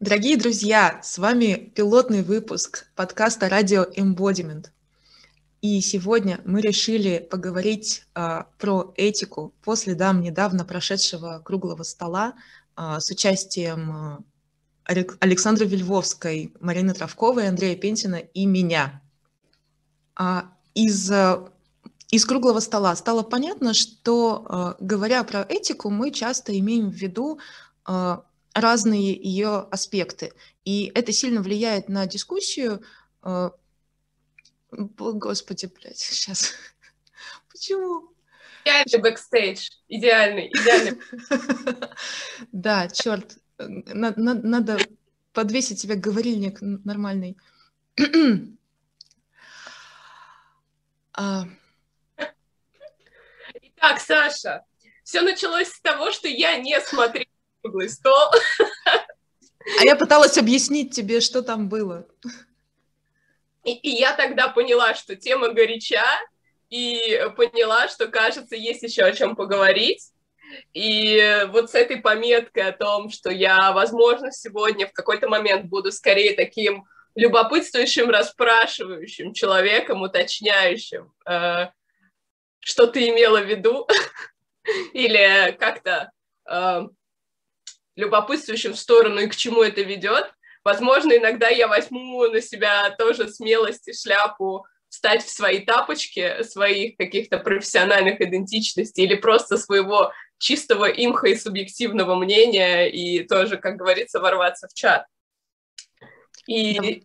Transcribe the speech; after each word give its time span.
Дорогие 0.00 0.38
друзья, 0.38 0.98
с 1.02 1.18
вами 1.18 1.70
пилотный 1.74 2.22
выпуск 2.22 2.86
подкаста 2.96 3.50
«Радио 3.50 3.84
Embodiment». 3.84 4.68
И 5.60 5.82
сегодня 5.82 6.40
мы 6.46 6.62
решили 6.62 7.18
поговорить 7.18 8.06
а, 8.14 8.46
про 8.58 8.94
этику 8.96 9.52
по 9.62 9.76
следам 9.76 10.22
недавно 10.22 10.64
прошедшего 10.64 11.42
круглого 11.44 11.82
стола 11.82 12.32
а, 12.76 12.98
с 12.98 13.10
участием 13.10 13.92
а, 13.92 14.18
Александры 14.86 15.66
Вельвовской, 15.66 16.54
Марины 16.60 16.94
Травковой, 16.94 17.48
Андрея 17.48 17.76
Пентина 17.76 18.16
и 18.16 18.46
меня. 18.46 19.02
А, 20.14 20.50
из, 20.72 21.10
а, 21.10 21.46
из 22.10 22.24
круглого 22.24 22.60
стола 22.60 22.96
стало 22.96 23.22
понятно, 23.22 23.74
что, 23.74 24.46
а, 24.48 24.76
говоря 24.80 25.22
про 25.24 25.42
этику, 25.46 25.90
мы 25.90 26.10
часто 26.10 26.58
имеем 26.58 26.88
в 26.88 26.94
виду 26.94 27.38
разные 28.54 29.12
ее 29.12 29.68
аспекты. 29.70 30.32
И 30.64 30.90
это 30.94 31.12
сильно 31.12 31.42
влияет 31.42 31.88
на 31.88 32.06
дискуссию. 32.06 32.82
А, 33.22 33.52
господи, 34.70 35.66
блядь, 35.66 35.98
сейчас. 35.98 36.54
Почему? 37.50 38.12
Идеальный 38.64 39.00
бэкстейдж. 39.00 39.70
Идеальный, 39.88 40.48
идеальный. 40.48 41.00
Да, 42.52 42.88
черт. 42.88 43.38
Надо 43.58 44.78
подвесить 45.32 45.80
себе 45.80 45.94
говорильник 45.94 46.58
нормальный. 46.60 47.36
А. 51.12 51.44
Итак, 53.60 54.00
Саша, 54.00 54.64
все 55.02 55.22
началось 55.22 55.68
с 55.68 55.80
того, 55.80 56.12
что 56.12 56.28
я 56.28 56.56
не 56.56 56.80
смотрела 56.80 57.26
круглый 57.62 57.88
стол. 57.88 58.30
А 58.86 59.84
я 59.84 59.96
пыталась 59.96 60.38
объяснить 60.38 60.94
тебе, 60.94 61.20
что 61.20 61.42
там 61.42 61.68
было. 61.68 62.06
И, 63.64 63.72
и 63.72 63.90
я 63.90 64.14
тогда 64.14 64.48
поняла, 64.48 64.94
что 64.94 65.16
тема 65.16 65.50
горяча, 65.52 66.04
и 66.70 67.20
поняла, 67.36 67.88
что, 67.88 68.06
кажется, 68.06 68.56
есть 68.56 68.82
еще 68.82 69.02
о 69.02 69.12
чем 69.12 69.36
поговорить. 69.36 70.12
И 70.72 71.44
вот 71.48 71.70
с 71.70 71.74
этой 71.74 71.98
пометкой 71.98 72.68
о 72.68 72.72
том, 72.72 73.10
что 73.10 73.30
я, 73.30 73.72
возможно, 73.72 74.32
сегодня 74.32 74.86
в 74.86 74.92
какой-то 74.92 75.28
момент 75.28 75.66
буду 75.66 75.92
скорее 75.92 76.34
таким 76.34 76.86
любопытствующим, 77.14 78.08
расспрашивающим 78.10 79.32
человеком, 79.34 80.02
уточняющим, 80.02 81.12
э, 81.28 81.66
что 82.60 82.86
ты 82.86 83.08
имела 83.08 83.40
в 83.40 83.46
виду, 83.46 83.86
или 84.92 85.56
как-то 85.58 86.12
э, 86.48 86.82
любопытствующим 88.00 88.72
в 88.72 88.78
сторону 88.78 89.20
и 89.20 89.28
к 89.28 89.36
чему 89.36 89.62
это 89.62 89.82
ведет. 89.82 90.32
Возможно, 90.64 91.16
иногда 91.16 91.48
я 91.48 91.68
возьму 91.68 92.26
на 92.26 92.40
себя 92.40 92.90
тоже 92.98 93.28
смелость 93.28 93.88
и 93.88 93.94
шляпу 93.94 94.66
встать 94.88 95.24
в 95.24 95.30
свои 95.30 95.60
тапочки 95.60 96.42
своих 96.42 96.96
каких-то 96.96 97.38
профессиональных 97.38 98.20
идентичностей 98.20 99.04
или 99.04 99.14
просто 99.14 99.56
своего 99.56 100.12
чистого 100.38 100.86
имха 100.86 101.28
и 101.28 101.36
субъективного 101.36 102.16
мнения 102.16 102.90
и 102.90 103.22
тоже, 103.22 103.56
как 103.56 103.76
говорится, 103.76 104.20
ворваться 104.20 104.68
в 104.68 104.74
чат. 104.74 105.06
И 106.46 107.04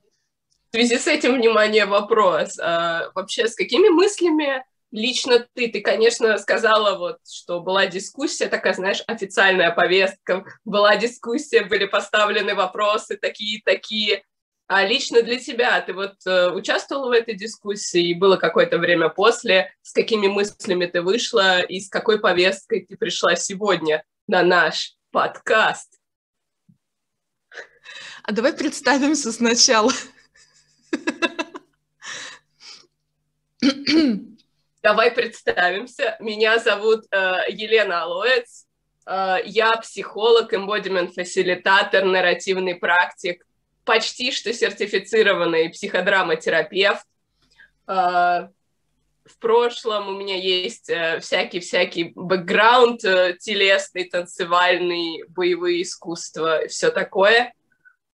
в 0.69 0.75
связи 0.75 0.97
с 0.97 1.07
этим, 1.07 1.35
внимание, 1.35 1.85
вопрос. 1.85 2.57
А, 2.59 3.11
вообще, 3.13 3.47
с 3.47 3.55
какими 3.55 3.89
мыслями 3.89 4.65
лично 4.95 5.45
ты, 5.53 5.67
ты, 5.67 5.81
конечно, 5.81 6.37
сказала 6.37 6.97
вот, 6.97 7.17
что 7.29 7.59
была 7.59 7.85
дискуссия, 7.85 8.47
такая, 8.47 8.73
знаешь, 8.73 9.03
официальная 9.07 9.71
повестка, 9.71 10.45
была 10.63 10.95
дискуссия, 10.95 11.65
были 11.65 11.85
поставлены 11.85 12.55
вопросы 12.55 13.17
такие-такие, 13.17 14.23
а 14.67 14.85
лично 14.85 15.21
для 15.21 15.37
тебя, 15.37 15.79
ты 15.81 15.93
вот 15.93 16.15
э, 16.25 16.49
участвовала 16.49 17.09
в 17.09 17.11
этой 17.11 17.35
дискуссии, 17.35 18.13
было 18.13 18.37
какое-то 18.37 18.77
время 18.79 19.09
после, 19.09 19.71
с 19.81 19.91
какими 19.91 20.27
мыслями 20.27 20.85
ты 20.85 21.01
вышла 21.01 21.59
и 21.59 21.81
с 21.81 21.89
какой 21.89 22.19
повесткой 22.19 22.85
ты 22.85 22.95
пришла 22.95 23.35
сегодня 23.35 24.03
на 24.27 24.43
наш 24.43 24.95
подкаст? 25.11 25.99
А 28.23 28.31
давай 28.31 28.53
представимся 28.53 29.31
сначала. 29.31 29.91
Давай 34.85 35.09
представимся. 35.09 36.15
Меня 36.19 36.59
зовут 36.59 37.05
э, 37.09 37.37
Елена 37.49 38.03
Алоец. 38.03 38.67
Э, 39.07 39.37
я 39.43 39.75
психолог, 39.77 40.53
эмбодимент-фасилитатор, 40.53 42.05
нарративный 42.05 42.75
практик, 42.75 43.43
почти 43.83 44.31
что 44.31 44.53
сертифицированный 44.53 45.71
психодраматерапевт. 45.71 47.03
Э, 47.87 48.49
в 49.25 49.39
прошлом 49.39 50.09
у 50.09 50.19
меня 50.19 50.35
есть 50.37 50.91
э, 50.91 51.19
всякий-всякий 51.19 52.11
бэкграунд 52.13 53.03
э, 53.05 53.37
телесный, 53.39 54.03
танцевальный, 54.03 55.23
боевые 55.29 55.81
искусства, 55.81 56.67
все 56.67 56.91
такое. 56.91 57.55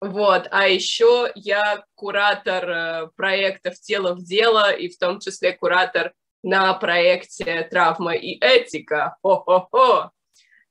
Вот, 0.02 0.48
а 0.52 0.68
еще 0.68 1.32
я 1.34 1.84
куратор 1.96 2.70
э, 2.70 3.08
проектов 3.16 3.80
«Тело 3.80 4.14
в 4.14 4.22
дело» 4.24 4.72
и 4.72 4.88
в 4.88 5.00
том 5.00 5.20
числе 5.20 5.54
куратор 5.54 6.14
на 6.44 6.74
проекте 6.74 7.68
«Травма 7.70 8.16
и 8.16 8.38
этика». 8.40 9.18
Хо-хо-хо! 9.22 10.12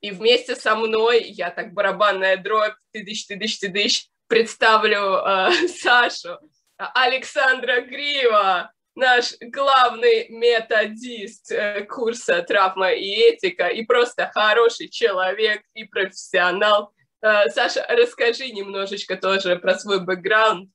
И 0.00 0.10
вместе 0.10 0.54
со 0.54 0.76
мной, 0.76 1.22
я 1.22 1.50
так 1.50 1.72
барабанная 1.72 2.36
дробь, 2.36 2.74
тыдыщ-тыдыщ-тыдыщ, 2.94 4.06
представлю 4.28 5.16
э, 5.16 5.50
Сашу, 5.80 6.38
Александра 6.76 7.80
Грива, 7.80 8.70
наш 8.94 9.34
главный 9.40 10.28
методист 10.28 11.50
э, 11.50 11.84
курса 11.84 12.42
«Травма 12.42 12.92
и 12.92 13.10
этика» 13.10 13.66
и 13.66 13.84
просто 13.84 14.30
хороший 14.32 14.88
человек 14.88 15.62
и 15.74 15.84
профессионал. 15.84 16.92
Э, 17.20 17.48
Саша, 17.48 17.84
расскажи 17.88 18.50
немножечко 18.50 19.16
тоже 19.16 19.56
про 19.56 19.74
свой 19.74 20.04
бэкграунд, 20.04 20.70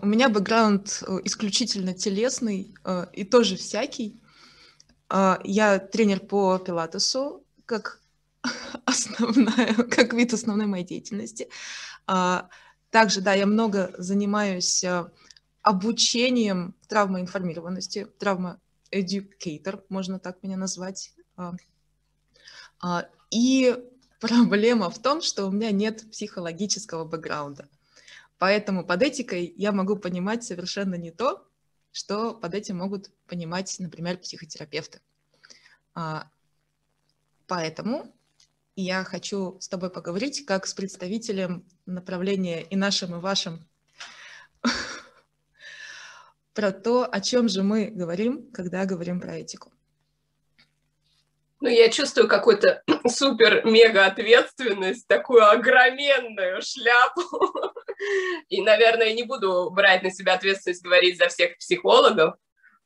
у 0.00 0.06
меня 0.06 0.28
бэкграунд 0.28 1.02
э, 1.06 1.18
исключительно 1.24 1.92
телесный 1.92 2.72
э, 2.84 3.06
и 3.12 3.24
тоже 3.24 3.56
всякий. 3.56 4.20
А, 5.08 5.40
я 5.42 5.80
тренер 5.80 6.20
по 6.20 6.56
пилатесу, 6.58 7.44
как 7.66 8.00
основная, 8.84 9.74
как 9.74 10.12
вид 10.12 10.34
основной 10.34 10.66
моей 10.66 10.84
деятельности. 10.84 11.48
А, 12.06 12.48
также, 12.90 13.22
да, 13.22 13.34
я 13.34 13.44
много 13.46 13.92
занимаюсь 13.98 14.84
э, 14.84 15.10
обучением 15.62 16.76
травмоинформированности, 16.86 18.06
травма-эдюкейтор, 18.20 19.82
можно 19.88 20.20
так 20.20 20.44
меня 20.44 20.56
назвать. 20.56 21.12
И 23.30 23.76
проблема 24.20 24.90
в 24.90 24.98
том, 25.00 25.22
что 25.22 25.46
у 25.46 25.50
меня 25.50 25.72
нет 25.72 26.08
психологического 26.10 27.04
бэкграунда. 27.04 27.68
Поэтому 28.42 28.84
под 28.84 29.00
этикой 29.02 29.54
я 29.56 29.70
могу 29.70 29.94
понимать 29.94 30.42
совершенно 30.42 30.96
не 30.96 31.12
то, 31.12 31.48
что 31.92 32.34
под 32.34 32.54
этим 32.54 32.78
могут 32.78 33.12
понимать, 33.28 33.76
например, 33.78 34.18
психотерапевты. 34.18 35.00
А, 35.94 36.28
поэтому 37.46 38.12
я 38.74 39.04
хочу 39.04 39.60
с 39.60 39.68
тобой 39.68 39.90
поговорить 39.90 40.44
как 40.44 40.66
с 40.66 40.74
представителем 40.74 41.64
направления 41.86 42.62
и 42.62 42.74
нашим, 42.74 43.14
и 43.14 43.20
вашим 43.20 43.64
про 46.52 46.72
то, 46.72 47.08
о 47.08 47.20
чем 47.20 47.48
же 47.48 47.62
мы 47.62 47.92
говорим, 47.92 48.50
когда 48.50 48.86
говорим 48.86 49.20
про 49.20 49.36
этику. 49.36 49.72
Ну, 51.62 51.68
я 51.68 51.90
чувствую 51.90 52.26
какую-то 52.26 52.82
супер-мега 53.06 54.06
ответственность, 54.06 55.06
такую 55.06 55.48
огроменную 55.48 56.60
шляпу. 56.60 57.22
И, 58.48 58.60
наверное, 58.60 59.12
не 59.12 59.22
буду 59.22 59.70
брать 59.70 60.02
на 60.02 60.10
себя 60.10 60.34
ответственность 60.34 60.82
говорить 60.82 61.18
за 61.18 61.28
всех 61.28 61.56
психологов. 61.58 62.34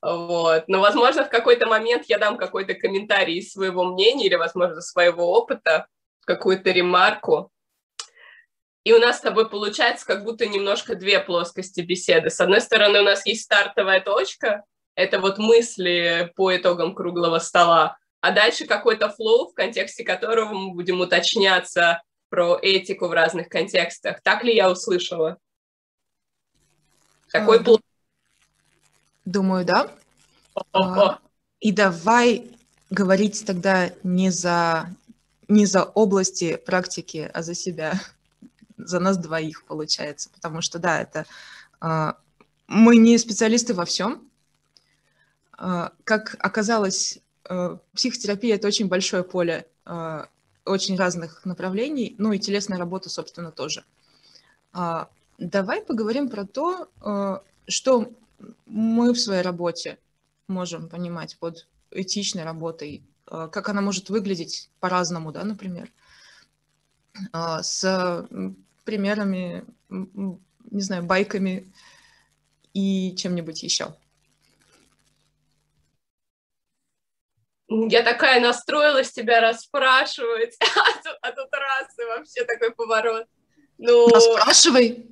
Вот. 0.02 0.64
Но, 0.68 0.80
возможно, 0.80 1.24
в 1.24 1.30
какой-то 1.30 1.64
момент 1.66 2.04
я 2.08 2.18
дам 2.18 2.36
какой-то 2.36 2.74
комментарий 2.74 3.38
из 3.38 3.50
своего 3.50 3.82
мнения 3.82 4.26
или, 4.26 4.34
возможно, 4.34 4.82
своего 4.82 5.32
опыта, 5.32 5.86
какую-то 6.26 6.70
ремарку. 6.70 7.50
И 8.84 8.92
у 8.92 8.98
нас 8.98 9.16
с 9.16 9.22
тобой 9.22 9.48
получается 9.48 10.06
как 10.06 10.22
будто 10.22 10.44
немножко 10.44 10.96
две 10.96 11.18
плоскости 11.20 11.80
беседы. 11.80 12.28
С 12.28 12.42
одной 12.42 12.60
стороны, 12.60 13.00
у 13.00 13.04
нас 13.04 13.24
есть 13.24 13.44
стартовая 13.44 14.02
точка, 14.02 14.64
это 14.94 15.18
вот 15.18 15.38
мысли 15.38 16.30
по 16.36 16.54
итогам 16.54 16.94
круглого 16.94 17.38
стола, 17.38 17.96
а 18.20 18.32
дальше 18.32 18.66
какой-то 18.66 19.10
флоу, 19.10 19.50
в 19.50 19.54
контексте 19.54 20.04
которого 20.04 20.52
мы 20.52 20.74
будем 20.74 21.00
уточняться 21.00 22.02
про 22.28 22.58
этику 22.60 23.08
в 23.08 23.12
разных 23.12 23.48
контекстах. 23.48 24.20
Так 24.22 24.42
ли 24.42 24.54
я 24.54 24.70
услышала? 24.70 25.38
Такой 27.30 27.62
план? 27.62 27.80
Думаю, 29.24 29.64
да. 29.64 29.90
А, 30.72 31.18
и 31.60 31.72
давай 31.72 32.50
говорить 32.90 33.44
тогда 33.44 33.90
не 34.02 34.30
за 34.30 34.88
не 35.48 35.66
за 35.66 35.84
области 35.84 36.56
практики, 36.56 37.30
а 37.32 37.42
за 37.42 37.54
себя, 37.54 38.00
за 38.76 38.98
нас 38.98 39.16
двоих 39.16 39.64
получается, 39.64 40.28
потому 40.30 40.60
что 40.60 40.78
да, 40.78 41.00
это 41.00 41.24
а, 41.80 42.16
мы 42.66 42.96
не 42.96 43.16
специалисты 43.18 43.74
во 43.74 43.84
всем. 43.84 44.28
А, 45.52 45.92
как 46.04 46.36
оказалось, 46.40 47.20
психотерапия 47.94 48.56
это 48.56 48.68
очень 48.68 48.88
большое 48.88 49.22
поле 49.22 49.66
а, 49.84 50.28
очень 50.66 50.96
разных 50.96 51.44
направлений, 51.44 52.14
ну 52.18 52.32
и 52.32 52.38
телесная 52.38 52.78
работа, 52.78 53.08
собственно, 53.08 53.52
тоже. 53.52 53.84
А, 54.72 55.08
давай 55.38 55.80
поговорим 55.80 56.28
про 56.28 56.44
то, 56.44 56.88
а, 57.00 57.42
что 57.68 58.12
мы 58.66 59.12
в 59.12 59.20
своей 59.20 59.42
работе 59.42 59.98
можем 60.48 60.88
понимать 60.88 61.36
под 61.38 61.66
этичной 61.90 62.44
работой, 62.44 63.02
как 63.24 63.68
она 63.68 63.80
может 63.80 64.10
выглядеть 64.10 64.70
по-разному, 64.78 65.32
да, 65.32 65.42
например, 65.42 65.90
а, 67.32 67.62
с 67.62 68.28
примерами, 68.84 69.64
не 69.88 70.80
знаю, 70.80 71.04
байками 71.04 71.72
и 72.74 73.14
чем-нибудь 73.16 73.62
еще. 73.62 73.96
Я 77.68 78.02
такая 78.02 78.40
настроилась 78.40 79.12
тебя 79.12 79.40
расспрашивать, 79.40 80.56
а 80.60 81.02
тут, 81.02 81.18
а 81.20 81.32
тут 81.32 81.48
раз 81.52 81.98
и 81.98 82.04
вообще 82.04 82.44
такой 82.44 82.72
поворот. 82.72 83.26
Ну, 83.78 84.08
Расспрашивай. 84.08 85.06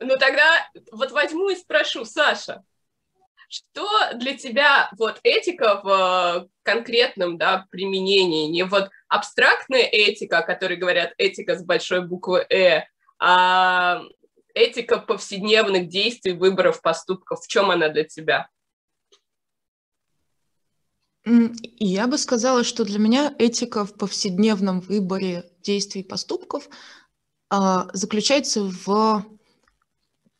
Ну 0.00 0.16
тогда 0.16 0.68
вот 0.92 1.10
возьму 1.10 1.48
и 1.50 1.56
спрошу, 1.56 2.04
Саша, 2.04 2.62
что 3.48 3.88
для 4.14 4.36
тебя 4.36 4.90
вот 4.96 5.18
этика 5.24 5.80
в 5.82 5.88
э, 5.88 6.48
конкретном 6.62 7.36
да, 7.36 7.66
применении, 7.70 8.48
не 8.48 8.62
вот 8.62 8.90
абстрактная 9.08 9.82
этика, 9.82 10.38
о 10.38 10.42
которой 10.42 10.76
говорят 10.76 11.14
этика 11.18 11.56
с 11.56 11.64
большой 11.64 12.06
буквы 12.06 12.46
«э», 12.48 12.84
а 13.18 14.02
этика 14.54 14.98
повседневных 14.98 15.88
действий, 15.88 16.32
выборов, 16.32 16.82
поступков, 16.82 17.40
в 17.42 17.48
чем 17.48 17.70
она 17.70 17.88
для 17.88 18.04
тебя? 18.04 18.48
Я 21.78 22.06
бы 22.06 22.16
сказала, 22.16 22.64
что 22.64 22.84
для 22.84 22.98
меня 22.98 23.34
этика 23.38 23.84
в 23.84 23.94
повседневном 23.94 24.80
выборе 24.80 25.44
действий 25.62 26.00
и 26.00 26.08
поступков 26.08 26.68
а, 27.50 27.88
заключается 27.92 28.62
в 28.62 29.26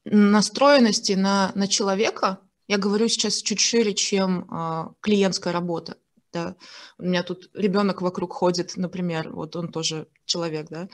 настроенности 0.05 1.13
на, 1.13 1.53
на 1.55 1.69
человека. 1.69 2.41
Я 2.69 2.79
говорю 2.79 3.09
сейчас 3.09 3.43
чуть 3.43 3.61
шире, 3.61 3.95
чем 3.95 4.47
а, 4.51 4.93
клиентская 5.01 5.53
работа. 5.53 5.99
Да. 6.33 6.57
У 6.99 7.05
меня 7.05 7.23
тут 7.23 7.51
ребенок 7.55 8.01
вокруг 8.01 8.33
ходит, 8.33 8.77
например, 8.77 9.33
вот 9.33 9.57
он 9.57 9.71
тоже 9.71 10.09
человек, 10.25 10.69
да. 10.71 10.89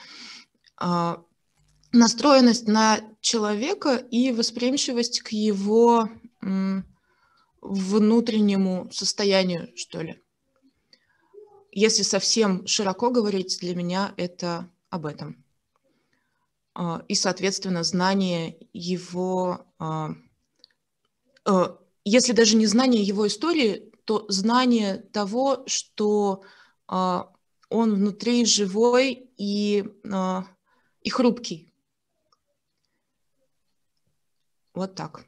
А, 0.77 1.23
настроенность 1.93 2.67
на 2.67 3.01
человека 3.21 3.97
и 3.97 4.33
восприимчивость 4.33 5.21
к 5.21 5.29
его 5.29 6.09
внутреннему 7.65 8.89
состоянию, 8.93 9.73
что 9.75 10.03
ли. 10.03 10.23
Если 11.73 12.03
совсем 12.03 12.67
широко 12.67 13.11
говорить, 13.11 13.59
для 13.61 13.75
меня 13.75 14.15
это 14.17 14.71
об 14.91 15.07
этом. 15.07 15.45
А, 16.75 17.03
и, 17.09 17.15
соответственно, 17.15 17.83
знание 17.83 18.59
его, 18.73 19.67
а, 19.79 20.11
э, 21.47 21.77
если 22.05 22.33
даже 22.33 22.57
не 22.57 22.67
знание 22.67 23.03
его 23.03 23.27
истории, 23.27 23.91
то 24.05 24.27
знание 24.29 24.99
того, 24.99 25.65
что 25.67 26.43
а, 26.87 27.33
он 27.71 27.95
внутри 27.95 28.45
живой 28.45 29.31
и, 29.39 29.85
и 31.01 31.11
хрупкий. 31.11 31.73
Вот 34.75 34.95
так. 34.95 35.27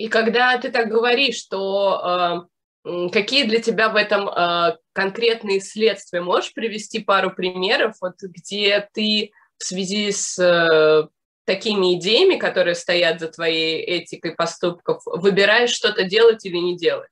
И 0.00 0.08
когда 0.08 0.56
ты 0.56 0.70
так 0.70 0.88
говоришь, 0.88 1.36
что 1.36 2.48
э, 2.86 3.10
какие 3.12 3.44
для 3.44 3.60
тебя 3.60 3.90
в 3.90 3.96
этом 3.96 4.30
э, 4.30 4.78
конкретные 4.94 5.60
следствия, 5.60 6.22
можешь 6.22 6.54
привести 6.54 7.00
пару 7.00 7.34
примеров, 7.34 7.96
вот, 8.00 8.14
где 8.22 8.88
ты 8.94 9.32
в 9.58 9.64
связи 9.64 10.10
с 10.10 10.38
э, 10.38 11.06
такими 11.44 11.98
идеями, 11.98 12.38
которые 12.38 12.76
стоят 12.76 13.20
за 13.20 13.28
твоей 13.28 13.82
этикой 13.82 14.34
поступков, 14.34 15.02
выбираешь 15.04 15.68
что-то 15.68 16.04
делать 16.04 16.46
или 16.46 16.56
не 16.56 16.78
делать? 16.78 17.10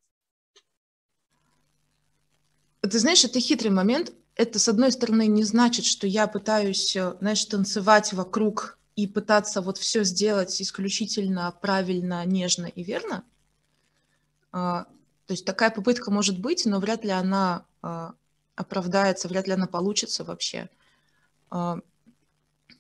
Ты 2.81 2.99
знаешь, 2.99 3.23
это 3.23 3.39
хитрый 3.39 3.71
момент. 3.71 4.15
Это, 4.35 4.59
с 4.59 4.67
одной 4.67 4.93
стороны, 4.93 5.27
не 5.27 5.45
значит, 5.45 5.85
что 5.85 6.07
я 6.07 6.27
пытаюсь, 6.27 6.97
э, 6.97 7.17
знаешь, 7.21 7.45
танцевать 7.45 8.15
вокруг 8.15 8.78
и 8.99 9.07
пытаться 9.07 9.61
вот 9.61 9.79
все 9.79 10.03
сделать 10.03 10.61
исключительно 10.61 11.53
правильно, 11.53 12.25
нежно 12.27 12.67
и 12.67 12.83
верно. 12.83 13.23
А, 14.51 14.87
то 15.27 15.35
есть 15.35 15.45
такая 15.45 15.71
попытка 15.71 16.11
может 16.11 16.41
быть, 16.41 16.67
но 16.67 16.81
вряд 16.81 17.05
ли 17.05 17.11
она 17.11 17.65
а, 17.81 18.15
оправдается, 18.57 19.29
вряд 19.29 19.47
ли 19.47 19.53
она 19.53 19.69
получится 19.69 20.25
вообще. 20.25 20.69
А, 21.49 21.79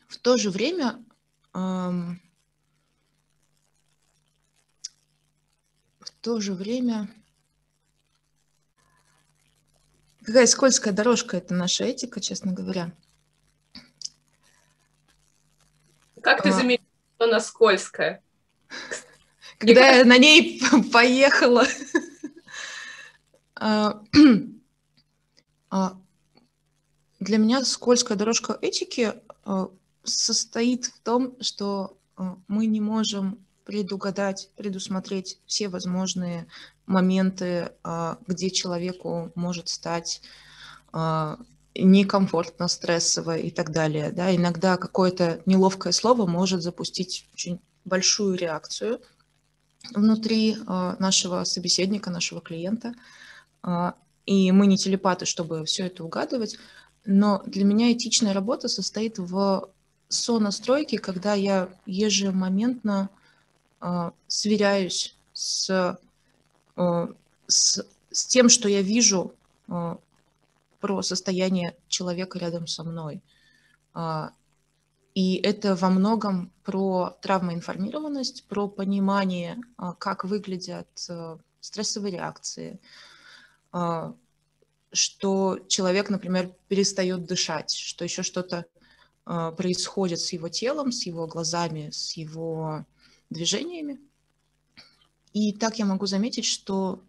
в 0.08 0.18
то 0.18 0.36
же 0.36 0.50
время 0.50 1.04
в 1.52 2.16
то 6.20 6.40
же 6.40 6.52
время 6.52 7.08
какая 10.24 10.48
скользкая 10.48 10.92
дорожка 10.92 11.36
это 11.36 11.54
наша 11.54 11.84
этика, 11.84 12.20
честно 12.20 12.52
говоря. 12.52 12.92
Как 16.28 16.42
ты 16.42 16.50
а. 16.50 16.52
заметила, 16.52 16.86
что 17.16 17.24
она 17.24 17.40
скользкая? 17.40 18.22
Когда 19.58 19.88
я 19.88 20.04
на 20.04 20.18
ней 20.18 20.60
поехала. 20.92 21.64
А, 23.54 24.02
а, 25.70 25.96
для 27.18 27.38
меня 27.38 27.64
скользкая 27.64 28.18
дорожка 28.18 28.58
этики 28.60 29.14
состоит 30.04 30.84
в 30.84 31.00
том, 31.00 31.34
что 31.40 31.96
мы 32.46 32.66
не 32.66 32.82
можем 32.82 33.38
предугадать, 33.64 34.50
предусмотреть 34.54 35.40
все 35.46 35.68
возможные 35.68 36.46
моменты, 36.84 37.72
где 38.26 38.50
человеку 38.50 39.32
может 39.34 39.70
стать 39.70 40.20
некомфортно, 41.78 42.68
стрессово 42.68 43.36
и 43.38 43.50
так 43.50 43.70
далее. 43.70 44.10
Да? 44.10 44.34
Иногда 44.34 44.76
какое-то 44.76 45.40
неловкое 45.46 45.92
слово 45.92 46.26
может 46.26 46.62
запустить 46.62 47.26
очень 47.32 47.60
большую 47.84 48.36
реакцию 48.36 49.00
внутри 49.94 50.56
э, 50.56 50.96
нашего 50.98 51.44
собеседника, 51.44 52.10
нашего 52.10 52.40
клиента. 52.40 52.94
Э, 53.62 53.92
и 54.26 54.52
мы 54.52 54.66
не 54.66 54.76
телепаты, 54.76 55.24
чтобы 55.24 55.64
все 55.64 55.86
это 55.86 56.04
угадывать. 56.04 56.58
Но 57.04 57.42
для 57.46 57.64
меня 57.64 57.92
этичная 57.92 58.34
работа 58.34 58.68
состоит 58.68 59.18
в 59.18 59.70
сонастройке, 60.08 60.98
когда 60.98 61.34
я 61.34 61.68
ежемоментно 61.86 63.08
э, 63.80 64.10
сверяюсь 64.26 65.16
с, 65.32 65.98
с, 67.46 67.86
с 68.10 68.26
тем, 68.26 68.48
что 68.48 68.68
я 68.68 68.82
вижу 68.82 69.32
про 70.80 71.02
состояние 71.02 71.76
человека 71.88 72.38
рядом 72.38 72.66
со 72.66 72.84
мной. 72.84 73.22
А, 73.94 74.32
и 75.14 75.36
это 75.36 75.74
во 75.74 75.90
многом 75.90 76.52
про 76.62 77.16
травмоинформированность, 77.20 78.46
про 78.46 78.68
понимание, 78.68 79.58
а, 79.76 79.94
как 79.94 80.24
выглядят 80.24 80.88
э, 81.08 81.38
стрессовые 81.60 82.12
реакции, 82.12 82.80
а, 83.72 84.14
что 84.92 85.58
человек, 85.68 86.10
например, 86.10 86.54
перестает 86.68 87.26
дышать, 87.26 87.72
что 87.72 88.04
еще 88.04 88.22
что-то 88.22 88.64
происходит 89.58 90.20
с 90.20 90.32
его 90.32 90.48
телом, 90.48 90.90
с 90.90 91.04
его 91.04 91.26
глазами, 91.26 91.90
с 91.90 92.16
его 92.16 92.86
движениями. 93.28 94.00
И 95.34 95.52
так 95.52 95.78
я 95.78 95.84
могу 95.84 96.06
заметить, 96.06 96.46
что 96.46 97.02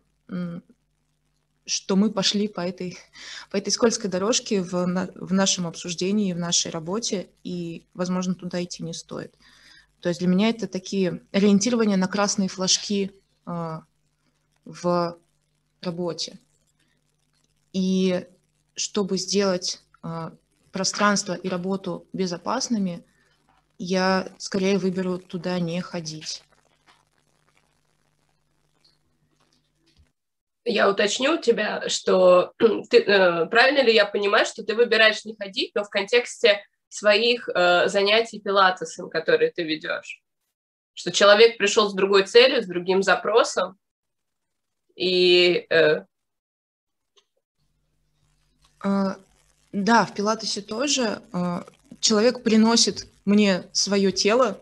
что 1.70 1.96
мы 1.96 2.12
пошли 2.12 2.48
по 2.48 2.62
этой, 2.62 2.98
по 3.52 3.58
этой 3.58 3.70
скользкой 3.70 4.10
дорожке 4.10 4.64
в, 4.64 4.72
в 5.16 5.34
нашем 5.34 5.68
обсуждении, 5.68 6.34
в 6.34 6.40
нашей 6.40 6.72
работе, 6.72 7.30
и, 7.44 7.86
возможно, 7.94 8.34
туда 8.34 8.64
идти 8.64 8.84
не 8.84 8.94
стоит. 8.94 9.36
То 10.02 10.10
есть 10.10 10.20
для 10.20 10.28
меня 10.28 10.50
это 10.50 10.68
такие 10.68 11.22
ориентирования 11.32 11.96
на 11.98 12.08
красные 12.08 12.50
флажки 12.50 13.12
э, 13.46 13.80
в 14.66 15.18
работе. 15.82 16.40
И 17.72 18.26
чтобы 18.76 19.18
сделать 19.18 19.84
э, 20.04 20.32
пространство 20.72 21.34
и 21.34 21.50
работу 21.50 22.08
безопасными, 22.14 23.06
я 23.78 24.28
скорее 24.40 24.80
выберу 24.80 25.20
туда 25.20 25.60
не 25.60 25.82
ходить. 25.82 26.44
Я 30.66 30.90
уточню 30.90 31.36
у 31.36 31.42
тебя, 31.42 31.88
что 31.90 32.54
ты, 32.90 33.00
э, 33.00 33.46
правильно 33.48 33.82
ли 33.82 33.94
я 33.94 34.06
понимаю, 34.06 34.46
что 34.46 34.64
ты 34.64 34.76
выбираешь 34.76 35.26
не 35.26 35.36
ходить, 35.36 35.72
но 35.76 35.84
в 35.84 35.90
контексте 35.90 36.64
своих 36.90 37.50
э, 37.50 37.88
занятий 37.88 38.40
пилатесом, 38.40 39.10
которые 39.10 39.52
ты 39.52 39.64
ведешь? 39.64 40.22
Что 40.94 41.12
человек 41.12 41.58
пришел 41.58 41.90
с 41.90 41.94
другой 41.94 42.24
целью, 42.24 42.62
с 42.62 42.68
другим 42.68 43.04
запросом, 43.04 43.78
и... 44.96 45.66
Э... 45.70 46.04
А, 48.82 49.18
да, 49.72 50.06
в 50.06 50.14
пилатесе 50.14 50.62
тоже 50.62 51.22
э, 51.32 51.64
человек 52.02 52.44
приносит 52.44 53.08
мне 53.24 53.64
свое 53.72 54.12
тело, 54.12 54.60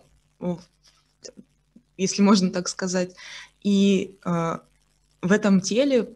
если 1.97 2.21
можно 2.21 2.51
так 2.51 2.67
сказать, 2.67 3.15
и 3.63 4.17
э, 4.25 4.59
в 5.21 5.31
этом 5.31 5.61
теле 5.61 6.13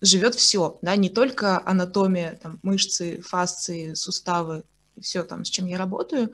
живет 0.00 0.34
все, 0.34 0.78
да, 0.82 0.96
не 0.96 1.08
только 1.08 1.60
анатомия, 1.64 2.38
там, 2.42 2.58
мышцы, 2.62 3.20
фасции, 3.22 3.94
суставы, 3.94 4.64
все 5.00 5.22
там, 5.22 5.44
с 5.44 5.48
чем 5.48 5.66
я 5.66 5.78
работаю, 5.78 6.32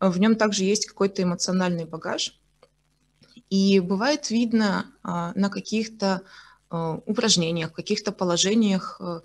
в 0.00 0.18
нем 0.18 0.34
также 0.36 0.64
есть 0.64 0.86
какой-то 0.86 1.22
эмоциональный 1.22 1.84
багаж, 1.84 2.38
и 3.50 3.80
бывает 3.80 4.30
видно 4.30 4.86
а, 5.02 5.32
на 5.34 5.50
каких-то 5.50 6.22
а, 6.70 6.94
упражнениях, 7.06 7.72
каких-то 7.72 8.10
положениях, 8.10 8.96
а, 8.98 9.20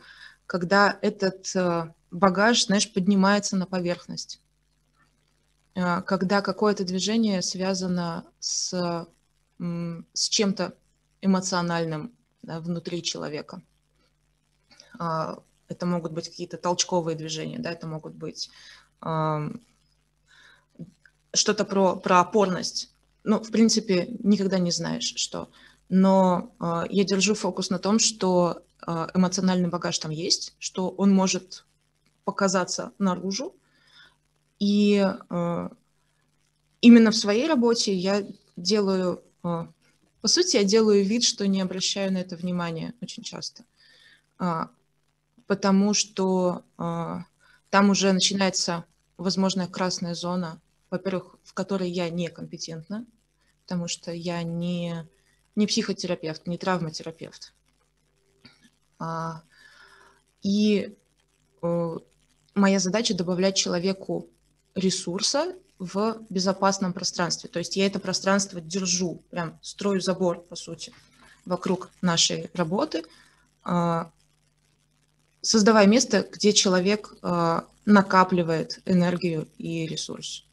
когда 0.46 1.00
этот 1.02 1.50
а, 1.56 1.96
багаж, 2.12 2.66
знаешь, 2.66 2.92
поднимается 2.92 3.56
на 3.56 3.66
поверхность, 3.66 4.42
а, 5.76 6.02
когда 6.02 6.42
какое-то 6.42 6.84
движение 6.84 7.42
связано 7.42 8.26
с, 8.40 9.08
с 9.60 10.30
чем-то 10.30 10.76
эмоциональным 11.22 12.14
да, 12.42 12.60
внутри 12.60 13.04
человека. 13.04 13.62
А, 15.00 15.40
это 15.68 15.86
могут 15.86 16.14
быть 16.14 16.30
какие-то 16.30 16.58
толчковые 16.58 17.16
движения, 17.16 17.60
да, 17.60 17.72
это 17.72 17.88
могут 17.88 18.14
быть 18.14 18.50
что-то 21.34 21.66
про, 21.66 21.96
про 21.96 22.20
опорность. 22.20 22.92
Ну, 23.24 23.40
в 23.42 23.52
принципе, 23.52 24.08
никогда 24.24 24.60
не 24.60 24.72
знаешь, 24.72 25.14
что. 25.16 25.50
Но 25.90 26.54
э, 26.60 26.84
я 26.90 27.04
держу 27.04 27.36
фокус 27.36 27.70
на 27.70 27.80
том, 27.80 28.00
что 28.00 28.64
э, 28.86 29.08
эмоциональный 29.14 29.70
багаж 29.70 29.98
там 30.00 30.12
есть, 30.12 30.56
что 30.60 30.90
он 30.90 31.14
может 31.14 31.66
показаться 32.24 32.92
наружу. 33.00 33.56
И 34.60 35.06
э, 35.30 35.70
именно 36.82 37.12
в 37.12 37.16
своей 37.16 37.48
работе 37.48 37.94
я 37.94 38.26
делаю 38.56 39.24
э, 39.44 39.68
по 40.22 40.28
сути, 40.28 40.58
я 40.58 40.64
делаю 40.64 41.04
вид, 41.06 41.24
что 41.24 41.48
не 41.48 41.62
обращаю 41.62 42.12
на 42.12 42.18
это 42.18 42.36
внимания 42.36 42.94
очень 43.02 43.24
часто, 43.24 43.64
а, 44.40 44.70
потому 45.46 45.94
что 45.94 46.64
а, 46.78 47.26
там 47.70 47.90
уже 47.90 48.12
начинается 48.14 48.86
возможная 49.18 49.68
красная 49.68 50.16
зона, 50.16 50.62
во-первых, 50.90 51.36
в 51.44 51.54
которой 51.54 51.90
я 51.90 52.10
некомпетентна, 52.10 53.06
потому 53.64 53.88
что 53.88 54.12
я 54.12 54.44
не, 54.44 55.08
не 55.56 55.68
психотерапевт, 55.68 56.48
не 56.48 56.58
травматерапевт. 56.58 57.54
А, 59.00 59.44
и 60.42 60.96
моя 62.54 62.80
задача 62.80 63.14
добавлять 63.14 63.56
человеку 63.56 64.30
ресурса 64.76 65.56
в 65.80 66.18
безопасном 66.30 66.94
пространстве. 66.94 67.50
То 67.50 67.60
есть 67.60 67.76
я 67.76 67.86
это 67.86 68.00
пространство 68.00 68.60
держу, 68.60 69.24
прям 69.30 69.60
строю 69.62 70.02
забор, 70.02 70.42
по 70.42 70.56
сути, 70.56 70.94
вокруг 71.46 71.90
нашей 72.02 72.50
работы, 72.54 73.04
а, 73.64 74.12
создавая 75.42 75.88
место, 75.88 76.28
где 76.32 76.52
человек 76.54 77.14
а, 77.22 77.66
накапливает 77.86 78.80
энергию 78.86 79.48
и 79.58 79.86
ресурс, 79.88 80.46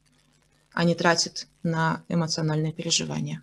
а 0.72 0.84
не 0.84 0.94
тратит 0.94 1.48
на 1.62 2.02
эмоциональные 2.08 2.72
переживания. 2.72 3.42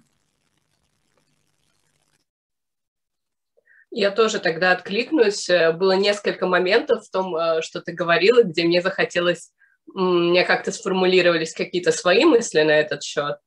Я 3.93 4.11
тоже 4.11 4.39
тогда 4.39 4.71
откликнусь. 4.71 5.49
Было 5.49 5.97
несколько 5.97 6.47
моментов 6.47 7.05
в 7.05 7.11
том, 7.11 7.35
э, 7.35 7.61
что 7.61 7.81
ты 7.81 7.91
говорила, 7.91 8.41
где 8.41 8.63
мне 8.63 8.81
захотелось 8.81 9.51
у 9.93 9.99
меня 9.99 10.45
как-то 10.45 10.71
сформулировались 10.71 11.53
какие-то 11.53 11.91
свои 11.91 12.25
мысли 12.25 12.61
на 12.61 12.71
этот 12.71 13.03
счет. 13.03 13.37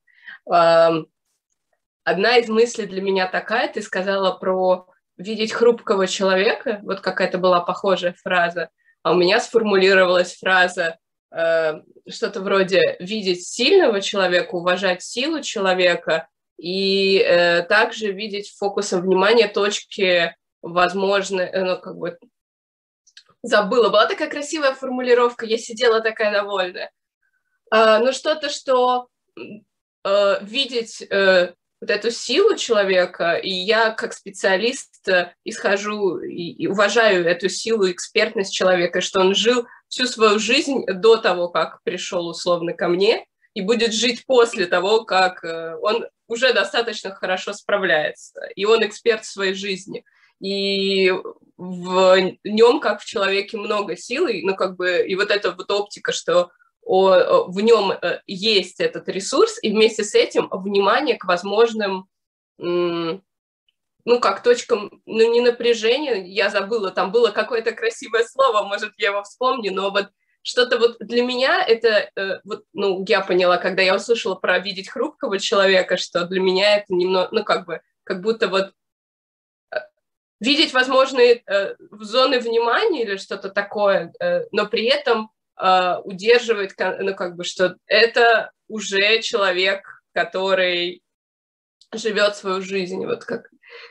Одна 0.47 2.37
из 2.37 2.49
мыслей 2.49 2.87
для 2.87 3.01
меня 3.01 3.27
такая, 3.27 3.73
ты 3.73 3.81
сказала 3.81 4.33
про 4.33 4.87
видеть 5.17 5.53
хрупкого 5.53 6.07
человека, 6.07 6.81
вот 6.83 7.01
какая-то 7.01 7.39
была 7.39 7.61
похожая 7.61 8.15
фраза, 8.23 8.69
а 9.03 9.13
у 9.13 9.15
меня 9.15 9.41
сформулировалась 9.41 10.37
фраза 10.37 10.99
э, 11.31 11.75
что-то 12.09 12.41
вроде 12.41 12.97
видеть 12.99 13.47
сильного 13.47 14.01
человека, 14.01 14.55
уважать 14.55 15.03
силу 15.03 15.41
человека 15.41 16.29
и 16.59 17.19
э, 17.19 17.63
также 17.63 18.13
видеть 18.13 18.55
фокусом 18.57 19.03
внимания 19.03 19.49
точки 19.49 20.35
возможно, 20.63 21.49
ну, 21.53 21.79
как 21.79 21.97
бы 21.97 22.19
забыла. 23.45 23.91
Была 23.91 24.07
такая 24.07 24.29
красивая 24.29 24.75
формулировка, 24.75 25.47
я 25.47 25.59
сидела 25.59 26.01
такая 26.01 26.33
довольная. 26.33 26.91
А, 27.71 27.99
ну, 27.99 28.13
что-то, 28.13 28.49
что 28.49 29.09
э, 29.37 30.39
видеть 30.43 31.03
э, 31.03 31.53
вот 31.81 31.91
эту 31.91 32.11
силу 32.11 32.57
человека, 32.57 33.35
и 33.35 33.51
я 33.51 33.91
как 33.91 34.15
специалист 34.15 35.07
э, 35.09 35.35
исхожу 35.45 36.19
и, 36.21 36.53
и 36.53 36.67
уважаю 36.67 37.27
эту 37.27 37.49
силу, 37.49 37.91
экспертность 37.91 38.55
человека, 38.55 39.03
что 39.03 39.21
он 39.21 39.35
жил 39.35 39.67
всю 39.89 40.07
свою 40.07 40.39
жизнь 40.39 40.85
до 40.87 41.19
того, 41.19 41.49
как 41.49 41.83
пришел 41.83 42.27
условно 42.27 42.73
ко 42.73 42.89
мне, 42.89 43.27
и 43.53 43.61
будет 43.61 43.93
жить 43.93 44.25
после 44.27 44.67
того, 44.67 45.05
как 45.05 45.45
э, 45.45 45.77
он 45.83 46.07
уже 46.27 46.55
достаточно 46.55 47.15
хорошо 47.15 47.53
справляется, 47.53 48.41
и 48.57 48.65
он 48.65 48.85
эксперт 48.87 49.25
в 49.25 49.31
своей 49.31 49.55
жизни 49.55 50.05
и 50.41 51.13
в 51.57 52.33
нем, 52.45 52.81
как 52.81 53.01
в 53.01 53.05
человеке, 53.05 53.57
много 53.57 53.97
силы, 53.97 54.41
ну, 54.43 54.57
как 54.57 54.77
бы, 54.77 55.05
и 55.07 55.15
вот 55.15 55.31
эта 55.31 55.53
вот 55.53 55.71
оптика, 55.71 56.13
что 56.13 56.51
о, 56.83 57.45
в 57.49 57.61
нем 57.61 57.93
э, 57.93 58.21
есть 58.27 58.81
этот 58.81 59.09
ресурс, 59.09 59.59
и 59.63 59.71
вместе 59.71 60.05
с 60.05 60.15
этим 60.15 60.49
внимание 60.51 61.17
к 61.17 61.25
возможным, 61.25 62.09
ну, 62.59 64.21
как 64.21 64.43
точкам, 64.43 65.03
ну, 65.07 65.33
не 65.33 65.41
напряжения, 65.41 66.25
я 66.27 66.51
забыла, 66.51 66.91
там 66.91 67.11
было 67.11 67.31
какое-то 67.31 67.73
красивое 67.73 68.25
слово, 68.25 68.63
может, 68.63 68.93
я 68.99 69.11
его 69.11 69.23
вспомню, 69.23 69.73
но 69.73 69.91
вот 69.91 70.11
что-то 70.43 70.79
вот 70.79 70.99
для 71.01 71.23
меня 71.23 71.65
это, 71.67 72.11
э, 72.15 72.41
вот, 72.45 72.65
ну, 72.75 73.03
я 73.09 73.23
поняла, 73.23 73.57
когда 73.57 73.81
я 73.83 73.97
услышала 73.97 74.35
про 74.35 74.59
видеть 74.59 74.91
хрупкого 74.91 75.39
человека, 75.39 75.97
что 75.97 76.27
для 76.27 76.41
меня 76.41 76.77
это 76.77 76.93
немного, 76.93 77.29
ну, 77.33 77.45
как 77.45 77.67
бы, 77.67 77.81
как 78.05 78.21
будто 78.21 78.49
вот 78.49 78.73
видеть 80.45 80.73
возможные 80.73 81.43
э, 81.47 81.75
зоны 81.91 82.39
внимания 82.39 83.03
или 83.03 83.17
что-то 83.17 83.49
такое, 83.49 84.13
э, 84.21 84.45
но 84.53 84.67
при 84.67 84.85
этом 84.85 85.31
э, 85.61 85.97
удерживает, 86.05 86.73
ну, 86.79 87.15
как 87.15 87.37
бы, 87.37 87.45
что 87.45 87.77
это 87.87 88.53
уже 88.69 89.21
человек, 89.23 90.03
который 90.13 91.03
живет 91.93 92.37
свою 92.37 92.61
жизнь. 92.61 93.05
Вот 93.07 93.25
как, 93.25 93.49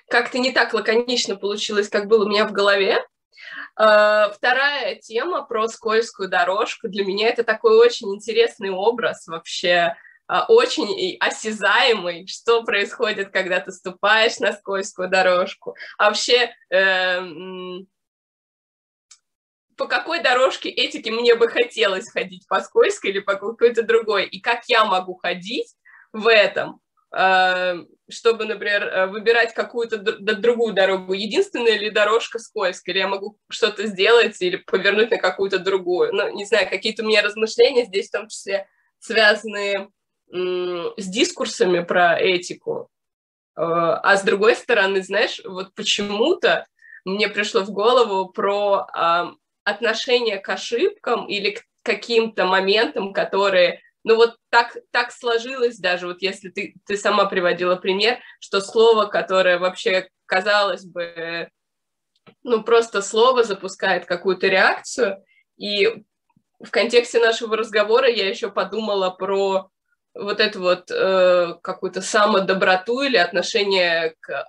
как-то 0.10 0.40
не 0.40 0.52
так 0.52 0.74
лаконично 0.74 1.36
получилось, 1.36 1.90
как 1.90 2.08
было 2.08 2.26
у 2.26 2.30
меня 2.30 2.48
в 2.48 2.52
голове. 2.52 3.04
Э, 3.80 4.30
вторая 4.34 4.96
тема 4.96 5.44
про 5.44 5.68
скользкую 5.68 6.30
дорожку. 6.30 6.88
Для 6.88 7.04
меня 7.04 7.30
это 7.30 7.44
такой 7.44 7.78
очень 7.78 8.14
интересный 8.14 8.70
образ 8.70 9.28
вообще 9.28 9.96
очень 10.28 11.18
осязаемый, 11.20 12.28
что 12.28 12.64
происходит, 12.64 13.30
когда 13.32 13.60
ты 13.60 13.72
ступаешь 13.72 14.40
на 14.40 14.54
скользкую 14.54 15.10
дорожку. 15.10 15.76
А 15.98 16.06
вообще, 16.06 16.54
э, 16.70 17.22
по 19.76 19.88
какой 19.88 20.22
дорожке 20.22 20.70
этики 20.70 21.10
мне 21.10 21.36
бы 21.36 21.48
хотелось 21.48 22.10
ходить, 22.10 22.48
по 22.48 22.62
скользкой 22.62 23.12
или 23.12 23.20
по 23.20 23.36
какой-то 23.36 23.84
другой, 23.84 24.26
и 24.26 24.40
как 24.40 24.64
я 24.68 24.86
могу 24.86 25.16
ходить 25.16 25.76
в 26.14 26.28
этом, 26.28 26.80
э, 27.16 27.76
чтобы, 28.10 28.46
например, 28.46 28.84
э, 28.84 29.08
выбирать 29.08 29.54
какую-то 29.54 29.98
другую 29.98 30.74
дорогу. 30.74 31.14
Единственная 31.14 31.78
ли 31.78 31.90
дорожка 31.90 32.40
скользкая, 32.40 32.94
или 32.94 33.02
я 33.02 33.08
могу 33.08 33.38
что-то 33.50 33.88
сделать 33.88 34.42
или 34.42 34.58
повернуть 34.58 35.12
на 35.12 35.18
какую-то 35.18 35.60
другую. 35.60 36.14
Ну, 36.14 36.34
не 36.36 36.46
знаю, 36.46 36.70
какие-то 36.70 37.04
у 37.04 37.08
меня 37.08 37.22
размышления 37.22 37.86
здесь 37.86 38.10
в 38.10 38.12
том 38.12 38.28
числе 38.28 38.68
связанные 39.00 39.90
с 40.34 41.08
дискурсами 41.08 41.82
про 41.82 42.20
этику. 42.20 42.90
Э, 43.56 43.62
а 43.62 44.18
с 44.18 44.24
другой 44.24 44.56
стороны, 44.56 45.04
знаешь, 45.04 45.42
вот 45.46 45.74
почему-то 45.76 46.66
мне 47.06 47.28
пришло 47.28 47.62
в 47.62 47.72
голову 47.72 48.30
про 48.30 48.88
отношение 49.66 50.40
к 50.40 50.50
ошибкам 50.50 51.28
или 51.28 51.52
к 51.52 51.64
каким-то 51.84 52.46
моментам, 52.46 53.14
которые, 53.14 53.82
ну 54.04 54.16
вот 54.16 54.38
так, 54.50 54.78
так 54.92 55.12
сложилось 55.12 55.78
даже, 55.78 56.08
вот 56.08 56.22
если 56.22 56.50
ты, 56.50 56.76
ты 56.86 56.98
сама 56.98 57.26
приводила 57.26 57.76
пример, 57.76 58.20
что 58.40 58.62
слово, 58.62 59.06
которое 59.06 59.60
вообще 59.60 60.08
казалось 60.26 60.86
бы, 60.86 61.50
ну, 62.44 62.64
просто 62.64 63.02
слово 63.02 63.44
запускает 63.44 64.06
какую-то 64.06 64.48
реакцию. 64.48 65.24
И 65.58 66.04
в 66.60 66.70
контексте 66.72 67.20
нашего 67.20 67.58
разговора 67.58 68.08
я 68.08 68.28
еще 68.28 68.50
подумала 68.50 69.10
про 69.10 69.70
вот 70.14 70.40
эту 70.40 70.62
вот 70.62 70.92
э, 70.92 71.56
какую-то 71.62 72.02
самодоброту 72.02 73.02
или 73.02 73.18
отношение 73.18 74.16
к, 74.20 74.48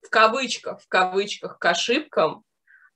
в 0.00 0.10
кавычках, 0.10 0.80
в 0.80 0.88
кавычках 0.88 1.58
к 1.58 1.64
ошибкам 1.66 2.44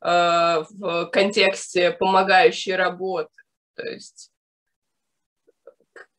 э, 0.03 0.65
в 0.71 1.07
контексте 1.07 1.93
помогающей 1.93 2.75
работы. 2.75 3.31
То 3.75 3.87
есть 3.87 4.31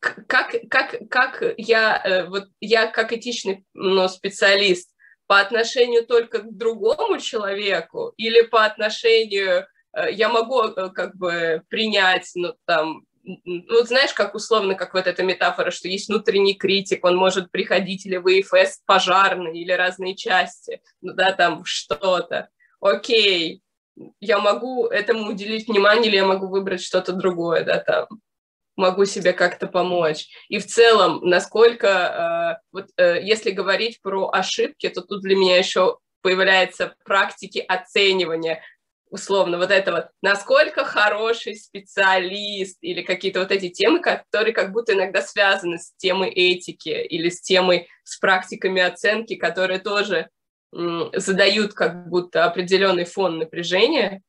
как, 0.00 0.54
как, 0.70 0.94
как 1.10 1.42
я, 1.56 2.00
э, 2.04 2.24
вот 2.26 2.48
я 2.60 2.86
как 2.86 3.12
этичный 3.12 3.64
ну, 3.74 4.08
специалист 4.08 4.90
по 5.26 5.40
отношению 5.40 6.06
только 6.06 6.40
к 6.40 6.56
другому 6.56 7.18
человеку 7.18 8.12
или 8.16 8.42
по 8.42 8.64
отношению, 8.64 9.66
э, 9.92 10.12
я 10.12 10.28
могу 10.28 10.62
э, 10.62 10.90
как 10.90 11.16
бы 11.16 11.62
принять, 11.68 12.30
ну, 12.34 12.54
там, 12.64 13.02
ну, 13.44 13.82
знаешь, 13.84 14.14
как 14.14 14.34
условно, 14.34 14.74
как 14.74 14.94
вот 14.94 15.06
эта 15.06 15.22
метафора, 15.22 15.70
что 15.70 15.88
есть 15.88 16.08
внутренний 16.08 16.54
критик, 16.54 17.04
он 17.04 17.16
может 17.16 17.50
приходить 17.50 18.06
или 18.06 18.16
в 18.16 18.26
ИФС 18.26 18.80
пожарный, 18.86 19.60
или 19.60 19.72
разные 19.72 20.16
части, 20.16 20.80
ну, 21.02 21.12
да, 21.12 21.32
там 21.32 21.64
что-то. 21.64 22.48
Окей, 22.80 23.62
я 24.20 24.38
могу 24.38 24.86
этому 24.86 25.30
уделить 25.30 25.68
внимание, 25.68 26.08
или 26.08 26.16
я 26.16 26.24
могу 26.24 26.46
выбрать 26.46 26.82
что-то 26.82 27.12
другое, 27.12 27.64
да, 27.64 27.78
там 27.78 28.06
могу 28.76 29.04
себе 29.04 29.32
как-то 29.32 29.66
помочь. 29.66 30.28
И 30.48 30.58
в 30.58 30.66
целом, 30.66 31.20
насколько, 31.22 32.60
э, 32.60 32.66
вот 32.72 32.86
э, 32.96 33.20
если 33.22 33.50
говорить 33.50 34.00
про 34.00 34.30
ошибки, 34.32 34.88
то 34.88 35.02
тут 35.02 35.20
для 35.22 35.36
меня 35.36 35.58
еще 35.58 35.98
появляются 36.22 36.94
практики 37.04 37.58
оценивания 37.58 38.62
условно 39.10 39.58
вот 39.58 39.70
этого, 39.70 40.10
насколько 40.22 40.84
хороший 40.84 41.56
специалист 41.56 42.78
или 42.80 43.02
какие-то 43.02 43.40
вот 43.40 43.50
эти 43.50 43.68
темы, 43.68 44.00
которые 44.00 44.52
как 44.52 44.72
будто 44.72 44.92
иногда 44.92 45.22
связаны 45.22 45.78
с 45.78 45.92
темой 45.96 46.30
этики 46.30 46.88
или 46.88 47.28
с 47.28 47.40
темой, 47.40 47.88
с 48.04 48.18
практиками 48.18 48.82
оценки, 48.82 49.36
которые 49.36 49.80
тоже 49.80 50.28
задают 50.70 51.74
как 51.74 52.08
будто 52.08 52.44
определенный 52.44 53.04
фон 53.04 53.38
напряжения. 53.38 54.22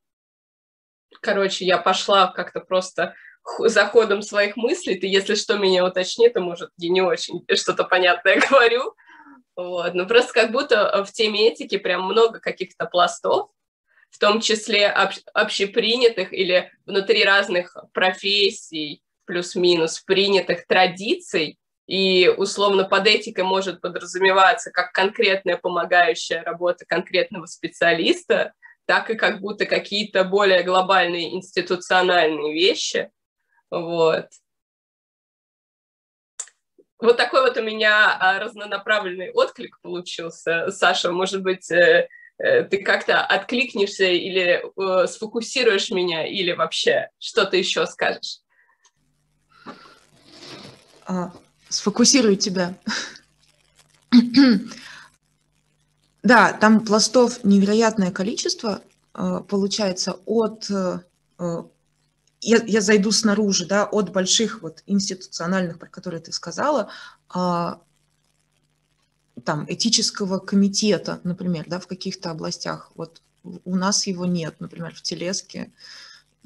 Короче, 1.21 1.65
я 1.65 1.77
пошла 1.77 2.31
как-то 2.31 2.61
просто 2.61 3.13
за 3.59 3.85
ходом 3.85 4.21
своих 4.21 4.55
мыслей. 4.55 4.95
Ты, 4.99 5.07
если 5.07 5.35
что, 5.35 5.57
меня 5.57 5.85
уточни, 5.85 6.29
то, 6.29 6.39
может, 6.39 6.71
я 6.77 6.89
не 6.89 7.01
очень 7.01 7.43
что-то 7.55 7.83
понятное 7.83 8.39
говорю. 8.49 8.93
Вот. 9.55 9.93
Но 9.93 10.05
просто 10.05 10.33
как 10.33 10.51
будто 10.51 11.03
в 11.03 11.11
теме 11.11 11.49
этики 11.49 11.77
прям 11.77 12.03
много 12.03 12.39
каких-то 12.39 12.85
пластов, 12.85 13.49
в 14.09 14.17
том 14.19 14.41
числе 14.41 14.87
об- 14.87 15.13
общепринятых 15.33 16.33
или 16.33 16.71
внутри 16.85 17.23
разных 17.23 17.75
профессий, 17.93 19.01
плюс-минус, 19.25 20.01
принятых 20.01 20.65
традиций, 20.65 21.59
и 21.85 22.27
условно 22.27 22.83
под 22.83 23.07
этикой 23.07 23.43
может 23.43 23.81
подразумеваться 23.81 24.71
как 24.71 24.91
конкретная 24.91 25.57
помогающая 25.57 26.43
работа 26.43 26.85
конкретного 26.85 27.47
специалиста, 27.47 28.53
так 28.85 29.09
и 29.09 29.15
как 29.15 29.39
будто 29.39 29.65
какие-то 29.65 30.23
более 30.23 30.63
глобальные 30.63 31.35
институциональные 31.35 32.53
вещи. 32.53 33.11
Вот. 33.71 34.27
Вот 36.99 37.17
такой 37.17 37.41
вот 37.41 37.55
у 37.57 37.63
меня 37.63 38.17
а, 38.19 38.39
разнонаправленный 38.39 39.31
отклик 39.31 39.79
получился. 39.81 40.69
Саша, 40.69 41.11
может 41.11 41.41
быть, 41.41 41.71
э, 41.71 42.09
ты 42.39 42.81
как-то 42.83 43.25
откликнешься 43.25 44.05
или 44.05 44.63
э, 44.63 45.07
сфокусируешь 45.07 45.91
меня, 45.91 46.25
или 46.25 46.51
вообще 46.53 47.09
что-то 47.19 47.57
еще 47.57 47.85
скажешь? 47.85 48.39
А, 51.05 51.31
сфокусирую 51.69 52.37
тебя. 52.37 52.75
да, 56.23 56.53
там 56.53 56.85
пластов 56.85 57.43
невероятное 57.43 58.11
количество 58.11 58.81
получается 59.13 60.17
от 60.25 60.69
я, 62.41 62.57
я 62.65 62.81
зайду 62.81 63.11
снаружи, 63.11 63.65
да, 63.65 63.85
от 63.85 64.11
больших 64.11 64.61
вот 64.61 64.83
институциональных, 64.85 65.79
про 65.79 65.87
которые 65.87 66.21
ты 66.21 66.31
сказала, 66.31 66.89
а, 67.29 67.81
там, 69.45 69.65
этического 69.67 70.39
комитета, 70.39 71.19
например, 71.23 71.65
да, 71.67 71.79
в 71.79 71.87
каких-то 71.87 72.31
областях. 72.31 72.91
Вот 72.95 73.21
у 73.43 73.75
нас 73.75 74.07
его 74.07 74.25
нет, 74.25 74.55
например, 74.59 74.93
в 74.93 75.01
Телеске 75.01 75.71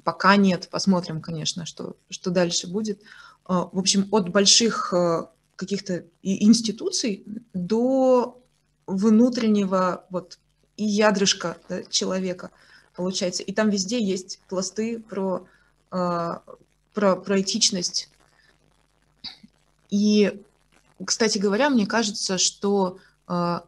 пока 0.04 0.36
нет. 0.36 0.70
Посмотрим, 0.70 1.22
конечно, 1.22 1.66
что, 1.66 1.96
что 2.10 2.30
дальше 2.30 2.68
будет. 2.68 3.02
А, 3.46 3.70
в 3.72 3.80
общем, 3.80 4.08
от 4.12 4.30
больших 4.30 4.94
а, 4.94 5.32
каких-то 5.56 6.04
институций 6.22 7.24
до 7.54 8.42
внутреннего 8.86 10.06
вот 10.10 10.40
и 10.76 10.84
ядрышка 10.84 11.58
да, 11.70 11.84
человека 11.84 12.52
получается. 12.96 13.44
И 13.44 13.54
там 13.54 13.70
везде 13.70 14.04
есть 14.04 14.40
пласты 14.50 15.00
про 15.00 15.48
а, 15.92 16.42
про, 16.94 17.16
про 17.16 17.42
этичность. 17.42 18.10
И, 19.90 20.42
кстати 21.06 21.38
говоря, 21.38 21.70
мне 21.70 21.86
кажется, 21.86 22.38
что 22.38 23.00
а, 23.28 23.66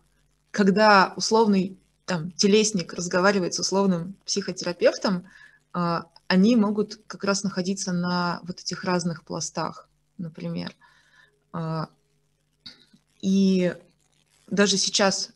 когда 0.51 1.13
условный 1.15 1.77
там, 2.05 2.31
телесник 2.31 2.93
разговаривает 2.93 3.53
с 3.53 3.59
условным 3.59 4.15
психотерапевтом, 4.25 5.25
а, 5.73 6.05
они 6.27 6.55
могут 6.55 7.01
как 7.07 7.23
раз 7.23 7.43
находиться 7.43 7.93
на 7.93 8.39
вот 8.43 8.59
этих 8.59 8.83
разных 8.83 9.23
пластах, 9.23 9.87
например. 10.17 10.75
И 13.21 13.75
даже 14.47 14.77
сейчас 14.77 15.31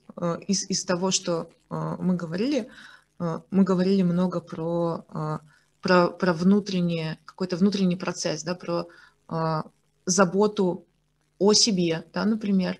из, 0.47 0.67
из 0.67 0.83
того, 0.83 1.11
что 1.11 1.49
мы 1.69 2.15
говорили, 2.15 2.69
мы 3.19 3.63
говорили 3.63 4.01
много 4.01 4.41
про 4.41 5.05
про, 5.81 6.09
про 6.09 6.33
внутреннее, 6.33 7.19
какой-то 7.25 7.57
внутренний 7.57 7.95
процесс, 7.95 8.43
да, 8.43 8.55
про 8.55 8.87
э, 9.29 9.61
заботу 10.05 10.85
о 11.39 11.53
себе, 11.53 12.05
да, 12.13 12.25
например, 12.25 12.79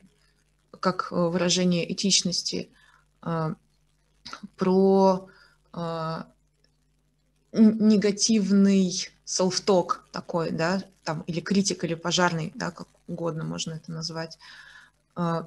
как 0.80 1.12
а, 1.12 1.30
выражение 1.30 1.92
этичности, 1.92 2.70
э, 3.24 3.56
про 4.58 5.28
э, 5.74 6.24
негативный 7.54 9.10
self-talk 9.26 10.02
такой, 10.12 10.52
да, 10.52 10.84
там, 11.04 11.22
или 11.22 11.40
критик, 11.40 11.84
или 11.84 11.96
пожарный, 11.96 12.52
да, 12.56 12.70
как 12.72 12.88
угодно 13.08 13.44
можно 13.44 13.74
это 13.74 13.92
назвать, 13.92 14.38
э, 15.16 15.44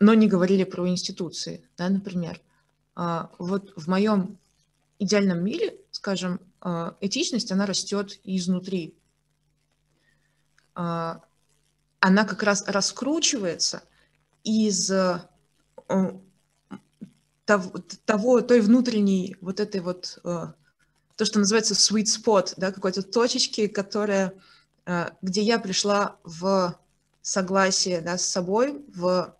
но 0.00 0.14
не 0.14 0.26
говорили 0.26 0.64
про 0.64 0.88
институции, 0.88 1.62
да, 1.76 1.88
например. 1.88 2.40
Э, 2.96 3.26
вот 3.38 3.72
в 3.76 3.88
моем 3.88 4.38
идеальном 4.98 5.44
мире, 5.44 5.76
скажем, 5.90 6.40
этичность, 7.00 7.52
она 7.52 7.66
растет 7.66 8.18
изнутри. 8.24 8.94
Она 12.06 12.26
как 12.26 12.42
раз 12.42 12.62
раскручивается 12.66 13.82
из 14.42 14.90
э, 14.90 15.20
того, 17.46 17.72
того, 18.04 18.42
той 18.42 18.60
внутренней 18.60 19.38
вот 19.40 19.58
этой 19.58 19.80
вот, 19.80 20.18
э, 20.22 20.48
то, 21.16 21.24
что 21.24 21.38
называется 21.38 21.72
sweet 21.72 22.04
spot, 22.04 22.52
да, 22.58 22.72
какой-то 22.72 23.02
точечки, 23.02 23.68
которая, 23.68 24.34
э, 24.84 25.12
где 25.22 25.40
я 25.40 25.58
пришла 25.58 26.18
в 26.24 26.78
согласие 27.22 28.02
да, 28.02 28.18
с 28.18 28.28
собой, 28.28 28.84
в 28.94 29.38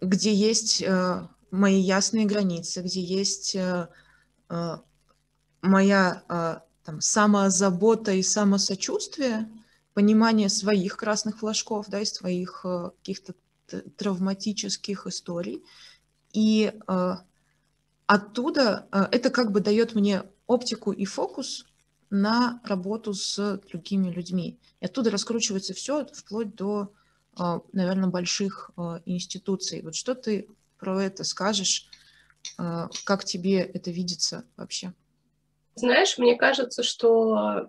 где 0.00 0.32
есть 0.32 0.82
мои 1.50 1.80
ясные 1.80 2.24
границы, 2.24 2.80
где 2.80 3.02
есть 3.02 3.54
моя 5.60 6.62
там, 6.84 7.00
самозабота 7.00 8.12
и 8.12 8.22
самосочувствие, 8.22 9.50
понимание 9.94 10.48
своих 10.48 10.96
красных 10.96 11.38
флажков, 11.38 11.88
да, 11.88 12.00
и 12.00 12.04
своих 12.04 12.64
каких-то 12.98 13.34
травматических 13.96 15.06
историй. 15.06 15.62
И 16.32 16.72
оттуда 18.06 18.88
это 19.12 19.30
как 19.30 19.52
бы 19.52 19.60
дает 19.60 19.94
мне 19.94 20.24
оптику 20.46 20.92
и 20.92 21.04
фокус 21.04 21.64
на 22.10 22.60
работу 22.64 23.14
с 23.14 23.60
другими 23.70 24.10
людьми. 24.10 24.58
И 24.80 24.84
оттуда 24.84 25.10
раскручивается 25.10 25.72
все 25.74 26.04
вплоть 26.06 26.54
до, 26.54 26.92
наверное, 27.72 28.10
больших 28.10 28.70
институций. 29.06 29.80
Вот 29.82 29.94
что 29.94 30.14
ты 30.14 30.48
про 30.78 31.02
это 31.02 31.24
скажешь? 31.24 31.88
А, 32.58 32.90
как 33.04 33.24
тебе 33.24 33.60
это 33.60 33.90
видится 33.90 34.44
вообще? 34.56 34.92
Знаешь, 35.76 36.18
мне 36.18 36.36
кажется, 36.36 36.82
что 36.82 37.68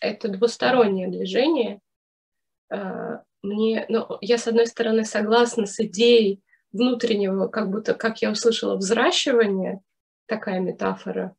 это 0.00 0.28
двустороннее 0.28 1.08
движение. 1.08 1.80
э, 2.70 3.18
мне, 3.42 3.84
ну, 3.88 4.18
я 4.20 4.38
с 4.38 4.46
одной 4.46 4.66
стороны 4.66 5.04
согласна 5.04 5.66
с 5.66 5.78
идеей 5.80 6.40
внутреннего, 6.72 7.46
как 7.48 7.70
будто, 7.70 7.94
как 7.94 8.22
я 8.22 8.30
услышала, 8.30 8.76
взращивания, 8.76 9.80
такая 10.26 10.60
метафора, 10.60 11.34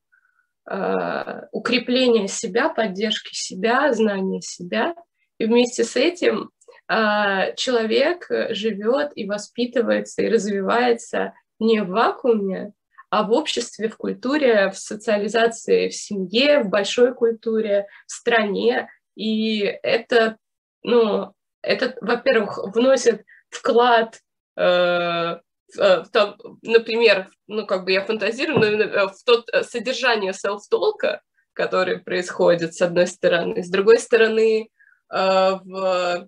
э, 0.69 1.41
укрепления 1.51 2.27
себя, 2.27 2.69
поддержки 2.69 3.33
себя, 3.33 3.91
знания 3.93 4.41
себя, 4.41 4.95
и 5.39 5.45
вместе 5.45 5.83
с 5.83 5.95
этим 5.95 6.51
э, 6.87 7.55
человек 7.55 8.27
живет 8.51 9.11
и 9.15 9.27
воспитывается 9.27 10.21
и 10.21 10.29
развивается 10.29 11.33
не 11.59 11.81
в 11.81 11.89
вакууме, 11.89 12.73
а 13.15 13.23
в 13.23 13.31
обществе, 13.31 13.87
в 13.87 13.95
культуре, 13.95 14.71
в 14.71 14.77
социализации, 14.77 15.87
в 15.87 15.95
семье, 15.95 16.63
в 16.63 16.69
большой 16.69 17.13
культуре, 17.13 17.87
в 18.07 18.11
стране. 18.11 18.89
И 19.15 19.59
это, 19.61 20.37
ну, 20.83 21.33
это, 21.61 21.95
во-первых, 22.01 22.59
вносит 22.75 23.23
вклад 23.49 24.19
э, 24.57 25.39
э, 25.79 26.03
то, 26.11 26.37
например, 26.61 27.29
ну, 27.47 27.65
как 27.65 27.85
бы 27.85 27.93
я 27.93 28.03
фантазирую, 28.03 28.59
но 28.59 28.65
э, 28.65 29.07
в 29.07 29.23
тот 29.25 29.47
э, 29.53 29.63
содержание 29.63 30.33
селф-толка, 30.33 31.21
которое 31.53 31.99
происходит, 31.99 32.73
с 32.73 32.81
одной 32.81 33.07
стороны, 33.07 33.63
с 33.63 33.69
другой 33.69 33.97
стороны, 33.97 34.69
в 35.07 36.27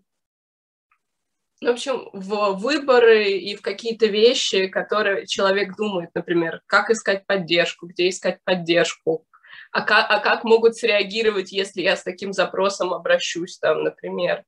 в 1.62 1.68
общем, 1.68 2.10
в 2.14 2.54
выборы 2.54 3.32
и 3.32 3.56
в 3.56 3.62
какие-то 3.62 4.06
вещи, 4.06 4.68
которые 4.68 5.26
человек 5.26 5.76
думает, 5.76 6.12
например, 6.14 6.62
как 6.68 6.90
искать 6.90 7.26
поддержку, 7.26 7.88
где 7.88 8.10
искать 8.10 8.40
поддержку, 8.44 9.26
а 9.72 9.82
как, 9.82 10.06
а 10.10 10.20
как 10.20 10.44
могут 10.44 10.76
среагировать, 10.76 11.52
если 11.52 11.82
я 11.82 11.96
с 11.96 12.04
таким 12.04 12.32
запросом 12.32 12.94
обращусь, 12.94 13.58
там, 13.58 13.84
например. 13.84 14.44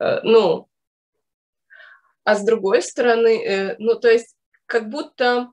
Э, 0.00 0.20
ну, 0.22 0.68
а 2.24 2.34
с 2.34 2.44
другой 2.44 2.82
стороны, 2.82 3.44
э, 3.44 3.76
ну, 3.78 3.94
то 3.98 4.10
есть, 4.10 4.34
как 4.66 4.88
будто, 4.88 5.50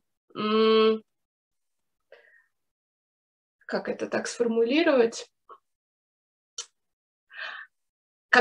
как 3.65 3.89
это 3.89 4.07
так 4.07 4.27
сформулировать? 4.27 5.29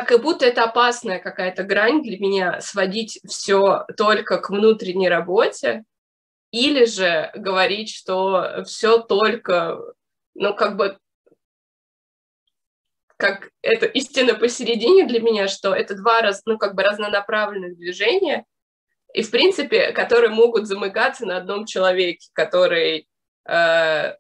Как 0.01 0.21
будто 0.23 0.45
это 0.47 0.65
опасная 0.65 1.19
какая-то 1.19 1.63
грань 1.63 2.03
для 2.03 2.19
меня, 2.19 2.61
сводить 2.61 3.21
все 3.29 3.85
только 3.97 4.39
к 4.39 4.51
внутренней 4.51 5.09
работе, 5.09 5.85
или 6.51 6.85
же 6.85 7.31
говорить, 7.35 7.95
что 7.95 8.63
все 8.65 8.99
только, 8.99 9.79
ну, 10.35 10.55
как 10.55 10.77
бы, 10.77 10.99
как 13.17 13.51
это 13.63 13.87
истина 13.87 14.35
посередине 14.35 15.07
для 15.07 15.21
меня, 15.21 15.49
что 15.49 15.75
это 15.75 15.95
два 15.97 16.23
раз, 16.23 16.43
ну, 16.47 16.59
как 16.59 16.75
бы 16.75 16.83
разнонаправленных 16.83 17.77
движения, 17.77 18.45
и, 19.13 19.23
в 19.23 19.31
принципе, 19.31 19.93
которые 19.93 20.31
могут 20.31 20.67
замыкаться 20.67 21.27
на 21.27 21.37
одном 21.37 21.67
человеке, 21.67 22.31
который 22.33 23.09
э, 23.47 24.15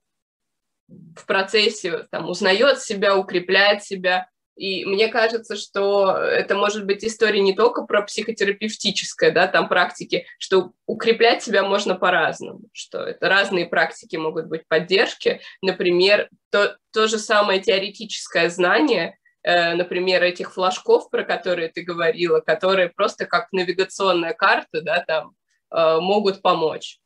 в 0.88 1.26
процессе 1.26 2.04
там 2.10 2.28
узнает 2.28 2.80
себя, 2.80 3.16
укрепляет 3.16 3.82
себя, 3.82 4.28
и 4.56 4.84
мне 4.84 5.08
кажется, 5.08 5.56
что 5.56 6.16
это 6.16 6.54
может 6.54 6.86
быть 6.86 7.04
история 7.04 7.40
не 7.40 7.54
только 7.54 7.82
про 7.82 8.02
психотерапевтическое, 8.02 9.32
да, 9.32 9.48
там 9.48 9.68
практики, 9.68 10.26
что 10.38 10.72
укреплять 10.86 11.42
себя 11.42 11.64
можно 11.64 11.96
по-разному, 11.96 12.60
что 12.72 12.98
это 13.00 13.28
разные 13.28 13.66
практики 13.66 14.16
могут 14.16 14.46
быть 14.46 14.66
поддержки. 14.68 15.40
Например, 15.60 16.28
то, 16.50 16.76
то 16.92 17.08
же 17.08 17.18
самое 17.18 17.60
теоретическое 17.60 18.48
знание, 18.48 19.18
э, 19.42 19.74
например, 19.74 20.22
этих 20.22 20.54
флажков, 20.54 21.10
про 21.10 21.24
которые 21.24 21.68
ты 21.68 21.82
говорила, 21.82 22.38
которые 22.38 22.90
просто 22.90 23.26
как 23.26 23.48
навигационная 23.50 24.34
карта, 24.34 24.82
да, 24.82 25.04
там, 25.04 25.34
э, 25.72 25.98
могут 25.98 26.42
помочь. 26.42 27.00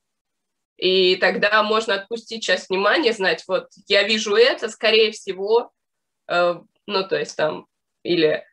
И 0.76 1.16
тогда 1.16 1.62
можно 1.62 1.94
отпустить 1.94 2.42
часть 2.42 2.68
внимания, 2.68 3.12
знать, 3.14 3.42
вот 3.48 3.68
я 3.86 4.02
вижу 4.02 4.36
это, 4.36 4.68
скорее 4.68 5.12
всего, 5.12 5.72
э, 6.28 6.60
ну, 6.88 7.06
то 7.06 7.16
есть 7.18 7.36
там, 7.36 7.66
или 8.02 8.44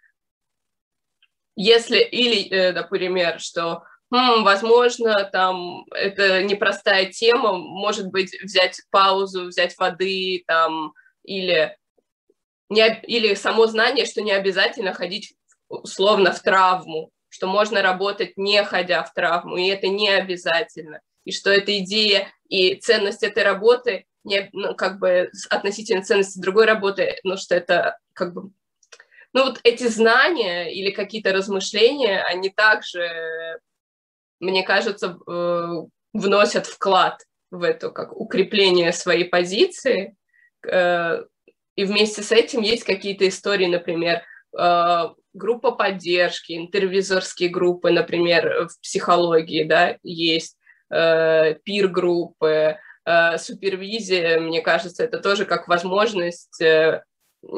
если, 1.55 1.99
или, 1.99 2.49
э, 2.49 2.71
например, 2.73 3.39
что, 3.39 3.83
хм, 4.11 4.43
возможно, 4.43 5.23
там, 5.31 5.85
это 5.91 6.43
непростая 6.43 7.05
тема, 7.05 7.53
может 7.53 8.07
быть, 8.07 8.37
взять 8.43 8.81
паузу, 8.91 9.45
взять 9.45 9.77
воды, 9.77 10.43
там, 10.47 10.93
или, 11.23 11.77
не, 12.69 13.01
или 13.03 13.35
само 13.35 13.67
знание, 13.67 14.05
что 14.05 14.21
не 14.21 14.33
обязательно 14.33 14.93
ходить 14.93 15.33
условно 15.69 16.33
в 16.33 16.41
травму, 16.41 17.11
что 17.29 17.47
можно 17.47 17.81
работать 17.81 18.33
не 18.35 18.63
ходя 18.65 19.03
в 19.03 19.13
травму, 19.13 19.55
и 19.55 19.67
это 19.67 19.87
не 19.87 20.09
обязательно, 20.09 20.99
и 21.23 21.31
что 21.31 21.51
эта 21.51 21.77
идея 21.79 22.33
и 22.49 22.75
ценность 22.75 23.23
этой 23.23 23.43
работы 23.43 24.05
не, 24.25 24.49
ну, 24.51 24.75
как 24.75 24.99
бы 24.99 25.31
относительно 25.49 26.03
ценности 26.03 26.39
другой 26.39 26.65
работы, 26.65 27.15
ну, 27.23 27.37
что 27.37 27.55
это 27.55 27.97
как 28.15 28.33
бы... 28.33 28.49
Ну, 29.33 29.43
вот 29.43 29.59
эти 29.63 29.87
знания 29.87 30.73
или 30.73 30.91
какие-то 30.91 31.33
размышления, 31.33 32.23
они 32.23 32.49
также, 32.49 33.59
мне 34.39 34.63
кажется, 34.63 35.17
э, 35.27 35.71
вносят 36.13 36.65
вклад 36.65 37.21
в 37.51 37.63
это, 37.63 37.89
как 37.89 38.15
укрепление 38.15 38.93
своей 38.93 39.25
позиции. 39.25 40.15
Э, 40.65 41.25
и 41.75 41.83
вместе 41.83 42.23
с 42.23 42.31
этим 42.31 42.61
есть 42.61 42.85
какие-то 42.85 43.27
истории, 43.27 43.65
например, 43.65 44.21
э, 44.57 45.09
группа 45.33 45.71
поддержки, 45.71 46.53
интервизорские 46.53 47.49
группы, 47.49 47.91
например, 47.91 48.69
в 48.69 48.81
психологии, 48.81 49.63
да, 49.65 49.97
есть 50.01 50.57
пир-группы, 50.87 52.77
супервизия, 53.37 54.39
мне 54.39 54.61
кажется, 54.61 55.03
это 55.03 55.17
тоже 55.17 55.45
как 55.45 55.67
возможность 55.67 56.61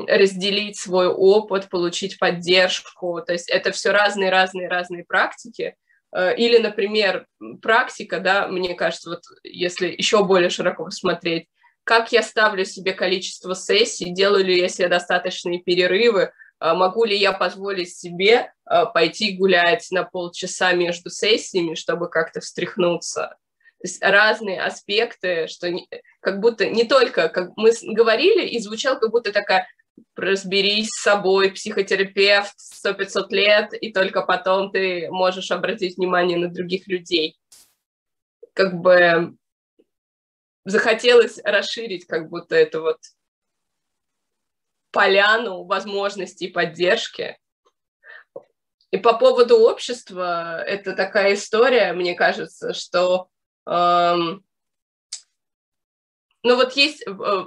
разделить 0.07 0.77
свой 0.77 1.07
опыт, 1.07 1.69
получить 1.69 2.19
поддержку. 2.19 3.21
То 3.25 3.33
есть 3.33 3.49
это 3.49 3.71
все 3.71 3.91
разные-разные-разные 3.91 5.05
практики. 5.05 5.75
Э, 6.15 6.35
или, 6.35 6.57
например, 6.57 7.25
практика, 7.61 8.19
да, 8.19 8.47
мне 8.47 8.75
кажется, 8.75 9.09
вот 9.09 9.21
если 9.43 9.87
еще 9.87 10.23
более 10.23 10.49
широко 10.49 10.85
посмотреть, 10.85 11.47
как 11.83 12.11
я 12.11 12.21
ставлю 12.21 12.65
себе 12.65 12.93
количество 12.93 13.53
сессий, 13.53 14.11
делаю 14.11 14.43
ли 14.43 14.59
я 14.59 14.67
себе 14.67 14.89
достаточные 14.89 15.61
перерывы, 15.61 16.31
могу 16.59 17.05
ли 17.05 17.15
я 17.15 17.31
позволить 17.31 17.95
себе 17.95 18.51
пойти 18.93 19.37
гулять 19.37 19.87
на 19.91 20.03
полчаса 20.03 20.73
между 20.73 21.09
сессиями, 21.09 21.75
чтобы 21.75 22.09
как-то 22.09 22.41
встряхнуться. 22.41 23.37
То 23.79 23.87
есть 23.87 24.01
разные 24.01 24.59
аспекты, 24.61 25.47
что 25.47 25.69
не, 25.69 25.87
как 26.19 26.39
будто 26.39 26.65
не 26.65 26.83
только, 26.83 27.29
как 27.29 27.51
мы 27.55 27.71
говорили, 27.83 28.47
и 28.47 28.59
звучал 28.59 28.99
как 28.99 29.11
будто 29.11 29.31
такая 29.31 29.67
разберись 30.15 30.89
с 30.89 31.01
собой, 31.01 31.51
психотерапевт, 31.51 32.55
100-500 32.85 33.25
лет, 33.29 33.73
и 33.73 33.91
только 33.91 34.21
потом 34.21 34.71
ты 34.71 35.09
можешь 35.09 35.51
обратить 35.51 35.97
внимание 35.97 36.37
на 36.37 36.49
других 36.49 36.87
людей. 36.87 37.39
Как 38.53 38.79
бы 38.79 39.35
захотелось 40.65 41.39
расширить 41.43 42.05
как 42.05 42.29
будто 42.29 42.55
эту 42.55 42.81
вот 42.81 42.99
поляну 44.91 45.63
возможностей 45.63 46.47
поддержки. 46.47 47.37
И 48.91 48.97
по 48.97 49.17
поводу 49.17 49.57
общества, 49.59 50.63
это 50.63 50.93
такая 50.93 51.33
история, 51.35 51.93
мне 51.93 52.15
кажется, 52.15 52.73
что 52.73 53.29
ну 56.47 56.55
вот 56.55 56.73
есть, 56.73 57.05
э, 57.05 57.45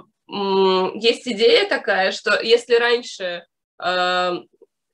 есть 0.95 1.27
идея 1.27 1.67
такая, 1.67 2.11
что 2.11 2.41
если 2.41 2.75
раньше 2.75 3.45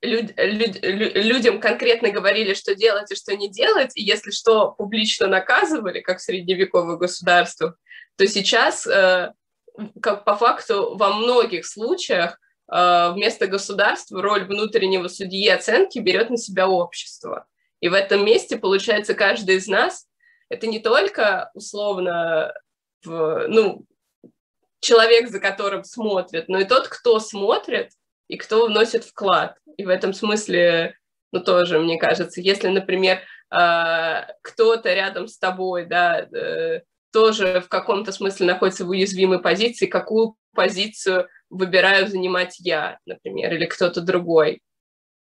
люд, 0.02 0.32
люд, 0.38 0.80
людям 0.84 1.60
конкретно 1.60 2.10
говорили, 2.12 2.54
что 2.54 2.76
делать 2.76 3.12
и 3.12 3.16
что 3.16 3.36
не 3.36 3.50
делать, 3.50 3.92
и 3.96 4.04
если 4.04 4.32
что, 4.32 4.72
публично 4.72 5.28
наказывали, 5.28 6.02
как 6.02 6.20
в 6.20 6.24
средневековых 6.24 7.00
государствах, 7.00 7.76
то 8.16 8.28
сейчас, 8.28 8.86
э, 8.88 9.34
как 10.02 10.24
по 10.24 10.36
факту, 10.36 10.96
во 10.96 11.14
многих 11.14 11.66
случаях 11.66 12.40
э, 12.72 13.12
вместо 13.14 13.48
государства 13.48 14.22
роль 14.22 14.46
внутреннего 14.46 15.08
судьи 15.08 15.48
оценки 15.50 16.00
берет 16.00 16.30
на 16.30 16.38
себя 16.38 16.68
общество. 16.68 17.46
И 17.80 17.90
в 17.90 17.94
этом 17.94 18.26
месте, 18.26 18.58
получается, 18.58 19.14
каждый 19.14 19.56
из 19.56 19.68
нас 19.68 20.08
это 20.50 20.68
не 20.68 20.80
только 20.80 21.52
условно 21.54 22.54
в, 23.04 23.46
ну, 23.48 23.86
человек, 24.88 25.30
за 25.30 25.40
которым 25.40 25.84
смотрят, 25.84 26.48
но 26.48 26.60
и 26.60 26.66
тот, 26.66 26.88
кто 26.88 27.20
смотрит 27.20 27.92
и 28.28 28.38
кто 28.38 28.68
вносит 28.68 29.04
вклад. 29.04 29.58
И 29.78 29.86
в 29.86 29.90
этом 29.90 30.14
смысле, 30.14 30.96
ну, 31.34 31.42
тоже, 31.44 31.80
мне 31.80 32.00
кажется, 32.00 32.42
если, 32.42 32.70
например, 32.70 33.20
а, 33.50 34.28
кто-то 34.42 34.94
рядом 34.94 35.28
с 35.28 35.38
тобой, 35.38 35.86
да, 35.86 36.22
э, 36.22 36.82
тоже 37.12 37.62
в 37.62 37.70
каком-то 37.70 38.12
смысле 38.12 38.48
находится 38.48 38.86
в 38.86 38.90
уязвимой 38.90 39.40
позиции, 39.40 39.88
какую 39.88 40.36
позицию 40.54 41.28
выбираю 41.50 42.08
занимать 42.08 42.58
я, 42.60 43.00
например, 43.06 43.54
или 43.54 43.66
кто-то 43.66 44.02
другой. 44.02 44.62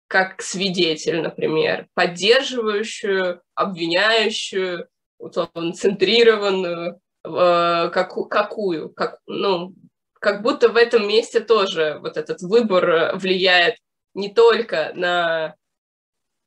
как 0.08 0.42
свидетель, 0.44 1.20
например, 1.22 1.88
поддерживающую, 1.96 3.42
обвиняющую, 3.56 4.88
условно, 5.18 5.74
центрированную, 5.74 7.00
э, 7.26 7.90
как, 7.92 8.14
какую, 8.30 8.90
как, 8.90 9.20
ну, 9.26 9.76
как 10.14 10.42
будто 10.42 10.70
в 10.70 10.76
этом 10.76 11.08
месте 11.08 11.40
тоже 11.40 12.00
вот 12.02 12.18
этот 12.18 12.42
выбор 12.42 13.16
влияет 13.18 13.78
не 14.14 14.34
только 14.34 14.92
на 14.96 15.56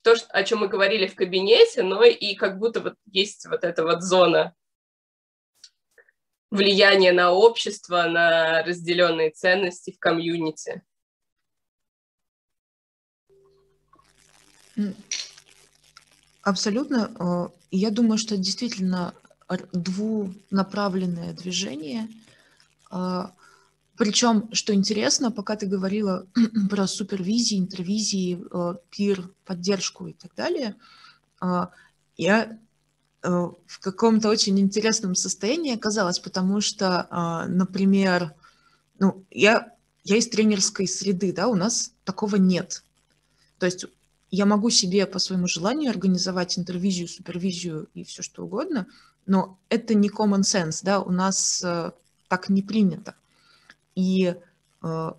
то, 0.02 0.14
о 0.30 0.42
чем 0.44 0.60
мы 0.60 0.68
говорили 0.68 1.06
в 1.06 1.14
кабинете, 1.14 1.82
но 1.82 2.02
и 2.02 2.34
как 2.34 2.58
будто 2.58 2.80
вот 2.80 2.94
есть 3.06 3.46
вот 3.46 3.64
эта 3.64 3.84
вот 3.84 4.02
зона 4.02 4.54
влияния 6.50 7.12
на 7.12 7.32
общество, 7.32 8.04
на 8.04 8.62
разделенные 8.62 9.30
ценности 9.30 9.92
в 9.92 9.98
комьюнити. 9.98 10.82
Абсолютно. 16.42 17.12
Э, 17.18 17.48
я 17.70 17.90
думаю, 17.90 18.16
что 18.16 18.36
действительно 18.36 19.14
двунаправленное 19.72 21.32
движение. 21.32 22.08
Э, 22.90 23.26
Причем, 23.96 24.48
что 24.52 24.74
интересно, 24.74 25.30
пока 25.30 25.56
ты 25.56 25.66
говорила 25.66 26.26
про 26.70 26.86
супервизии, 26.86 27.58
интервизии, 27.58 28.38
э, 28.50 28.74
пир, 28.90 29.30
поддержку 29.44 30.06
и 30.06 30.12
так 30.12 30.34
далее, 30.34 30.76
я 32.16 32.58
в 33.22 33.78
каком-то 33.80 34.28
очень 34.28 34.58
интересном 34.58 35.14
состоянии 35.14 35.74
оказалась, 35.74 36.18
потому 36.18 36.60
что, 36.60 37.46
например, 37.48 38.34
ну, 38.98 39.24
я, 39.30 39.72
я 40.04 40.16
из 40.16 40.28
тренерской 40.28 40.86
среды, 40.88 41.32
да, 41.32 41.48
у 41.48 41.54
нас 41.54 41.92
такого 42.04 42.36
нет. 42.36 42.82
То 43.58 43.66
есть 43.66 43.86
я 44.30 44.46
могу 44.46 44.70
себе 44.70 45.06
по 45.06 45.18
своему 45.18 45.46
желанию 45.46 45.90
организовать 45.90 46.58
интервизию, 46.58 47.08
супервизию 47.08 47.88
и 47.94 48.04
все 48.04 48.22
что 48.22 48.44
угодно, 48.44 48.86
но 49.28 49.58
это 49.68 49.94
не 49.94 50.08
common 50.08 50.40
sense, 50.40 50.80
да, 50.82 51.00
у 51.00 51.12
нас 51.12 51.62
э, 51.62 51.92
так 52.28 52.48
не 52.48 52.62
принято. 52.62 53.14
И 53.94 54.34
э, 54.82 55.12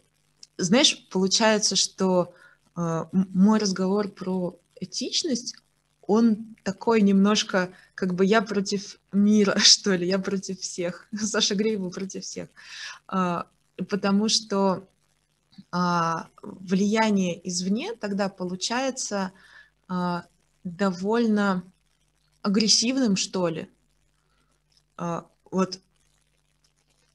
знаешь, 0.57 1.07
получается, 1.09 1.75
что 1.75 2.33
э, 2.75 3.05
мой 3.13 3.59
разговор 3.59 4.09
про 4.09 4.59
этичность, 4.81 5.55
он 6.01 6.55
такой 6.63 7.01
немножко, 7.01 7.71
как 7.93 8.15
бы 8.15 8.25
я 8.25 8.41
против 8.41 8.99
мира, 9.13 9.57
что 9.59 9.93
ли, 9.93 10.07
я 10.07 10.19
против 10.19 10.59
всех, 10.59 11.07
Саша 11.17 11.55
Греева 11.55 11.89
против 11.89 12.23
всех, 12.23 12.49
э, 13.13 13.43
потому 13.87 14.27
что 14.27 14.87
а, 15.71 16.27
влияние 16.41 17.47
извне 17.47 17.93
тогда 17.93 18.29
получается 18.29 19.31
а, 19.87 20.25
довольно 20.63 21.63
агрессивным, 22.41 23.15
что 23.15 23.49
ли. 23.49 23.69
А, 25.01 25.25
вот, 25.49 25.79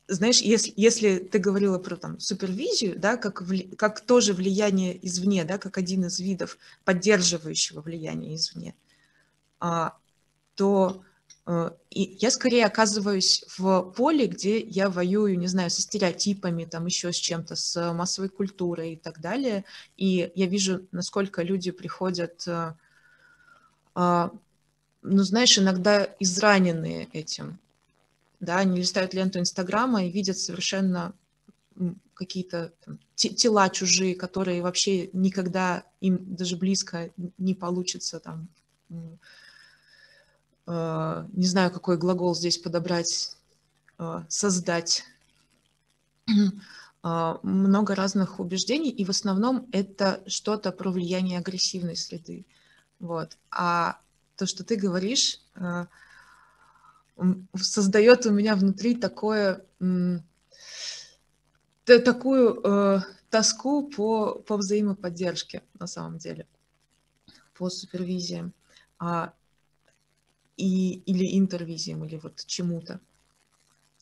знаешь, 0.09 0.41
если, 0.41 0.73
если 0.77 1.19
ты 1.19 1.39
говорила 1.39 1.79
про 1.79 1.97
там 1.97 2.19
супервизию, 2.19 2.99
да, 2.99 3.17
как, 3.17 3.43
вли, 3.43 3.75
как 3.77 4.01
тоже 4.01 4.33
влияние 4.33 4.99
извне, 5.07 5.45
да, 5.45 5.59
как 5.59 5.77
один 5.79 6.07
из 6.07 6.19
видов 6.19 6.59
поддерживающего 6.85 7.81
влияния 7.81 8.35
извне, 8.35 8.75
то 10.55 11.05
Э, 11.47 11.71
и 11.91 12.17
я 12.21 12.31
скорее 12.31 12.65
оказываюсь 12.67 13.45
в 13.57 13.93
поле, 13.93 14.27
где 14.27 14.61
я 14.61 14.89
воюю, 14.89 15.39
не 15.39 15.47
знаю, 15.47 15.71
со 15.71 15.83
стереотипами, 15.83 16.65
там 16.65 16.87
еще 16.87 17.13
с 17.13 17.17
чем-то, 17.17 17.57
с 17.57 17.93
массовой 17.93 18.29
культурой 18.29 18.95
и 18.95 18.97
так 18.97 19.21
далее. 19.21 19.65
И 19.97 20.33
я 20.35 20.47
вижу, 20.47 20.87
насколько 20.93 21.43
люди 21.43 21.71
приходят, 21.71 22.47
э, 22.47 22.75
а, 23.95 24.33
ну, 25.03 25.23
знаешь, 25.23 25.59
иногда 25.59 26.09
израненные 26.19 27.09
этим. 27.13 27.59
Да, 28.45 28.59
они 28.59 28.79
листают 28.79 29.15
ленту 29.15 29.39
Инстаграма 29.39 30.05
и 30.05 30.11
видят 30.11 30.39
совершенно 30.39 31.13
какие-то 32.15 32.73
тела 33.17 33.69
чужие, 33.69 34.15
которые 34.15 34.63
вообще 34.63 35.11
никогда 35.13 35.85
им 36.01 36.37
даже 36.37 36.57
близко 36.57 37.11
не 37.39 37.55
получится 37.55 38.21
там 38.21 38.49
Э, 40.67 41.27
не 41.33 41.47
знаю, 41.47 41.71
какой 41.71 41.99
глагол 41.99 42.35
здесь 42.35 42.59
подобрать, 42.59 43.37
э, 43.99 44.23
создать 44.29 45.05
э, 46.29 46.33
много 47.43 47.95
разных 47.95 48.41
убеждений, 48.41 48.91
и 48.91 49.05
в 49.05 49.11
основном 49.11 49.69
это 49.73 50.23
что-то 50.27 50.73
про 50.73 50.91
влияние 50.91 51.39
агрессивной 51.39 51.97
среды. 51.97 52.47
Вот. 52.99 53.37
А 53.51 53.99
то, 54.37 54.47
что 54.47 54.65
ты 54.65 54.77
говоришь, 54.77 55.41
создает 57.55 58.27
у 58.27 58.31
меня 58.31 58.57
внутри 58.57 58.95
такое, 58.97 59.65
такую 61.85 63.03
тоску 63.31 63.89
по, 63.89 64.35
по 64.35 64.57
взаимоподдержке 64.57 65.63
на 65.79 65.87
самом 65.87 66.19
деле, 66.19 66.47
по 67.55 67.69
супервизии. 67.69 68.53
А 68.99 69.35
и, 70.57 71.01
или 71.01 71.39
интервизиям, 71.39 72.05
или 72.05 72.17
вот 72.17 72.45
чему-то. 72.47 73.01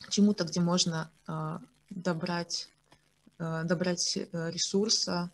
Чему-то, 0.09 0.43
где 0.43 0.59
можно 0.59 1.11
э, 1.27 1.59
добрать, 1.89 2.69
э, 3.39 3.63
добрать 3.63 4.17
ресурса, 4.31 5.31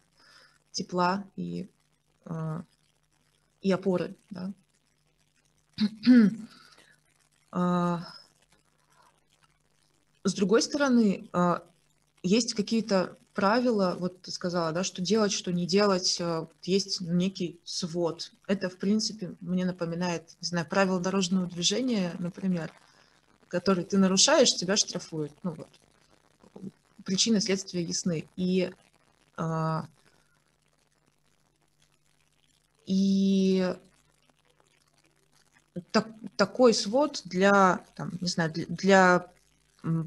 тепла 0.71 1.25
и, 1.35 1.69
э, 2.25 2.61
и 3.61 3.71
опоры. 3.71 4.15
Да? 4.29 4.53
С 7.51 8.03
другой 10.23 10.61
стороны, 10.61 11.29
есть 12.21 12.53
какие-то 12.53 13.17
правила, 13.39 13.95
вот 13.97 14.21
ты 14.21 14.31
сказала, 14.31 14.73
да, 14.73 14.83
что 14.83 15.01
делать, 15.01 15.31
что 15.31 15.53
не 15.53 15.65
делать, 15.65 16.17
э, 16.19 16.45
есть 16.63 16.99
некий 16.99 17.57
свод. 17.63 18.33
Это, 18.47 18.69
в 18.69 18.77
принципе, 18.77 19.33
мне 19.39 19.63
напоминает, 19.63 20.35
не 20.41 20.47
знаю, 20.47 20.67
правила 20.67 20.99
дорожного 20.99 21.47
движения, 21.47 22.13
например, 22.19 22.69
которые 23.47 23.85
ты 23.85 23.97
нарушаешь, 23.97 24.53
тебя 24.53 24.75
штрафуют. 24.75 25.31
Ну 25.43 25.51
вот. 25.53 25.69
Причины 27.05 27.39
следствия 27.39 27.81
ясны. 27.81 28.27
И, 28.35 28.71
а, 29.37 29.87
и 32.85 33.73
так, 35.91 36.07
такой 36.35 36.73
свод 36.73 37.21
для, 37.25 37.85
там, 37.95 38.17
не 38.21 38.27
знаю, 38.27 38.51
для, 38.51 38.65
для 38.67 39.31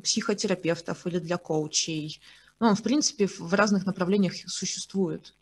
психотерапевтов 0.03 1.07
или 1.07 1.19
для 1.19 1.39
коучей, 1.39 2.21
ну, 2.61 2.69
он, 2.69 2.77
в 2.77 2.83
принципе, 2.83 3.27
в 3.27 3.55
разных 3.55 3.87
направлениях 3.87 4.35
существует. 4.47 5.35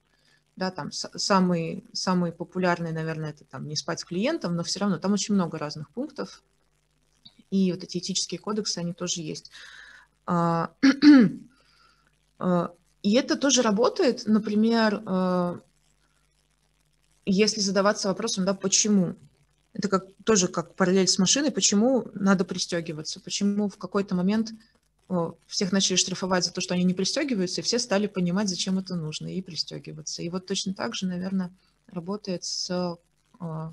Да, 0.57 0.71
там 0.71 0.90
самый, 0.93 1.85
самый 1.93 2.33
популярный, 2.33 2.93
наверное, 2.93 3.31
это 3.31 3.45
там 3.45 3.66
не 3.66 3.77
спать 3.77 4.01
с 4.01 4.05
клиентом, 4.05 4.57
но 4.57 4.62
все 4.62 4.81
равно 4.81 4.99
там 4.99 5.12
очень 5.12 5.35
много 5.35 5.59
разных 5.59 5.90
пунктов. 5.90 6.43
И 7.51 7.73
вот 7.73 7.83
эти 7.83 7.99
этические 7.99 8.38
кодексы, 8.38 8.79
они 8.79 8.93
тоже 8.93 9.21
есть. 9.21 9.51
А, 10.27 10.71
а, 12.38 12.73
и 13.03 13.14
это 13.14 13.37
тоже 13.37 13.62
работает, 13.62 14.27
например, 14.27 15.03
а, 15.07 15.61
если 17.27 17.61
задаваться 17.61 18.09
вопросом, 18.09 18.45
да, 18.45 18.55
почему? 18.55 19.16
Это 19.72 19.88
как, 19.88 20.06
тоже 20.24 20.48
как 20.48 20.74
параллель 20.74 21.06
с 21.06 21.18
машиной, 21.18 21.52
почему 21.52 22.09
надо 22.14 22.44
пристегиваться, 22.44 23.20
почему 23.20 23.68
в 23.68 23.76
какой-то 23.76 24.14
момент 24.14 24.50
всех 25.46 25.72
начали 25.72 25.96
штрафовать 25.96 26.44
за 26.44 26.52
то, 26.52 26.61
что 26.61 26.74
они 26.74 26.85
не 26.85 26.94
пристегиваются, 26.94 27.61
и 27.61 27.64
все 27.64 27.78
стали 27.78 28.06
понимать, 28.06 28.48
зачем 28.48 28.78
это 28.78 28.94
нужно, 28.94 29.26
и 29.26 29.42
пристегиваться. 29.42 30.22
И 30.22 30.28
вот 30.28 30.46
точно 30.46 30.74
так 30.74 30.94
же, 30.94 31.06
наверное, 31.06 31.52
работает 31.88 32.44
с, 32.44 32.96
а, 33.40 33.72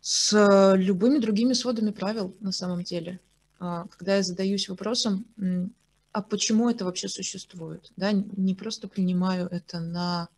с 0.00 0.74
любыми 0.74 1.18
другими 1.18 1.52
сводами 1.52 1.90
правил 1.90 2.34
на 2.40 2.52
самом 2.52 2.82
деле. 2.82 3.20
Когда 3.58 4.16
я 4.16 4.22
задаюсь 4.22 4.68
вопросом, 4.68 5.26
а 6.12 6.22
почему 6.22 6.70
это 6.70 6.84
вообще 6.84 7.08
существует? 7.08 7.92
Да, 7.96 8.12
не 8.12 8.54
просто 8.54 8.88
принимаю 8.88 9.48
это 9.48 9.80
на, 9.80 10.28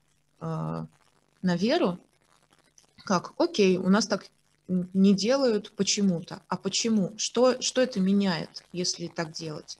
на 0.40 1.56
веру, 1.56 1.98
как, 3.18 3.32
окей, 3.38 3.76
у 3.76 3.88
нас 3.88 4.06
так 4.06 4.26
не 4.68 5.14
делают 5.14 5.72
почему-то. 5.72 6.42
А 6.46 6.56
почему? 6.56 7.12
Что, 7.16 7.60
что 7.60 7.80
это 7.80 7.98
меняет, 7.98 8.62
если 8.72 9.08
так 9.08 9.32
делать? 9.32 9.78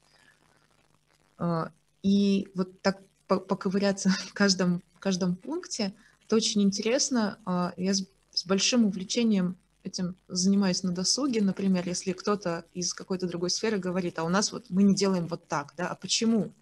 А, 1.39 1.71
и 2.03 2.49
вот 2.55 2.83
так 2.83 3.01
поковыряться 3.29 4.09
в 4.29 4.33
каждом, 4.33 4.83
в 4.95 4.99
каждом 4.99 5.37
пункте, 5.37 5.95
это 6.27 6.37
очень 6.37 6.63
интересно. 6.63 7.39
А, 7.45 7.73
я 7.77 7.95
с, 7.95 8.05
с 8.33 8.45
большим 8.47 8.87
увлечением 8.87 9.57
этим 9.85 10.17
занимаюсь 10.29 10.83
на 10.83 10.93
досуге. 10.93 11.41
Например, 11.41 11.87
если 11.87 12.13
кто-то 12.13 12.65
из 12.75 12.93
какой-то 12.93 13.29
другой 13.29 13.51
сферы 13.51 13.79
говорит, 13.79 14.19
а 14.19 14.25
у 14.25 14.29
нас 14.29 14.51
вот 14.51 14.67
мы 14.71 14.83
не 14.83 14.95
делаем 14.95 15.27
вот 15.29 15.47
так, 15.47 15.75
да, 15.77 15.89
а 15.89 15.95
почему? 15.95 16.53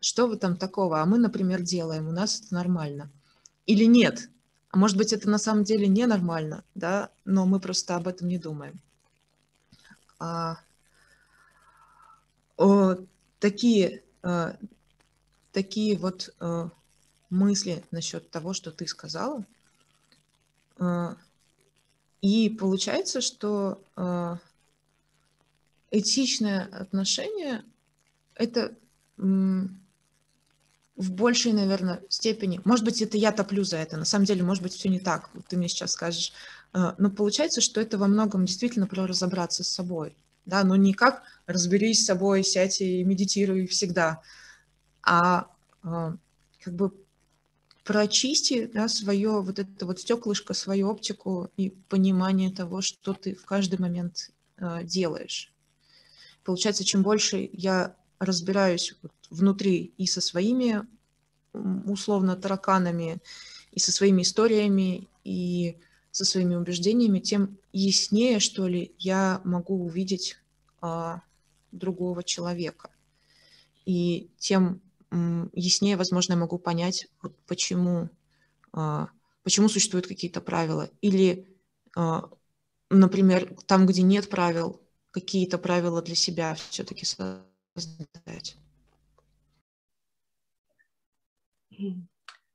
Что 0.00 0.26
в 0.26 0.32
этом 0.32 0.56
такого? 0.56 1.00
А 1.00 1.06
мы, 1.06 1.18
например, 1.18 1.62
делаем, 1.62 2.08
у 2.08 2.12
нас 2.12 2.40
это 2.40 2.54
нормально. 2.54 3.10
или 3.66 3.84
нет. 3.84 4.28
А 4.70 4.76
может 4.76 4.96
быть, 4.96 5.12
это 5.12 5.30
на 5.30 5.38
самом 5.38 5.64
деле 5.64 5.88
ненормально, 5.88 6.62
да, 6.74 7.10
но 7.24 7.46
мы 7.46 7.58
просто 7.58 7.96
об 7.96 8.06
этом 8.06 8.28
не 8.28 8.38
думаем. 8.38 8.78
А, 10.18 10.58
о, 12.56 12.96
такие, 13.38 14.02
а, 14.22 14.56
такие 15.52 15.96
вот 15.96 16.34
а, 16.40 16.70
мысли 17.30 17.82
насчет 17.90 18.30
того, 18.30 18.52
что 18.52 18.70
ты 18.70 18.86
сказала. 18.86 19.44
А, 20.76 21.16
и 22.20 22.50
получается, 22.50 23.20
что 23.20 23.82
а, 23.96 24.38
этичное 25.90 26.64
отношение– 26.66 27.64
это 28.34 28.74
в 30.98 31.12
большей, 31.12 31.52
наверное, 31.52 32.02
степени. 32.08 32.60
Может 32.64 32.84
быть, 32.84 33.00
это 33.00 33.16
я 33.16 33.30
топлю 33.30 33.62
за 33.62 33.76
это. 33.76 33.96
На 33.96 34.04
самом 34.04 34.24
деле, 34.24 34.42
может 34.42 34.64
быть, 34.64 34.72
все 34.72 34.88
не 34.88 34.98
так. 34.98 35.30
Ты 35.48 35.56
мне 35.56 35.68
сейчас 35.68 35.92
скажешь. 35.92 36.32
А, 36.72 36.96
но 36.98 37.08
получается, 37.08 37.60
что 37.60 37.80
это 37.80 37.98
во 37.98 38.08
многом 38.08 38.46
действительно 38.46 38.88
про 38.88 39.06
разобраться 39.06 39.62
с 39.62 39.68
собой. 39.68 40.16
Да, 40.44 40.64
но 40.64 40.74
не 40.74 40.92
как 40.92 41.22
разберись 41.46 42.02
с 42.02 42.06
собой, 42.06 42.42
сядь 42.42 42.80
и 42.80 43.04
медитируй 43.04 43.68
всегда, 43.68 44.22
а, 45.02 45.46
а 45.84 46.16
как 46.64 46.74
бы 46.74 46.92
прочисти 47.84 48.66
да, 48.66 48.88
свое 48.88 49.40
вот 49.40 49.60
это 49.60 49.86
вот 49.86 50.00
стеклышко, 50.00 50.52
свою 50.52 50.90
оптику 50.90 51.48
и 51.56 51.70
понимание 51.88 52.50
того, 52.50 52.80
что 52.80 53.14
ты 53.14 53.36
в 53.36 53.44
каждый 53.44 53.78
момент 53.78 54.30
э, 54.56 54.82
делаешь. 54.82 55.52
Получается, 56.42 56.84
чем 56.84 57.02
больше 57.02 57.48
я 57.52 57.94
разбираюсь 58.18 58.94
вот 59.02 59.12
внутри 59.30 59.92
и 59.96 60.06
со 60.06 60.20
своими 60.20 60.86
условно 61.52 62.36
тараканами, 62.36 63.18
и 63.72 63.80
со 63.80 63.92
своими 63.92 64.22
историями, 64.22 65.08
и 65.24 65.76
со 66.10 66.24
своими 66.24 66.54
убеждениями, 66.54 67.20
тем 67.20 67.58
яснее, 67.72 68.40
что 68.40 68.66
ли, 68.66 68.94
я 68.98 69.40
могу 69.44 69.84
увидеть 69.84 70.38
а, 70.80 71.22
другого 71.70 72.24
человека. 72.24 72.90
И 73.84 74.30
тем 74.38 74.80
яснее, 75.10 75.96
возможно, 75.96 76.32
я 76.34 76.38
могу 76.38 76.58
понять, 76.58 77.08
вот 77.22 77.36
почему, 77.46 78.10
а, 78.72 79.08
почему 79.42 79.68
существуют 79.68 80.06
какие-то 80.06 80.40
правила. 80.40 80.90
Или, 81.00 81.46
а, 81.96 82.28
например, 82.90 83.54
там, 83.66 83.86
где 83.86 84.02
нет 84.02 84.28
правил, 84.28 84.80
какие-то 85.10 85.58
правила 85.58 86.02
для 86.02 86.14
себя 86.14 86.54
все-таки 86.54 87.04
создать. 87.04 87.47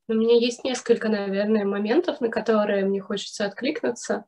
У 0.08 0.14
меня 0.14 0.36
есть 0.36 0.64
несколько, 0.64 1.08
наверное, 1.08 1.66
моментов, 1.66 2.20
на 2.20 2.30
которые 2.30 2.86
мне 2.86 3.00
хочется 3.00 3.46
откликнуться. 3.46 4.26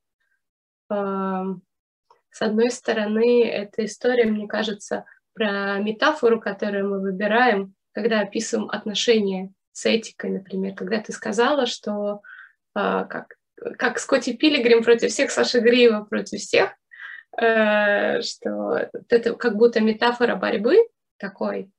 С 0.89 2.41
одной 2.41 2.71
стороны, 2.71 3.45
эта 3.45 3.85
история, 3.85 4.25
мне 4.25 4.47
кажется, 4.47 5.05
про 5.33 5.79
метафору, 5.79 6.39
которую 6.39 6.89
мы 6.89 7.01
выбираем, 7.01 7.75
когда 7.91 8.21
описываем 8.21 8.69
отношения 8.69 9.53
с 9.73 9.85
этикой, 9.85 10.31
например, 10.31 10.75
когда 10.75 10.99
ты 11.01 11.11
сказала, 11.11 11.65
что 11.65 12.21
а, 12.73 13.03
как, 13.05 13.35
как 13.77 13.99
Скотти 13.99 14.33
Пилигрим 14.33 14.83
против 14.83 15.11
всех, 15.11 15.31
Саша 15.31 15.59
Гриева 15.59 16.05
против 16.05 16.39
всех, 16.39 16.71
что 17.37 18.89
это 19.09 19.35
как 19.35 19.57
будто 19.57 19.81
метафора 19.81 20.35
борьбы 20.35 20.77
такой, 21.17 21.69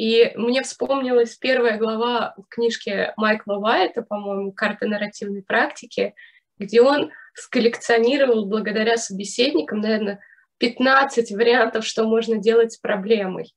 и 0.00 0.32
мне 0.34 0.62
вспомнилась 0.62 1.36
первая 1.36 1.76
глава 1.76 2.34
в 2.36 2.44
книжке 2.48 3.12
Майкла 3.16 3.56
Уайта, 3.58 4.00
по-моему, 4.02 4.50
«Карта 4.50 4.86
нарративной 4.86 5.42
практики», 5.42 6.14
где 6.58 6.80
он 6.80 7.10
сколлекционировал 7.34 8.46
благодаря 8.46 8.96
собеседникам, 8.96 9.80
наверное, 9.80 10.20
15 10.58 11.32
вариантов, 11.32 11.84
что 11.84 12.04
можно 12.04 12.38
делать 12.38 12.72
с 12.72 12.78
проблемой, 12.78 13.54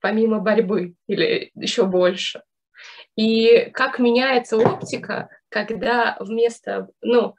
помимо 0.00 0.38
борьбы 0.38 0.94
или 1.08 1.50
еще 1.54 1.86
больше. 1.86 2.42
И 3.16 3.70
как 3.72 3.98
меняется 3.98 4.56
оптика, 4.56 5.28
когда 5.48 6.16
вместо, 6.20 6.88
ну, 7.00 7.34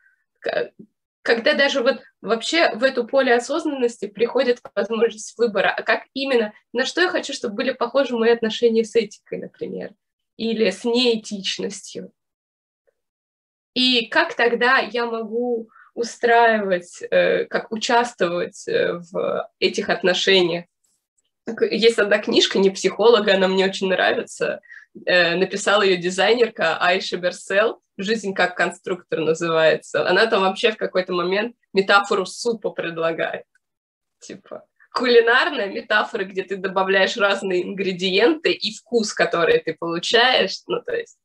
когда 1.29 1.53
даже 1.53 1.83
вот 1.83 2.01
вообще 2.21 2.73
в 2.73 2.83
эту 2.83 3.05
поле 3.05 3.35
осознанности 3.35 4.07
приходит 4.07 4.63
возможность 4.73 5.37
выбора, 5.37 5.69
а 5.69 5.83
как 5.83 6.05
именно, 6.15 6.53
на 6.73 6.85
что 6.87 7.01
я 7.01 7.09
хочу, 7.09 7.33
чтобы 7.33 7.53
были 7.53 7.71
похожи 7.71 8.17
мои 8.17 8.31
отношения 8.31 8.83
с 8.83 8.95
этикой, 8.95 9.37
например, 9.37 9.91
или 10.37 10.71
с 10.71 10.85
неэтичностью. 10.85 12.11
И 13.75 14.07
как 14.07 14.33
тогда 14.33 14.79
я 14.79 15.05
могу 15.05 15.69
устраивать, 15.93 16.99
э, 17.11 17.45
как 17.45 17.71
участвовать 17.71 18.67
э, 18.67 18.93
в 19.11 19.51
этих 19.59 19.89
отношениях. 19.89 20.65
Есть 21.61 21.99
одна 21.99 22.17
книжка, 22.17 22.57
не 22.57 22.71
психолога, 22.71 23.35
она 23.35 23.47
мне 23.47 23.65
очень 23.65 23.89
нравится. 23.89 24.61
Э, 25.05 25.35
написала 25.35 25.83
ее 25.83 25.97
дизайнерка 25.97 26.79
Айша 26.81 27.17
Берсел 27.17 27.83
«Жизнь 28.01 28.33
как 28.33 28.55
конструктор» 28.55 29.19
называется. 29.19 30.07
Она 30.07 30.25
там 30.25 30.41
вообще 30.41 30.71
в 30.71 30.77
какой-то 30.77 31.13
момент 31.13 31.55
метафору 31.73 32.25
супа 32.25 32.71
предлагает. 32.71 33.45
Типа 34.19 34.65
кулинарная 34.91 35.67
метафора, 35.67 36.23
где 36.23 36.43
ты 36.43 36.57
добавляешь 36.57 37.17
разные 37.17 37.63
ингредиенты 37.63 38.51
и 38.51 38.73
вкус, 38.75 39.13
который 39.13 39.59
ты 39.59 39.73
получаешь, 39.73 40.61
ну 40.67 40.81
то 40.81 40.93
есть, 40.93 41.17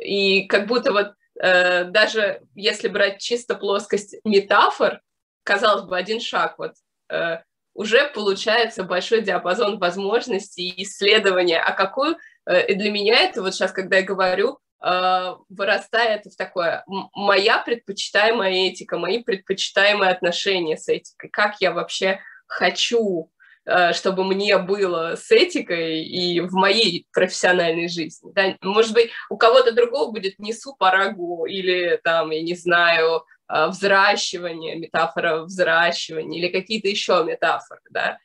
и 0.00 0.46
как 0.46 0.66
будто 0.66 0.92
вот 0.92 1.12
э, 1.40 1.84
даже 1.84 2.42
если 2.54 2.88
брать 2.88 3.20
чисто 3.20 3.54
плоскость 3.54 4.16
метафор, 4.24 5.00
казалось 5.44 5.84
бы, 5.84 5.96
один 5.96 6.20
шаг, 6.20 6.58
вот 6.58 6.74
э, 7.10 7.38
уже 7.74 8.08
получается 8.08 8.84
большой 8.84 9.22
диапазон 9.22 9.78
возможностей 9.78 10.68
и 10.68 10.82
исследования, 10.82 11.60
а 11.60 11.72
какую, 11.72 12.16
э, 12.46 12.74
для 12.74 12.90
меня 12.90 13.20
это 13.20 13.42
вот 13.42 13.54
сейчас, 13.54 13.72
когда 13.72 13.98
я 13.98 14.02
говорю, 14.02 14.58
вырастает 14.80 16.26
в 16.26 16.36
такое 16.36 16.84
моя 16.86 17.58
предпочитаемая 17.58 18.68
этика, 18.68 18.98
мои 18.98 19.22
предпочитаемые 19.22 20.10
отношения 20.10 20.76
с 20.76 20.88
этикой, 20.88 21.30
как 21.30 21.56
я 21.60 21.72
вообще 21.72 22.20
хочу, 22.46 23.30
э, 23.64 23.92
чтобы 23.92 24.24
мне 24.24 24.56
было 24.58 25.16
с 25.16 25.30
этикой 25.32 26.04
и 26.04 26.40
в 26.40 26.52
моей 26.52 27.06
профессиональной 27.12 27.88
жизни. 27.88 28.30
Да? 28.32 28.56
Может 28.62 28.94
быть, 28.94 29.10
у 29.30 29.36
кого-то 29.36 29.72
другого 29.72 30.12
будет 30.12 30.38
несу 30.38 30.76
порогу 30.76 31.46
или 31.46 32.00
там, 32.04 32.30
я 32.30 32.42
не 32.42 32.54
знаю, 32.54 33.24
взращивание, 33.48 34.76
метафора 34.76 35.38
взращивания 35.44 36.38
или 36.38 36.48
какие-то 36.52 36.88
еще 36.88 37.24
метафоры, 37.24 37.80
да, 37.90 38.18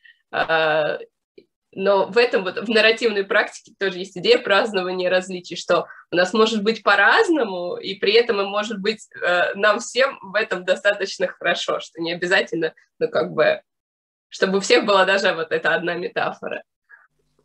но 1.74 2.06
в 2.06 2.16
этом 2.16 2.44
вот, 2.44 2.56
в 2.56 2.68
нарративной 2.68 3.24
практике 3.24 3.74
тоже 3.78 3.98
есть 3.98 4.16
идея 4.16 4.38
празднования 4.38 5.10
различий, 5.10 5.56
что 5.56 5.86
у 6.10 6.16
нас 6.16 6.32
может 6.32 6.62
быть 6.62 6.82
по-разному, 6.82 7.76
и 7.76 7.94
при 7.94 8.12
этом 8.12 8.40
и 8.40 8.44
может 8.44 8.78
быть 8.78 9.08
э, 9.20 9.54
нам 9.54 9.80
всем 9.80 10.18
в 10.22 10.34
этом 10.34 10.64
достаточно 10.64 11.26
хорошо, 11.26 11.80
что 11.80 12.00
не 12.00 12.12
обязательно, 12.12 12.74
ну, 12.98 13.08
как 13.08 13.32
бы, 13.32 13.60
чтобы 14.28 14.58
у 14.58 14.60
всех 14.60 14.86
была 14.86 15.04
даже 15.04 15.34
вот 15.34 15.52
эта 15.52 15.74
одна 15.74 15.94
метафора. 15.94 16.62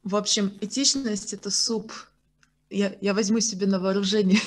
В 0.03 0.15
общем, 0.15 0.57
этичность— 0.61 1.33
это 1.35 1.49
суп. 1.49 1.91
Я, 2.69 2.95
я 3.01 3.13
возьму 3.13 3.39
себе 3.39 3.65
на 3.65 3.79
вооружение 3.79 4.39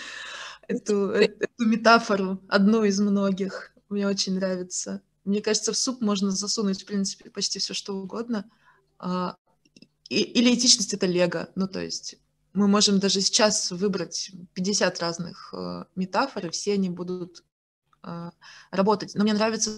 эту, 0.68 1.10
эту 1.10 1.48
метафору, 1.58 2.40
одну 2.48 2.84
из 2.84 3.00
многих. 3.00 3.72
Мне 3.88 4.06
очень 4.06 4.34
нравится. 4.34 5.02
Мне 5.24 5.40
кажется, 5.40 5.72
в 5.72 5.78
суп 5.78 6.02
можно 6.02 6.30
засунуть, 6.30 6.82
в 6.82 6.86
принципе, 6.86 7.30
почти 7.30 7.58
все, 7.58 7.72
что 7.72 7.94
угодно— 7.94 8.44
или 10.08 10.54
этичность— 10.54 10.94
это 10.94 11.06
лего. 11.06 11.48
Ну, 11.54 11.68
то 11.68 11.82
есть 11.82 12.16
мы 12.52 12.68
можем 12.68 13.00
даже 13.00 13.20
сейчас 13.20 13.70
выбрать 13.70 14.30
50 14.54 15.00
разных 15.00 15.52
э, 15.52 15.84
метафор, 15.96 16.46
и 16.46 16.50
все 16.50 16.74
они 16.74 16.88
будут 16.88 17.44
э, 18.02 18.30
работать. 18.70 19.14
Но 19.14 19.24
мне 19.24 19.34
нравится 19.34 19.70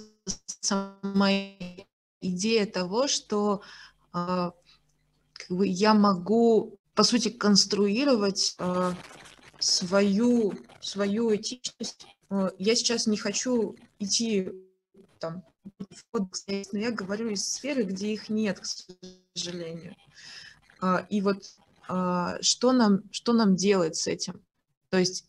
сама 0.60 1.30
идея 2.20 2.66
того, 2.66 3.08
что 3.08 3.62
как 4.12 4.54
бы 5.50 5.66
я 5.66 5.92
могу, 5.92 6.78
по 6.94 7.02
сути, 7.02 7.28
конструировать 7.28 8.56
свою, 9.58 10.54
свою 10.80 11.36
этичность. 11.36 12.06
Я 12.58 12.74
сейчас 12.74 13.06
не 13.06 13.18
хочу 13.18 13.76
идти 13.98 14.48
там, 15.18 15.44
но 16.12 16.78
я 16.78 16.90
говорю 16.90 17.30
из 17.30 17.46
сферы, 17.48 17.84
где 17.84 18.12
их 18.12 18.28
нет, 18.28 18.60
к 18.60 18.66
сожалению. 19.34 19.96
А, 20.80 21.06
и 21.10 21.20
вот 21.20 21.56
а, 21.88 22.40
что 22.42 22.72
нам, 22.72 23.02
что 23.12 23.32
нам 23.32 23.56
делать 23.56 23.96
с 23.96 24.06
этим? 24.06 24.44
То 24.90 24.98
есть 24.98 25.28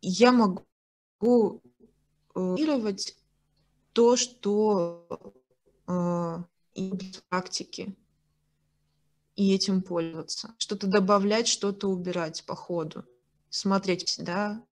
я 0.00 0.32
могу 0.32 1.62
игнорировать 2.34 3.16
то, 3.92 4.16
что 4.16 5.06
э, 5.86 5.92
в 5.92 7.22
практике, 7.28 7.96
и 9.36 9.54
этим 9.54 9.82
пользоваться. 9.82 10.54
Что-то 10.58 10.86
добавлять, 10.86 11.48
что-то 11.48 11.88
убирать 11.88 12.44
по 12.44 12.54
ходу. 12.54 13.04
смотреть, 13.50 14.16
да, 14.18 14.62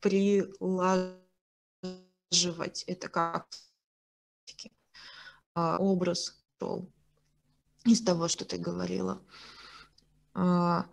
прилаживать 0.00 1.24
это 2.86 3.08
как 3.08 3.46
а, 5.54 5.76
образ 5.78 6.36
из 7.84 8.02
того, 8.02 8.28
что 8.28 8.44
ты 8.44 8.58
говорила. 8.58 9.20
А, 10.34 10.86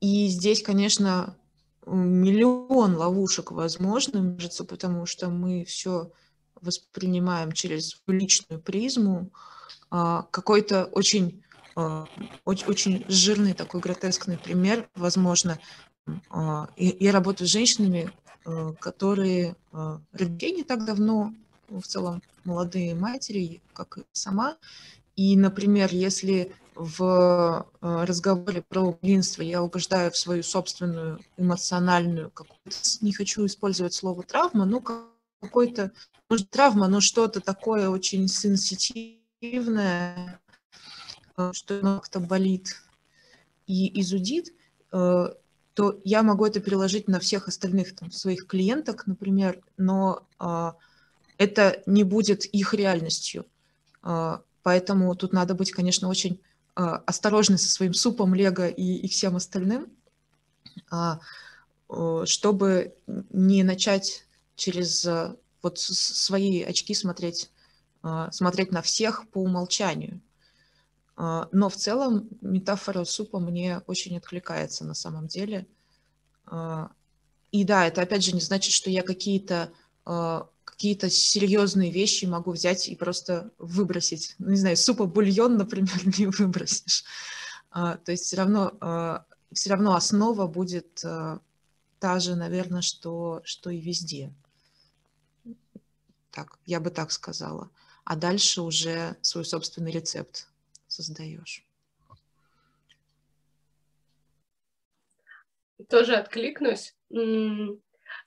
и 0.00 0.28
здесь, 0.28 0.62
конечно, 0.62 1.36
миллион 1.84 2.96
ловушек 2.96 3.50
возможно, 3.50 4.38
потому 4.66 5.04
что 5.04 5.28
мы 5.28 5.64
все 5.64 6.12
воспринимаем 6.54 7.52
через 7.52 8.02
личную 8.06 8.60
призму. 8.60 9.30
А, 9.90 10.22
какой-то 10.30 10.86
очень, 10.86 11.42
очень 12.44 13.04
жирный 13.08 13.52
такой 13.52 13.80
гротескный 13.82 14.38
пример, 14.38 14.88
возможно. 14.94 15.58
Я 16.76 17.12
работаю 17.12 17.48
с 17.48 17.50
женщинами, 17.50 18.10
которые 18.80 19.56
родили 20.12 20.58
не 20.58 20.62
так 20.62 20.86
давно, 20.86 21.34
в 21.68 21.82
целом 21.82 22.22
молодые 22.44 22.94
матери, 22.94 23.60
как 23.72 23.98
и 23.98 24.02
сама. 24.12 24.56
И, 25.16 25.36
например, 25.36 25.88
если 25.92 26.52
в 26.74 27.66
э, 27.80 28.04
разговоре 28.04 28.62
про 28.62 28.92
блинство 28.92 29.42
я 29.42 29.62
угождаю 29.62 30.10
в 30.10 30.16
свою 30.16 30.42
собственную 30.42 31.20
эмоциональную, 31.36 32.32
не 33.00 33.12
хочу 33.12 33.46
использовать 33.46 33.94
слово 33.94 34.22
травма, 34.22 34.66
но 34.66 34.82
какой-то, 35.40 35.92
может, 36.28 36.50
травма, 36.50 36.88
но 36.88 37.00
что-то 37.00 37.40
такое 37.40 37.88
очень 37.88 38.28
сенситивное, 38.28 40.40
что 41.52 41.80
как-то 41.80 42.20
болит 42.20 42.82
и 43.66 44.00
изудит, 44.00 44.52
то 44.90 46.00
я 46.04 46.22
могу 46.22 46.46
это 46.46 46.60
переложить 46.60 47.06
на 47.06 47.20
всех 47.20 47.48
остальных 47.48 47.94
там, 47.94 48.10
своих 48.10 48.46
клиенток, 48.46 49.06
например, 49.06 49.60
но 49.76 50.26
а, 50.38 50.76
это 51.38 51.82
не 51.86 52.04
будет 52.04 52.44
их 52.44 52.74
реальностью. 52.74 53.46
А, 54.02 54.42
поэтому 54.62 55.14
тут 55.14 55.32
надо 55.32 55.54
быть, 55.54 55.72
конечно, 55.72 56.08
очень 56.08 56.40
а, 56.74 56.96
осторожны 57.06 57.58
со 57.58 57.68
своим 57.68 57.94
супом, 57.94 58.34
лего 58.34 58.68
и, 58.68 58.96
и 58.96 59.08
всем 59.08 59.36
остальным, 59.36 59.88
а, 60.90 61.20
чтобы 62.24 62.94
не 63.30 63.62
начать 63.62 64.26
через 64.56 65.06
вот 65.62 65.78
свои 65.78 66.62
очки 66.62 66.94
смотреть, 66.94 67.52
смотреть 68.32 68.72
на 68.72 68.82
всех 68.82 69.28
по 69.30 69.38
умолчанию. 69.38 70.20
Но 71.16 71.68
в 71.68 71.76
целом 71.76 72.28
метафора 72.40 73.04
супа 73.04 73.38
мне 73.38 73.82
очень 73.86 74.16
откликается 74.16 74.84
на 74.84 74.94
самом 74.94 75.28
деле. 75.28 75.68
И 77.52 77.64
да, 77.64 77.86
это 77.86 78.02
опять 78.02 78.24
же 78.24 78.32
не 78.32 78.40
значит, 78.40 78.72
что 78.72 78.90
я 78.90 79.02
какие-то 79.02 79.70
какие-то 80.76 81.08
серьезные 81.08 81.90
вещи 81.90 82.26
могу 82.26 82.52
взять 82.52 82.88
и 82.88 82.94
просто 82.94 83.50
выбросить. 83.58 84.34
Ну, 84.38 84.50
не 84.50 84.56
знаю, 84.56 84.76
супа 84.76 85.06
бульон, 85.06 85.56
например, 85.56 86.06
не 86.18 86.26
выбросишь. 86.26 87.04
То 87.72 88.02
есть 88.06 88.24
все 88.24 88.36
равно, 88.36 89.24
все 89.52 89.70
равно 89.70 89.94
основа 89.94 90.46
будет 90.46 91.02
та 91.98 92.20
же, 92.20 92.36
наверное, 92.36 92.82
что, 92.82 93.40
что 93.44 93.70
и 93.70 93.80
везде. 93.80 94.34
Так, 96.30 96.58
я 96.66 96.78
бы 96.78 96.90
так 96.90 97.10
сказала. 97.10 97.70
А 98.04 98.14
дальше 98.14 98.60
уже 98.60 99.16
свой 99.22 99.46
собственный 99.46 99.90
рецепт 99.90 100.48
создаешь. 100.88 101.64
Тоже 105.88 106.16
откликнусь. 106.16 106.94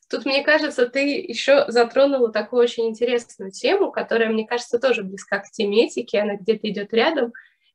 Тут, 0.09 0.25
мне 0.25 0.43
кажется, 0.43 0.89
ты 0.89 1.19
еще 1.19 1.65
затронула 1.69 2.31
такую 2.31 2.63
очень 2.63 2.87
интересную 2.87 3.51
тему, 3.51 3.91
которая, 3.91 4.29
мне 4.29 4.47
кажется, 4.47 4.79
тоже 4.79 5.03
близка 5.03 5.37
к 5.37 5.51
теме 5.51 5.85
этики, 5.85 6.15
она 6.15 6.35
где-то 6.35 6.67
идет 6.69 6.93
рядом. 6.93 7.31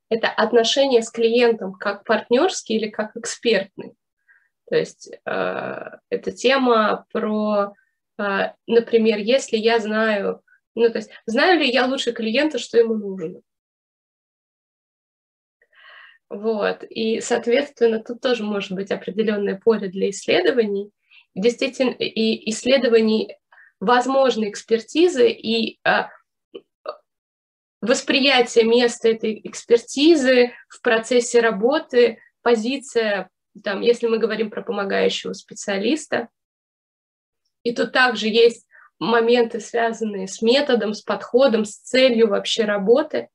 Это 0.08 0.28
отношения 0.28 1.02
с 1.02 1.10
клиентом 1.10 1.74
как 1.74 2.04
партнерский 2.04 2.74
или 2.74 2.88
как 2.88 3.16
экспертный. 3.16 3.94
То 4.68 4.76
есть 4.76 5.12
э, 5.24 5.90
это 6.10 6.32
тема 6.32 7.06
про, 7.12 7.74
э, 8.18 8.52
например, 8.66 9.18
если 9.18 9.56
я 9.56 9.78
знаю, 9.78 10.42
ну 10.74 10.90
то 10.90 10.98
есть 10.98 11.10
знаю 11.26 11.60
ли 11.60 11.70
я 11.70 11.86
лучше 11.86 12.12
клиента, 12.12 12.58
что 12.58 12.78
ему 12.78 12.94
нужно. 12.94 13.42
Вот. 16.28 16.82
И, 16.88 17.20
соответственно, 17.20 18.02
тут 18.02 18.20
тоже 18.20 18.42
может 18.42 18.72
быть 18.72 18.90
определенное 18.90 19.56
поле 19.56 19.88
для 19.88 20.10
исследований. 20.10 20.90
Действительно, 21.34 21.90
и 21.90 22.50
исследований 22.50 23.36
возможной 23.80 24.50
экспертизы 24.50 25.30
и 25.30 25.78
а, 25.84 26.10
восприятие 27.80 28.64
места 28.64 29.08
этой 29.08 29.40
экспертизы 29.44 30.52
в 30.68 30.80
процессе 30.80 31.40
работы, 31.40 32.18
позиция, 32.42 33.28
там, 33.62 33.80
если 33.80 34.06
мы 34.06 34.18
говорим 34.18 34.50
про 34.50 34.62
помогающего 34.62 35.32
специалиста. 35.32 36.28
И 37.62 37.74
тут 37.74 37.92
также 37.92 38.28
есть 38.28 38.66
моменты, 38.98 39.60
связанные 39.60 40.28
с 40.28 40.40
методом, 40.40 40.94
с 40.94 41.02
подходом, 41.02 41.64
с 41.64 41.76
целью 41.76 42.28
вообще 42.28 42.64
работы. 42.64 43.28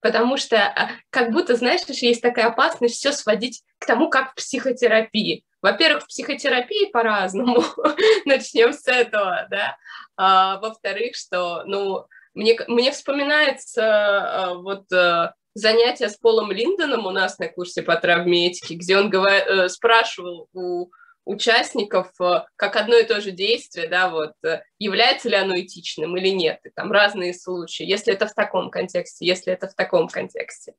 Потому 0.00 0.36
что 0.36 0.58
а, 0.58 0.90
как 1.10 1.32
будто, 1.32 1.56
знаешь, 1.56 1.82
есть 1.88 2.22
такая 2.22 2.46
опасность 2.46 2.96
все 2.96 3.12
сводить 3.12 3.62
к 3.78 3.86
тому, 3.86 4.10
как 4.10 4.32
в 4.32 4.34
психотерапии. 4.34 5.44
Во-первых, 5.60 6.04
в 6.04 6.08
психотерапии 6.08 6.90
по-разному, 6.90 7.62
начнем 8.24 8.72
с 8.72 8.86
этого, 8.86 9.46
да. 9.50 9.76
А, 10.16 10.58
во-вторых, 10.60 11.16
что, 11.16 11.64
ну, 11.64 12.06
мне, 12.34 12.58
мне 12.68 12.92
вспоминается 12.92 13.82
а, 13.84 14.54
вот 14.54 14.92
а, 14.92 15.34
занятие 15.54 16.08
с 16.08 16.16
Полом 16.16 16.52
Линдоном 16.52 17.06
у 17.06 17.10
нас 17.10 17.38
на 17.38 17.48
курсе 17.48 17.82
по 17.82 17.96
травмеэтике, 17.96 18.74
где 18.74 18.96
он 18.96 19.10
говор... 19.10 19.32
Э, 19.32 19.68
спрашивал 19.68 20.48
у 20.52 20.90
участников 21.24 22.10
э, 22.20 22.44
как 22.56 22.76
одно 22.76 22.96
и 22.96 23.04
то 23.04 23.20
же 23.20 23.32
действие, 23.32 23.88
да, 23.88 24.08
вот, 24.08 24.32
э, 24.44 24.62
является 24.78 25.28
ли 25.28 25.36
оно 25.36 25.58
этичным 25.60 26.16
или 26.16 26.28
нет, 26.28 26.60
и 26.64 26.70
там 26.70 26.90
разные 26.90 27.34
случаи, 27.34 27.84
если 27.84 28.14
это 28.14 28.26
в 28.26 28.34
таком 28.34 28.70
контексте, 28.70 29.26
если 29.26 29.52
это 29.52 29.68
в 29.68 29.74
таком 29.74 30.08
контексте. 30.08 30.74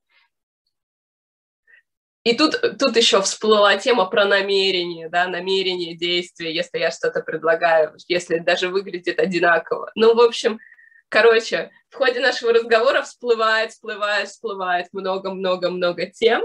И 2.24 2.36
тут, 2.36 2.60
тут 2.78 2.98
еще 2.98 3.22
всплыла 3.22 3.78
тема 3.78 4.06
про 4.06 4.26
намерение, 4.26 5.10
да, 5.10 5.28
намерение 5.28 5.96
действия, 5.96 6.54
если 6.54 6.80
я 6.80 6.92
что-то 6.92 7.22
предлагаю, 7.22 7.96
если 8.08 8.40
даже 8.40 8.68
выглядит 8.68 9.20
одинаково. 9.20 9.92
Ну, 9.96 10.14
в 10.14 10.22
общем, 10.22 10.60
короче, 11.08 11.72
в 11.90 11.96
ходе 11.96 12.20
нашего 12.20 12.52
разговора 12.54 13.04
всплывает, 13.04 13.72
всплывает, 13.72 14.30
всплывает 14.30 14.88
много-много-много 14.92 16.08
тем. 16.08 16.44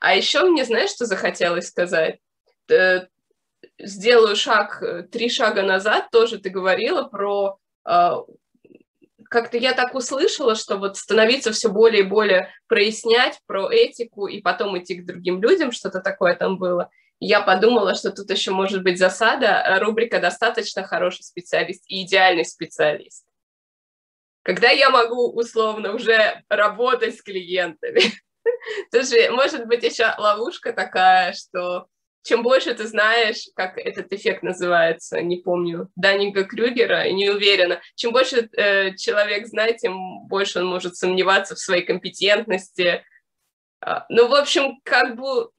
А 0.00 0.14
еще 0.14 0.42
мне, 0.44 0.64
знаешь, 0.64 0.90
что 0.90 1.06
захотелось 1.06 1.68
сказать? 1.68 2.20
Э, 2.70 3.06
сделаю 3.78 4.36
шаг, 4.36 4.80
э, 4.80 5.02
три 5.02 5.28
шага 5.28 5.62
назад, 5.62 6.10
тоже 6.12 6.38
ты 6.38 6.50
говорила 6.50 7.02
про 7.02 7.58
а, 7.84 8.22
как-то 9.28 9.56
я 9.56 9.72
так 9.74 9.94
услышала, 9.94 10.54
что 10.54 10.76
вот 10.76 10.96
становиться 10.96 11.52
все 11.52 11.68
более 11.68 12.02
и 12.02 12.06
более 12.06 12.52
прояснять 12.66 13.40
про 13.46 13.70
этику 13.70 14.26
и 14.26 14.40
потом 14.40 14.78
идти 14.78 14.96
к 14.96 15.06
другим 15.06 15.42
людям, 15.42 15.72
что-то 15.72 16.00
такое 16.00 16.34
там 16.34 16.58
было. 16.58 16.90
Я 17.20 17.40
подумала, 17.40 17.94
что 17.94 18.12
тут 18.12 18.30
еще 18.30 18.52
может 18.52 18.82
быть 18.82 18.98
засада, 18.98 19.46
э, 19.46 19.78
рубрика 19.80 20.20
«Достаточно 20.20 20.84
хороший 20.84 21.24
специалист» 21.24 21.82
и 21.88 22.04
«Идеальный 22.04 22.44
специалист». 22.44 23.26
Когда 24.42 24.70
я 24.70 24.88
могу 24.90 25.30
условно 25.32 25.94
уже 25.94 26.42
работать 26.48 27.16
с 27.16 27.22
клиентами, 27.22 28.02
тоже 28.92 29.30
может 29.30 29.66
быть 29.66 29.82
еще 29.82 30.14
ловушка 30.16 30.72
такая, 30.72 31.32
что 31.32 31.88
чем 32.22 32.42
больше 32.42 32.74
ты 32.74 32.86
знаешь, 32.86 33.48
как 33.54 33.78
этот 33.78 34.12
эффект 34.12 34.42
называется, 34.42 35.20
не 35.22 35.36
помню, 35.38 35.88
Даннинга 35.96 36.44
Крюгера, 36.44 37.10
не 37.10 37.30
уверена, 37.30 37.80
чем 37.94 38.12
больше 38.12 38.48
э, 38.56 38.94
человек 38.96 39.46
знает, 39.46 39.78
тем 39.78 40.26
больше 40.26 40.60
он 40.60 40.66
может 40.66 40.96
сомневаться 40.96 41.54
в 41.54 41.58
своей 41.58 41.84
компетентности. 41.84 43.04
А, 43.80 44.04
ну, 44.08 44.28
в 44.28 44.34
общем, 44.34 44.80
как 44.84 45.16
бы 45.16 45.50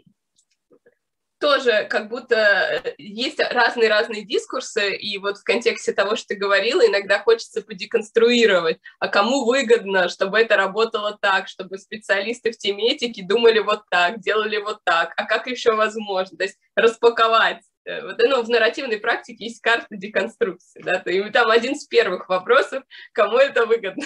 тоже 1.39 1.87
как 1.89 2.09
будто 2.09 2.35
э, 2.35 2.93
есть 2.97 3.39
разные-разные 3.39 4.23
дискурсы, 4.25 4.95
и 4.95 5.17
вот 5.17 5.37
в 5.37 5.43
контексте 5.43 5.93
того, 5.93 6.15
что 6.15 6.29
ты 6.29 6.35
говорила, 6.35 6.85
иногда 6.85 7.19
хочется 7.19 7.61
подеконструировать, 7.61 8.79
а 8.99 9.07
кому 9.07 9.45
выгодно, 9.45 10.09
чтобы 10.09 10.39
это 10.39 10.57
работало 10.57 11.17
так, 11.19 11.47
чтобы 11.47 11.77
специалисты 11.77 12.51
в 12.51 12.57
теме 12.57 12.93
этики 12.93 13.21
думали 13.21 13.59
вот 13.59 13.83
так, 13.89 14.19
делали 14.19 14.57
вот 14.57 14.79
так, 14.83 15.13
а 15.15 15.25
как 15.25 15.47
еще 15.47 15.73
возможно, 15.73 16.37
то 16.37 16.43
есть 16.43 16.59
распаковать. 16.75 17.63
Э, 17.85 18.05
вот, 18.05 18.17
ну, 18.19 18.43
в 18.43 18.49
нарративной 18.49 18.97
практике 18.97 19.45
есть 19.45 19.61
карта 19.61 19.87
деконструкции, 19.91 20.81
да, 20.83 21.01
и 21.05 21.29
там 21.31 21.49
один 21.49 21.73
из 21.73 21.85
первых 21.85 22.29
вопросов, 22.29 22.83
кому 23.13 23.37
это 23.37 23.65
выгодно. 23.65 24.05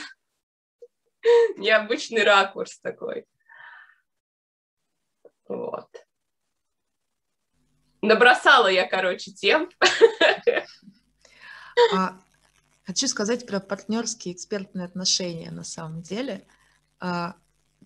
Необычный 1.58 2.24
ракурс 2.24 2.80
такой. 2.80 3.26
Вот. 5.48 5.90
Набросала 8.04 8.68
я, 8.68 8.86
короче, 8.86 9.32
тем. 9.32 9.70
А, 11.94 12.20
хочу 12.86 13.08
сказать 13.08 13.48
про 13.48 13.62
партнерские 13.62 14.36
экспертные 14.36 14.86
отношения 14.86 15.50
на 15.52 15.64
самом 15.64 16.02
деле. 16.02 16.46
А, 17.00 17.36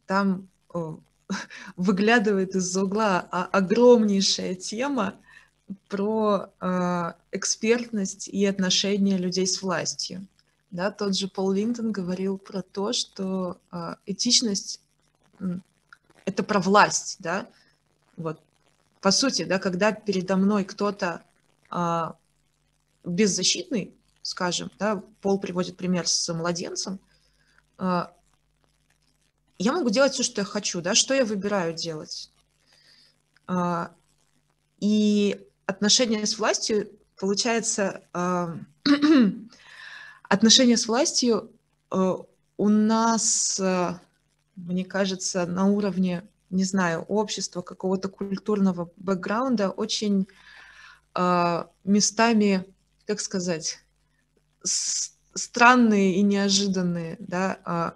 там 0.08 0.50
о, 0.74 1.00
выглядывает 1.78 2.56
из-за 2.56 2.84
угла 2.84 3.20
огромнейшая 3.20 4.56
тема 4.56 5.14
про 5.88 6.50
а, 6.60 7.16
экспертность 7.32 8.28
и 8.28 8.44
отношения 8.46 9.18
людей 9.18 9.46
с 9.46 9.62
властью. 9.62 10.26
Да, 10.72 10.90
тот 10.90 11.16
же 11.16 11.28
Пол 11.28 11.52
Линтон 11.52 11.92
говорил 11.92 12.40
про 12.40 12.64
то, 12.64 12.92
что 12.92 13.60
а, 13.70 13.98
этичность— 14.08 14.82
это 16.26 16.42
про 16.42 16.60
власть, 16.60 17.18
да, 17.20 17.48
вот. 18.18 18.42
По 19.02 19.12
сути, 19.12 19.44
да, 19.44 19.60
когда 19.60 19.92
передо 19.92 20.38
мной 20.38 20.64
кто-то 20.64 21.24
а, 21.70 22.16
беззащитный, 23.04 23.94
скажем, 24.22 24.72
да, 24.80 25.04
Пол 25.22 25.40
приводит 25.40 25.78
пример 25.78 26.08
с 26.08 26.34
младенцем, 26.34 27.00
а, 27.78 28.14
я 29.60 29.74
могу 29.74 29.90
делать 29.90 30.14
все, 30.14 30.24
что 30.24 30.42
я 30.42 30.46
хочу, 30.46 30.82
да, 30.82 30.96
что 30.96 31.14
я 31.14 31.26
выбираю 31.26 31.74
делать. 31.74 32.32
А, 33.48 33.92
и 34.80 35.40
отношения 35.66 36.26
с 36.26 36.38
властью, 36.38 36.92
получается, 37.18 38.04
а, 38.14 38.56
отношения 40.24 40.78
с 40.78 40.88
властью 40.88 41.52
а, 41.90 42.18
у 42.58 42.70
нас, 42.70 43.60
а, 43.60 44.02
мне 44.56 44.86
кажется, 44.86 45.46
на 45.46 45.68
уровне 45.68 46.28
не 46.50 46.64
знаю, 46.64 47.04
общества, 47.04 47.62
какого-то 47.62 48.10
культурного 48.10 48.92
бэкграунда 48.98 49.70
очень 49.70 50.28
э, 51.16 51.64
местами, 51.84 52.66
как 53.06 53.20
сказать, 53.20 53.80
странные 54.64 56.16
и 56.16 56.22
неожиданные, 56.22 57.18
да, 57.20 57.60
э, 57.66 57.92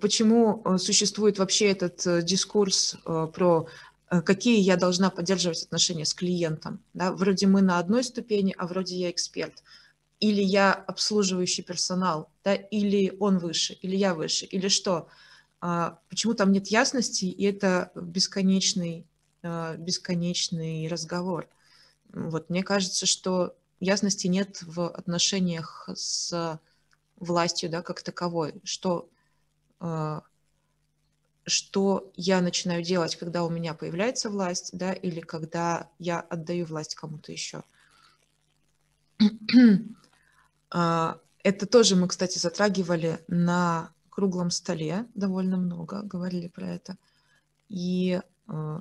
почему 0.00 0.78
существует 0.78 1.38
вообще 1.38 1.70
этот 1.70 2.06
э, 2.06 2.22
дискурс 2.22 2.96
э, 3.06 3.28
про 3.32 3.68
э, 4.10 4.20
какие 4.22 4.60
я 4.60 4.76
должна 4.76 5.10
поддерживать 5.10 5.62
отношения 5.62 6.04
с 6.04 6.14
клиентом. 6.14 6.82
Да? 6.92 7.12
Вроде 7.12 7.46
мы 7.46 7.62
на 7.62 7.78
одной 7.78 8.04
ступени, 8.04 8.54
а 8.58 8.66
вроде 8.66 8.96
я 8.96 9.10
эксперт. 9.10 9.62
Или 10.18 10.42
я 10.42 10.72
обслуживающий 10.72 11.62
персонал, 11.62 12.30
да? 12.44 12.54
или 12.54 13.16
он 13.20 13.38
выше, 13.38 13.74
или 13.74 13.96
я 13.96 14.14
выше, 14.14 14.44
или 14.46 14.68
что. 14.68 15.08
А, 15.60 15.98
почему 16.08 16.34
там 16.34 16.52
нет 16.52 16.68
ясности, 16.68 17.26
и 17.26 17.44
это 17.44 17.92
бесконечный, 17.94 19.06
а, 19.42 19.76
бесконечный 19.76 20.88
разговор. 20.88 21.48
Вот, 22.12 22.48
мне 22.48 22.62
кажется, 22.62 23.06
что 23.06 23.56
ясности 23.78 24.26
нет 24.26 24.62
в 24.62 24.88
отношениях 24.88 25.88
с 25.94 26.58
властью, 27.16 27.68
да, 27.70 27.82
как 27.82 28.02
таковой, 28.02 28.54
что, 28.64 29.10
а, 29.80 30.22
что 31.44 32.10
я 32.16 32.40
начинаю 32.40 32.82
делать, 32.82 33.16
когда 33.16 33.44
у 33.44 33.50
меня 33.50 33.74
появляется 33.74 34.30
власть, 34.30 34.70
да, 34.72 34.94
или 34.94 35.20
когда 35.20 35.90
я 35.98 36.20
отдаю 36.20 36.64
власть 36.64 36.94
кому-то 36.94 37.32
еще. 37.32 37.62
Это 41.42 41.66
тоже 41.66 41.96
мы, 41.96 42.06
кстати, 42.08 42.38
затрагивали 42.38 43.24
на 43.26 43.92
круглом 44.20 44.50
столе 44.50 45.06
довольно 45.14 45.56
много 45.56 46.02
говорили 46.02 46.48
про 46.48 46.68
это. 46.68 46.98
И 47.70 48.20
э, 48.48 48.80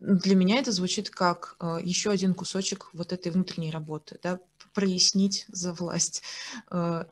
для 0.00 0.34
меня 0.34 0.58
это 0.58 0.72
звучит 0.72 1.10
как 1.10 1.54
э, 1.60 1.78
еще 1.80 2.10
один 2.10 2.34
кусочек 2.34 2.90
вот 2.92 3.12
этой 3.12 3.30
внутренней 3.30 3.70
работы, 3.70 4.18
да, 4.20 4.40
прояснить 4.72 5.44
за 5.46 5.72
власть, 5.72 6.24
э, 6.72 7.04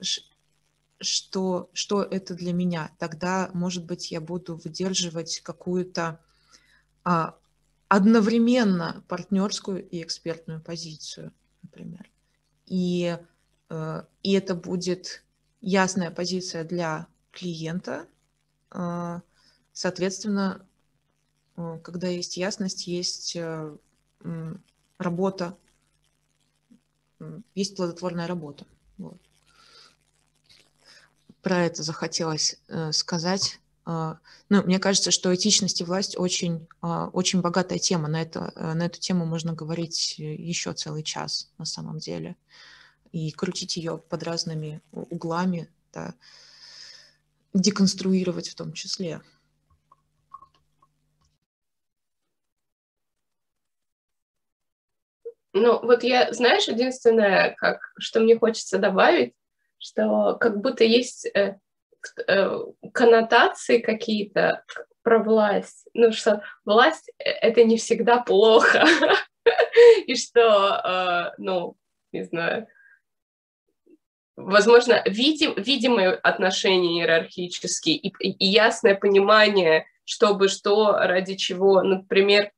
что, 1.01 1.71
что 1.73 2.03
это 2.03 2.35
для 2.35 2.53
меня. 2.53 2.91
Тогда, 2.99 3.49
может 3.55 3.85
быть, 3.85 4.11
я 4.11 4.21
буду 4.21 4.57
выдерживать 4.57 5.39
какую-то 5.41 6.19
а, 7.05 7.37
одновременно 7.89 9.05
партнерскую 9.07 9.89
и 9.89 10.03
экспертную 10.03 10.61
позицию, 10.61 11.33
например. 11.63 12.09
И, 12.67 13.19
и 14.23 14.33
это 14.33 14.55
будет 14.55 15.25
ясная 15.61 16.13
позиция 16.13 16.63
для 16.63 17.09
клиента. 17.33 18.07
А, 18.71 19.23
соответственно, 19.73 20.65
а, 21.57 21.79
когда 21.79 22.09
есть 22.09 22.37
ясность, 22.37 22.87
есть 22.87 23.35
э, 23.37 23.77
работа, 24.99 25.57
есть 27.55 27.77
плодотворная 27.77 28.27
работа. 28.27 28.67
Вот. 28.99 29.21
Про 31.41 31.65
это 31.65 31.83
захотелось 31.83 32.57
э, 32.69 32.93
сказать. 32.93 33.59
А, 33.85 34.19
ну, 34.49 34.63
мне 34.63 34.79
кажется, 34.79 35.11
что 35.11 35.35
этичность 35.35 35.81
и 35.81 35.85
власть 35.85 36.17
очень, 36.17 36.69
очень 36.81 37.41
богатая 37.41 37.79
тема. 37.79 38.09
На, 38.09 38.23
это, 38.23 38.53
э, 38.55 38.75
на 38.75 38.87
эту 38.87 39.01
тему 39.01 39.27
можно 39.27 39.55
говорить 39.55 40.19
еще 40.19 40.73
целый 40.73 41.03
час 41.03 41.51
на 41.59 41.65
самом 41.65 41.99
деле. 41.99 42.37
И 43.11 43.31
крутить 43.33 43.77
ее 43.77 43.99
под 43.99 44.23
разными 44.23 44.81
углами. 44.93 45.69
Да 45.93 46.15
деконструировать 47.55 48.49
в 48.49 48.55
том 48.55 48.73
числе. 48.73 49.21
Ну, 55.55 55.81
вот 55.83 56.03
я, 56.03 56.33
знаешь, 56.33 56.67
единственное, 56.67 57.55
как, 57.59 57.93
что 57.99 58.21
мне 58.21 58.39
хочется 58.39 58.79
добавить, 58.79 59.35
что 59.79 60.37
как 60.41 60.61
будто 60.61 60.83
есть 60.85 61.27
э, 61.27 61.59
э, 62.27 62.59
коннотации 62.95 63.79
какие-то 63.79 64.65
про 65.03 65.23
власть. 65.23 65.87
Ну, 65.93 66.13
что 66.13 66.43
власть— 66.65 67.13
это 67.19 67.65
не 67.65 67.77
всегда 67.77 68.21
плохо. 68.23 68.85
И 70.07 70.15
что, 70.15 70.81
э, 70.85 71.35
ну, 71.37 71.77
не 72.13 72.23
знаю, 72.25 72.67
возможно, 74.37 75.03
видим, 75.07 75.55
видимые 75.57 76.11
отношения 76.11 77.01
иерархические 77.01 77.97
и, 77.97 78.09
и 78.21 78.47
ясное 78.47 78.95
понимание, 78.95 79.87
чтобы 80.05 80.49
что, 80.49 80.93
ради 80.93 81.37
чего. 81.37 81.83
Например, 81.83 82.51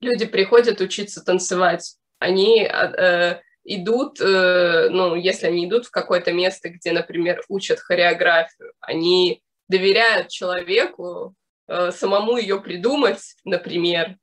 люди 0.00 0.26
приходят 0.26 0.80
учиться 0.80 1.24
танцевать, 1.24 1.96
они 2.18 2.62
э, 2.62 3.40
идут, 3.64 4.20
э, 4.20 4.88
ну, 4.90 5.14
если 5.14 5.46
они 5.46 5.66
идут 5.66 5.86
в 5.86 5.90
какое-то 5.90 6.32
место, 6.32 6.68
где, 6.68 6.92
например, 6.92 7.42
учат 7.48 7.78
хореографию, 7.78 8.72
они 8.80 9.42
доверяют 9.68 10.28
человеку 10.28 11.34
э, 11.68 11.90
самому 11.92 12.38
ее 12.38 12.60
придумать, 12.60 13.36
например, 13.44 14.16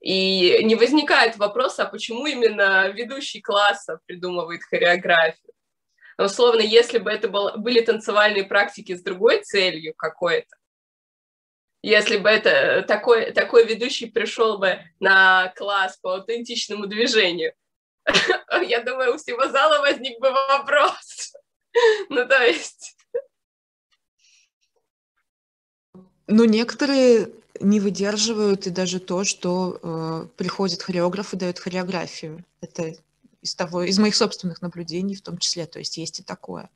и 0.00 0.64
не 0.64 0.74
возникает 0.74 1.36
вопроса, 1.36 1.84
а 1.84 1.88
почему 1.90 2.26
именно 2.26 2.88
ведущий 2.88 3.40
класса 3.40 4.00
придумывает 4.06 4.62
хореографию. 4.64 5.51
Условно, 6.18 6.60
если 6.60 6.98
бы 6.98 7.10
это 7.10 7.28
был, 7.28 7.56
были 7.58 7.80
танцевальные 7.80 8.44
практики 8.44 8.94
с 8.94 9.02
другой 9.02 9.42
целью 9.42 9.94
какой-то, 9.96 10.56
если 11.82 12.16
бы 12.16 12.28
это 12.28 12.84
такой, 12.86 13.32
такой 13.32 13.66
ведущий 13.66 14.06
пришел 14.06 14.58
бы 14.58 14.78
на 15.00 15.52
класс 15.56 15.98
по 16.00 16.14
аутентичному 16.14 16.86
движению, 16.86 17.54
я 18.66 18.82
думаю, 18.82 19.14
у 19.14 19.18
всего 19.18 19.48
зала 19.48 19.80
возник 19.80 20.18
бы 20.20 20.30
вопрос. 20.30 21.32
Ну, 22.10 22.28
то 22.28 22.44
есть... 22.44 22.98
Ну, 26.26 26.44
некоторые 26.44 27.30
не 27.60 27.80
выдерживают 27.80 28.66
и 28.66 28.70
даже 28.70 29.00
то, 29.00 29.24
что 29.24 30.28
э, 30.38 30.44
хореограф 30.82 31.32
и 31.32 31.38
дает 31.38 31.58
хореографию. 31.58 32.44
Это 32.60 32.92
из 33.42 33.54
того, 33.54 33.82
из 33.82 33.98
моих 33.98 34.14
собственных 34.14 34.62
наблюдений 34.62 35.14
в 35.14 35.22
том 35.22 35.38
числе, 35.38 35.66
то 35.66 35.78
есть 35.78 35.96
есть 35.96 36.20
и 36.20 36.22
такое. 36.22 36.70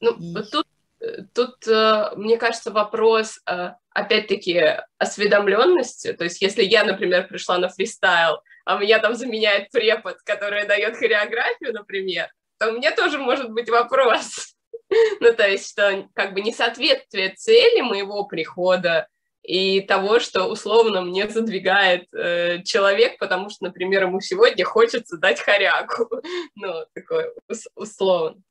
Ну, 0.00 0.12
и... 0.12 0.34
тут, 0.50 0.66
э, 1.00 1.22
тут, 1.32 1.66
э, 1.66 2.10
мне 2.16 2.36
кажется, 2.36 2.70
вопрос, 2.70 3.40
э, 3.46 3.70
опять-таки, 3.90 4.80
осведомленности, 4.98 6.12
то 6.12 6.24
есть 6.24 6.42
если 6.42 6.62
я, 6.62 6.84
например, 6.84 7.28
пришла 7.28 7.58
на 7.58 7.68
фристайл, 7.68 8.40
а 8.64 8.78
меня 8.78 8.98
там 8.98 9.14
заменяет 9.14 9.70
препод, 9.70 10.18
который 10.24 10.66
дает 10.66 10.96
хореографию, 10.96 11.72
например, 11.72 12.28
то 12.58 12.68
у 12.68 12.72
меня 12.72 12.94
тоже 12.94 13.18
может 13.18 13.50
быть 13.50 13.70
вопрос. 13.70 14.54
ну, 15.20 15.34
то 15.34 15.48
есть, 15.48 15.70
что 15.70 16.08
как 16.14 16.34
бы 16.34 16.40
несоответствие 16.40 17.30
цели 17.30 17.80
моего 17.80 18.24
прихода 18.24 19.08
и 19.48 19.80
того, 19.80 20.20
что 20.20 20.44
условно 20.44 21.00
мне 21.00 21.26
задвигает 21.26 22.12
э, 22.12 22.62
человек, 22.64 23.16
потому 23.18 23.48
что, 23.48 23.64
например, 23.64 24.02
ему 24.02 24.20
сегодня 24.20 24.62
хочется 24.62 25.16
дать 25.16 25.40
хоряку. 25.40 26.10
ну, 26.54 26.84
такой 26.92 27.32
условно. 27.74 28.42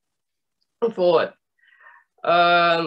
Вот. 0.81 1.33
Э, 2.23 2.79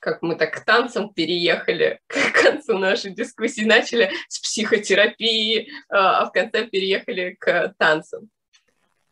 как 0.00 0.20
мы 0.20 0.36
так 0.36 0.52
к 0.52 0.64
танцам 0.66 1.14
переехали 1.14 1.98
к 2.08 2.42
концу 2.42 2.76
нашей 2.76 3.14
дискуссии, 3.14 3.64
начали 3.64 4.10
с 4.28 4.40
психотерапии, 4.40 5.70
а 5.88 6.26
в 6.26 6.30
конце 6.30 6.66
переехали 6.66 7.38
к 7.40 7.74
танцам. 7.78 8.28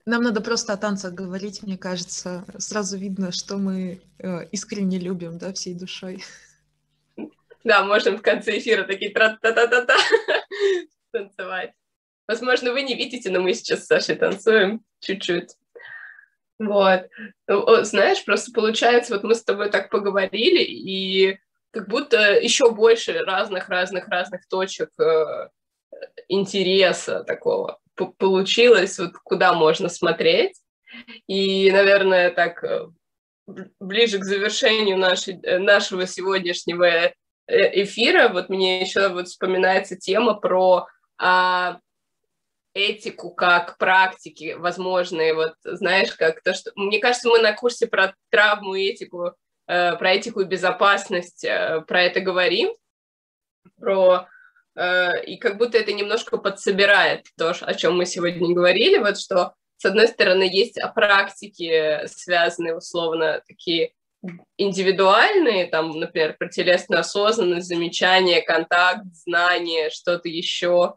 Нам 0.05 0.23
надо 0.23 0.43
просто 0.43 0.75
о 0.75 0.77
танцах 0.77 1.15
говорить, 1.15 1.63
мне 1.63 1.79
кажется. 1.79 2.45
Сразу 2.59 2.99
видно, 2.99 3.33
что 3.33 3.57
мы 3.57 4.03
э, 4.19 4.47
искренне 4.51 4.99
любим, 4.99 5.39
да, 5.39 5.55
всей 5.55 5.75
душой. 5.75 6.23
Да, 7.65 7.85
можем 7.85 8.17
в 8.17 8.23
конце 8.23 8.59
эфира 8.59 8.85
такие 8.85 9.13
тра-та-та-та-та 9.13 9.97
танцевать. 11.13 11.73
Возможно, 12.27 12.73
вы 12.73 12.83
не 12.83 12.95
видите, 12.95 13.31
но 13.31 13.41
мы 13.41 13.55
сейчас 13.55 13.85
с 13.85 13.87
Сашей 13.87 14.17
танцуем 14.17 14.83
чуть-чуть. 15.01 15.51
Вот. 16.59 17.09
Ну, 17.49 17.85
знаешь, 17.85 18.25
просто 18.25 18.53
получается, 18.53 19.15
вот 19.15 19.25
мы 19.25 19.35
с 19.35 19.43
тобой 19.43 19.71
так 19.71 19.91
поговорили, 19.91 20.63
и 20.63 21.39
как 21.73 21.89
будто 21.89 22.39
еще 22.39 22.71
больше 22.71 23.19
разных-разных-разных 23.19 24.47
точек 24.49 24.91
э, 25.01 25.49
интереса 26.29 27.25
такого 27.25 27.79
получилось, 28.19 28.99
вот 28.99 29.13
куда 29.23 29.53
можно 29.53 29.89
смотреть. 29.89 30.57
И, 31.27 31.71
наверное, 31.71 32.31
так 32.31 32.63
э, 32.65 32.89
ближе 33.81 34.19
к 34.19 34.25
завершению 34.25 34.99
нашей, 34.99 35.41
э, 35.43 35.59
нашего 35.59 36.07
сегодняшнего 36.07 37.13
эфира, 37.47 38.29
вот 38.29 38.49
мне 38.49 38.81
еще 38.81 39.09
вот 39.09 39.29
вспоминается 39.29 39.97
тема 39.97 40.35
про 40.35 40.87
а, 41.19 41.81
этику 42.75 43.31
как 43.31 43.77
практики 43.79 44.55
возможные, 44.59 45.35
вот 45.35 45.55
знаешь, 45.63 46.13
как 46.15 46.43
то, 46.43 46.55
что... 46.55 46.73
Мне 46.75 46.99
кажется, 46.99 47.29
мы 47.29 47.39
на 47.41 47.53
курсе 47.53 47.87
про 47.87 48.15
травму 48.31 48.75
и 48.75 48.89
этику, 48.89 49.35
э, 49.67 49.97
про 49.97 50.13
этику 50.13 50.41
и 50.41 50.47
безопасность 50.47 51.45
э, 51.45 51.83
про 51.87 52.03
это 52.03 52.21
говорим, 52.21 52.75
про... 53.79 54.27
Э, 54.75 55.23
и 55.25 55.37
как 55.37 55.59
будто 55.59 55.77
это 55.79 55.93
немножко 55.93 56.39
подсобирает 56.39 57.27
то, 57.37 57.51
о 57.51 57.75
чем 57.75 57.97
мы 57.97 58.07
сегодня 58.07 58.55
говорили, 58.55 58.99
вот 58.99 59.19
что, 59.19 59.55
с 59.77 59.85
одной 59.85 60.09
стороны, 60.09 60.45
есть 60.45 60.79
практики, 60.95 62.07
связанные 62.07 62.77
условно 62.77 63.43
такие 63.47 63.93
индивидуальные, 64.57 65.67
там, 65.67 65.99
например, 65.99 66.37
про 66.39 66.49
телесную 66.49 67.01
осознанность, 67.01 67.67
замечание, 67.67 68.43
контакт, 68.43 69.05
знание, 69.13 69.91
что-то 69.91 70.29
еще, 70.29 70.95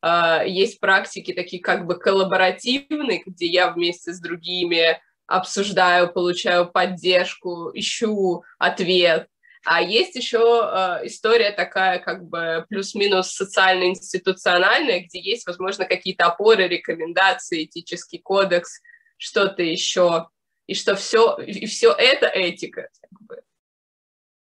Uh, 0.00 0.48
есть 0.48 0.78
практики 0.78 1.32
такие 1.32 1.60
как 1.60 1.84
бы 1.84 1.98
коллаборативные, 1.98 3.20
где 3.26 3.46
я 3.46 3.72
вместе 3.72 4.12
с 4.12 4.20
другими 4.20 5.00
обсуждаю, 5.26 6.12
получаю 6.12 6.70
поддержку, 6.70 7.72
ищу 7.74 8.44
ответ. 8.58 9.26
А 9.64 9.82
есть 9.82 10.14
еще 10.14 10.38
uh, 10.38 11.04
история 11.04 11.50
такая 11.50 11.98
как 11.98 12.28
бы 12.28 12.64
плюс-минус 12.68 13.32
социально-институциональная, 13.32 15.00
где 15.00 15.20
есть, 15.20 15.44
возможно, 15.48 15.84
какие-то 15.84 16.26
опоры, 16.26 16.68
рекомендации, 16.68 17.64
этический 17.64 18.18
кодекс, 18.18 18.80
что-то 19.16 19.64
еще. 19.64 20.28
И 20.68 20.74
что 20.74 20.94
все, 20.96 21.36
и 21.38 21.66
все 21.66 21.92
это 21.92 22.26
этика. 22.26 22.90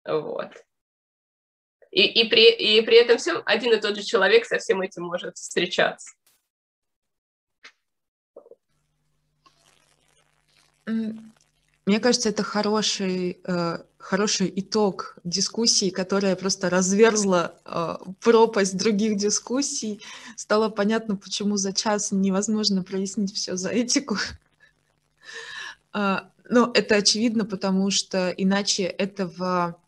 Вот. 0.04 0.50
И, 1.90 2.02
и, 2.02 2.28
при, 2.28 2.50
и 2.50 2.80
при 2.80 2.96
этом 2.96 3.18
всем 3.18 3.42
один 3.44 3.74
и 3.74 3.80
тот 3.80 3.94
же 3.94 4.02
человек 4.02 4.46
со 4.46 4.58
всем 4.58 4.80
этим 4.80 5.04
может 5.04 5.36
встречаться. 5.36 6.14
Мне 10.86 12.00
кажется, 12.00 12.30
это 12.30 12.42
хороший, 12.42 13.40
э, 13.44 13.78
хороший 13.98 14.52
итог 14.56 15.18
дискуссии, 15.24 15.90
которая 15.90 16.36
просто 16.36 16.70
разверзла 16.70 17.54
э, 17.66 17.96
пропасть 18.20 18.78
других 18.78 19.18
дискуссий. 19.18 20.00
Стало 20.36 20.70
понятно, 20.70 21.16
почему 21.16 21.58
за 21.58 21.74
час 21.74 22.12
невозможно 22.12 22.82
прояснить 22.82 23.34
все 23.34 23.56
за 23.56 23.68
этику. 23.68 24.16
Э, 25.94 26.18
но 26.50 26.70
это 26.74 26.96
очевидно, 26.96 27.44
потому 27.44 27.90
что 27.90 28.30
иначе 28.30 28.84
этого 28.84 29.78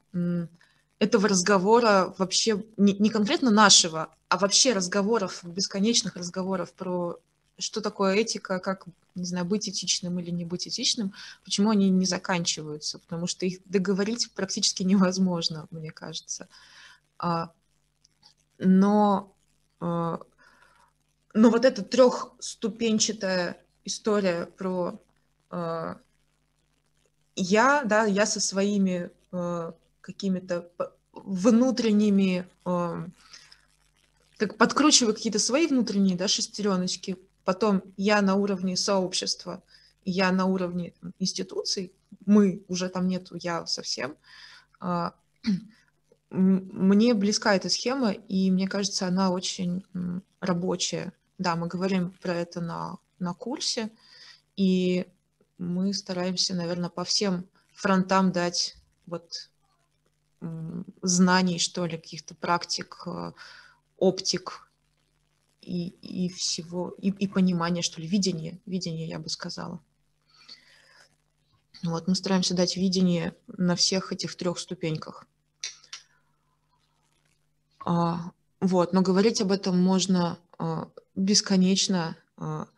этого 0.98 1.28
разговора 1.28 2.14
вообще, 2.18 2.64
не, 2.76 2.94
не 2.94 3.10
конкретно 3.10 3.50
нашего, 3.50 4.14
а 4.28 4.38
вообще 4.38 4.72
разговоров, 4.72 5.40
бесконечных 5.44 6.16
разговоров 6.16 6.72
про 6.72 7.18
что 7.58 7.80
такое 7.80 8.14
этика, 8.14 8.58
как, 8.58 8.84
не 9.14 9.24
знаю, 9.24 9.46
быть 9.46 9.68
этичным 9.68 10.18
или 10.18 10.30
не 10.30 10.44
быть 10.44 10.68
этичным, 10.68 11.14
почему 11.44 11.70
они 11.70 11.88
не 11.90 12.04
заканчиваются, 12.06 12.98
потому 12.98 13.26
что 13.26 13.46
их 13.46 13.60
договорить 13.64 14.30
практически 14.34 14.82
невозможно, 14.84 15.66
мне 15.70 15.90
кажется. 15.90 16.48
А, 17.18 17.50
но, 18.58 19.34
а, 19.80 20.20
но 21.34 21.50
вот 21.50 21.64
эта 21.64 21.82
трехступенчатая 21.82 23.62
история 23.84 24.46
про 24.46 24.88
а, 24.88 25.05
я, 27.36 27.82
да, 27.84 28.04
я 28.04 28.26
со 28.26 28.40
своими 28.40 29.10
какими-то 30.06 30.70
внутренними, 31.12 32.46
э, 32.64 33.06
как 34.36 34.56
подкручиваю 34.56 35.14
какие-то 35.14 35.38
свои 35.38 35.66
внутренние 35.66 36.16
да, 36.16 36.28
шестереночки, 36.28 37.16
потом 37.44 37.82
я 37.96 38.22
на 38.22 38.36
уровне 38.36 38.76
сообщества, 38.76 39.62
я 40.04 40.30
на 40.30 40.46
уровне 40.46 40.94
институций, 41.18 41.92
мы, 42.24 42.62
уже 42.68 42.88
там 42.88 43.08
нету 43.08 43.36
я 43.40 43.66
совсем, 43.66 44.16
э, 44.80 45.10
мне 46.30 47.14
близка 47.14 47.54
эта 47.54 47.68
схема, 47.68 48.12
и 48.12 48.50
мне 48.50 48.68
кажется, 48.68 49.06
она 49.06 49.30
очень 49.30 49.84
рабочая. 50.40 51.12
Да, 51.38 51.54
мы 51.54 51.68
говорим 51.68 52.12
про 52.20 52.34
это 52.34 52.60
на, 52.60 52.98
на 53.18 53.32
курсе, 53.32 53.90
и 54.56 55.06
мы 55.58 55.92
стараемся, 55.94 56.54
наверное, 56.54 56.90
по 56.90 57.04
всем 57.04 57.46
фронтам 57.72 58.32
дать 58.32 58.76
вот 59.06 59.50
знаний, 61.02 61.58
что 61.58 61.86
ли, 61.86 61.96
каких-то 61.96 62.34
практик, 62.34 63.02
э, 63.06 63.32
оптик 63.96 64.68
и, 65.62 65.88
и 65.88 66.28
всего, 66.28 66.90
и, 66.98 67.08
и 67.10 67.26
понимания, 67.26 67.82
что 67.82 68.00
ли, 68.00 68.06
видение, 68.06 68.60
видение, 68.66 69.08
я 69.08 69.18
бы 69.18 69.28
сказала. 69.28 69.80
Вот, 71.82 72.08
мы 72.08 72.14
стараемся 72.14 72.54
дать 72.54 72.76
видение 72.76 73.34
на 73.46 73.76
всех 73.76 74.12
этих 74.12 74.34
трех 74.36 74.58
ступеньках. 74.58 75.26
А, 77.84 78.32
вот, 78.60 78.92
но 78.92 79.02
говорить 79.02 79.40
об 79.40 79.52
этом 79.52 79.80
можно 79.80 80.38
а, 80.58 80.90
бесконечно, 81.14 82.16
а, 82.36 82.68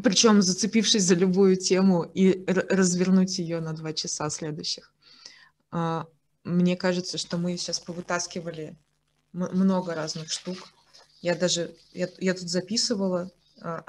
причем 0.00 0.40
зацепившись 0.40 1.02
за 1.04 1.14
любую 1.14 1.56
тему 1.56 2.02
и 2.02 2.44
развернуть 2.46 3.38
ее 3.38 3.60
на 3.60 3.72
два 3.74 3.92
часа 3.92 4.30
следующих. 4.30 4.92
А, 5.70 6.06
мне 6.44 6.76
кажется, 6.76 7.18
что 7.18 7.36
мы 7.36 7.56
сейчас 7.56 7.78
повытаскивали 7.78 8.76
много 9.32 9.94
разных 9.94 10.30
штук. 10.30 10.58
Я 11.20 11.34
даже, 11.34 11.74
я, 11.92 12.08
я 12.18 12.34
тут 12.34 12.48
записывала, 12.48 13.30
а, 13.60 13.84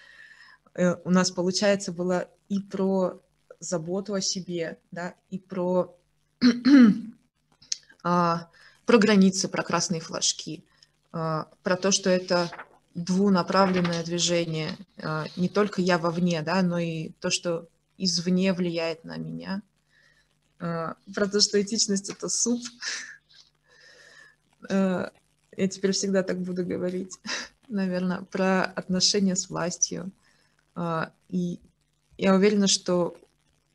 э, 0.74 0.96
у 1.04 1.10
нас, 1.10 1.30
получается, 1.30 1.92
было 1.92 2.28
и 2.48 2.60
про 2.60 3.20
заботу 3.60 4.14
о 4.14 4.20
себе, 4.20 4.78
да, 4.90 5.14
и 5.30 5.38
про, 5.38 5.96
а, 8.02 8.50
про 8.86 8.98
границы, 8.98 9.48
про 9.48 9.62
красные 9.62 10.00
флажки, 10.00 10.64
про 11.10 11.76
то, 11.80 11.90
что 11.92 12.10
это 12.10 12.50
двунаправленное 12.96 14.02
движение, 14.02 14.76
не 15.36 15.48
только 15.48 15.80
я 15.82 15.98
вовне, 15.98 16.42
да, 16.42 16.62
но 16.62 16.78
и 16.78 17.10
то, 17.20 17.30
что 17.30 17.68
извне 17.98 18.52
влияет 18.52 19.04
на 19.04 19.16
меня– 19.16 19.62
а, 20.58 20.96
про 21.14 21.26
то, 21.26 21.40
что 21.40 21.60
этичность— 21.60 22.10
это 22.10 22.28
суп. 22.28 22.62
А, 24.70 25.10
я 25.56 25.68
теперь 25.68 25.92
всегда 25.92 26.22
так 26.22 26.40
буду 26.40 26.64
говорить, 26.64 27.18
наверное, 27.68 28.22
про 28.22 28.64
отношения 28.64 29.36
с 29.36 29.48
властью. 29.48 30.10
А, 30.74 31.12
и 31.28 31.60
я 32.18 32.34
уверена, 32.34 32.66
что 32.66 33.16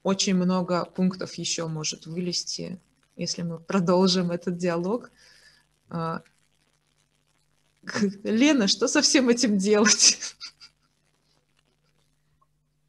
очень 0.04 0.36
много 0.36 0.86
пунктов 0.86 1.36
еще 1.36 1.68
может 1.68 2.08
вылезти, 2.08 2.80
если 3.16 3.44
мы 3.44 3.60
продолжим 3.60 4.32
этот 4.32 4.58
диалог. 4.58 5.12
Лена, 8.24 8.68
что 8.68 8.88
со 8.88 9.02
всем 9.02 9.30
этим 9.30 9.58
делать? 9.58 10.36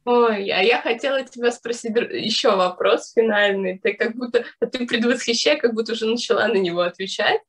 Ой, 0.05 0.49
а 0.49 0.61
я 0.61 0.81
хотела 0.81 1.23
тебя 1.23 1.51
спросить 1.51 1.95
еще 1.95 2.55
вопрос 2.55 3.13
финальный. 3.13 3.79
Ты 3.79 3.93
как 3.93 4.15
будто, 4.15 4.45
а 4.59 4.65
ты 4.65 4.85
предвосхищай, 4.85 5.57
как 5.57 5.73
будто 5.73 5.93
уже 5.93 6.05
начала 6.05 6.47
на 6.47 6.57
него 6.57 6.81
отвечать. 6.81 7.39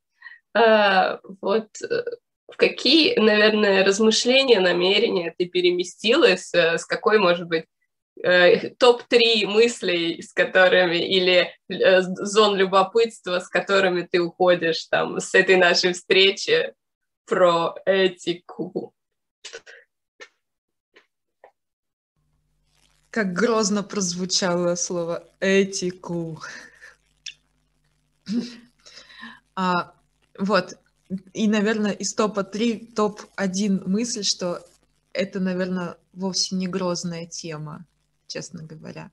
А, 0.57 1.19
вот 1.41 1.69
э, 1.83 2.05
в 2.47 2.57
какие, 2.57 3.19
наверное, 3.19 3.85
размышления, 3.85 4.61
намерения 4.61 5.35
ты 5.37 5.47
переместилась, 5.47 6.55
э, 6.55 6.79
с 6.79 6.85
какой, 6.85 7.19
может 7.19 7.49
быть, 7.49 7.65
э, 8.23 8.71
топ-3 8.71 9.47
мыслей, 9.47 10.23
с 10.23 10.33
которыми, 10.33 10.99
или 10.99 11.51
э, 11.69 12.03
зон 12.03 12.55
любопытства, 12.55 13.41
с 13.41 13.49
которыми 13.49 14.03
ты 14.09 14.21
уходишь 14.21 14.85
там 14.85 15.19
с 15.19 15.35
этой 15.35 15.57
нашей 15.57 15.93
встречи 15.93 16.73
про 17.27 17.75
этику. 17.87 18.95
Как 23.11 23.33
грозно 23.33 23.83
прозвучало 23.83 24.75
слово 24.75 25.25
этику. 25.41 26.41
А, 29.57 29.95
вот, 30.37 30.77
и, 31.33 31.47
наверное, 31.47 31.93
из 31.93 32.13
топа 32.13 32.43
3, 32.43 32.93
топ-1 32.97 33.89
мысль, 33.89 34.25
что 34.25 34.67
это, 35.13 35.39
наверное, 35.39 35.97
вовсе 36.13 36.57
не 36.57 36.67
грозная 36.67 37.27
тема, 37.27 37.87
честно 38.27 38.65
говоря. 38.65 39.13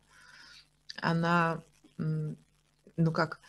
Она, 0.99 1.61
ну 1.97 3.11
как, 3.13 3.39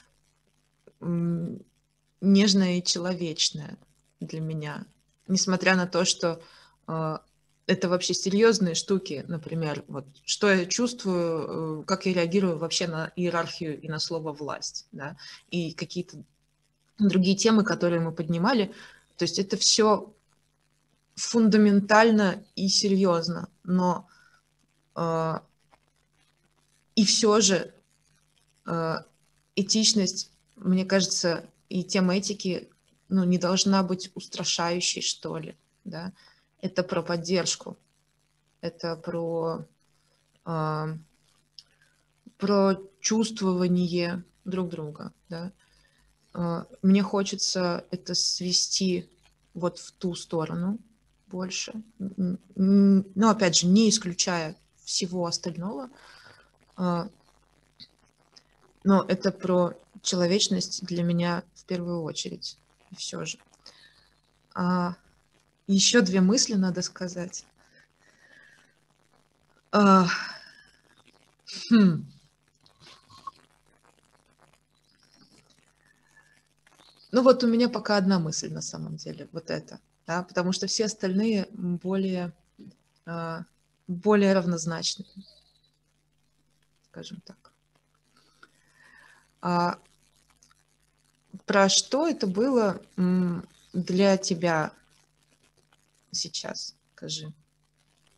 нежная 2.20 2.78
и 2.78 2.84
человечная 2.84 3.78
для 4.22 4.40
меня. 4.40 4.86
Несмотря 5.28 5.76
на 5.76 5.86
то, 5.86 6.04
что 6.04 6.40
э, 6.88 7.18
это 7.66 7.88
вообще 7.88 8.14
серьезные 8.14 8.74
штуки, 8.74 9.24
например, 9.28 9.84
вот 9.88 10.06
что 10.24 10.50
я 10.50 10.66
чувствую, 10.66 11.82
э, 11.82 11.84
как 11.84 12.06
я 12.06 12.14
реагирую 12.14 12.58
вообще 12.58 12.86
на 12.86 13.12
иерархию 13.16 13.80
и 13.80 13.88
на 13.88 13.98
слово 13.98 14.32
власть, 14.32 14.86
да, 14.92 15.16
и 15.50 15.72
какие-то 15.72 16.22
другие 16.98 17.36
темы, 17.36 17.64
которые 17.64 18.00
мы 18.00 18.12
поднимали. 18.12 18.72
То 19.16 19.24
есть 19.24 19.38
это 19.38 19.56
все 19.56 20.12
фундаментально 21.14 22.42
и 22.56 22.68
серьезно, 22.68 23.48
но 23.64 24.08
э, 24.96 25.34
и 26.94 27.04
все 27.04 27.40
же 27.40 27.74
э, 28.66 28.94
этичность, 29.56 30.30
мне 30.56 30.84
кажется, 30.84 31.44
и 31.68 31.84
тема 31.84 32.16
этики 32.16 32.68
ну, 33.12 33.24
не 33.24 33.36
должна 33.36 33.82
быть 33.82 34.10
устрашающей, 34.14 35.02
что 35.02 35.36
ли, 35.36 35.54
да. 35.84 36.12
Это 36.62 36.82
про 36.82 37.02
поддержку, 37.02 37.76
это 38.62 38.96
про, 38.96 39.66
э, 40.46 40.96
про 42.38 42.76
чувствование 43.00 44.24
друг 44.46 44.70
друга, 44.70 45.12
да. 45.28 45.52
Э, 46.32 46.64
мне 46.80 47.02
хочется 47.02 47.84
это 47.90 48.14
свести 48.14 49.10
вот 49.52 49.78
в 49.78 49.92
ту 49.92 50.14
сторону 50.14 50.78
больше, 51.26 51.74
но 52.56 53.28
опять 53.28 53.56
же, 53.56 53.66
не 53.66 53.90
исключая 53.90 54.56
всего 54.84 55.26
остального, 55.26 55.90
э, 56.78 57.08
но 58.84 59.04
это 59.06 59.32
про 59.32 59.74
человечность 60.00 60.86
для 60.86 61.02
меня 61.02 61.44
в 61.54 61.64
первую 61.66 62.02
очередь 62.04 62.56
все 62.96 63.24
же. 63.24 63.38
А, 64.54 64.96
еще 65.66 66.00
две 66.02 66.20
мысли 66.20 66.54
надо 66.54 66.82
сказать. 66.82 67.46
А, 69.72 70.06
хм. 71.68 72.04
Ну 77.12 77.22
вот 77.22 77.44
у 77.44 77.46
меня 77.46 77.68
пока 77.68 77.96
одна 77.96 78.18
мысль 78.18 78.50
на 78.52 78.62
самом 78.62 78.96
деле, 78.96 79.28
вот 79.32 79.50
это, 79.50 79.80
да, 80.06 80.22
потому 80.22 80.52
что 80.52 80.66
все 80.66 80.86
остальные 80.86 81.46
более, 81.52 82.32
а, 83.04 83.44
более 83.86 84.32
равнозначны, 84.32 85.04
скажем 86.88 87.20
так. 87.24 87.52
Про 91.46 91.68
что 91.68 92.06
это 92.06 92.26
было 92.26 92.80
для 93.72 94.16
тебя 94.16 94.72
сейчас? 96.10 96.76
Скажи. 96.94 97.32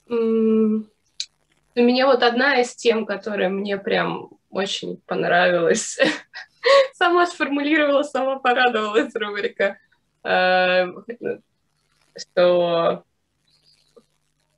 У 0.09 1.81
меня 1.81 2.07
вот 2.07 2.23
одна 2.23 2.61
из 2.61 2.75
тем, 2.77 3.07
которая 3.07 3.49
мне 3.49 3.79
прям 3.79 4.31
очень 4.51 4.99
понравилась. 5.07 5.99
Сама 6.95 7.27
сформулировала, 7.27 8.03
сама 8.05 8.39
порадовалась 8.39 9.15
рубрика, 9.15 9.79
э, 10.23 10.87
что 12.17 13.05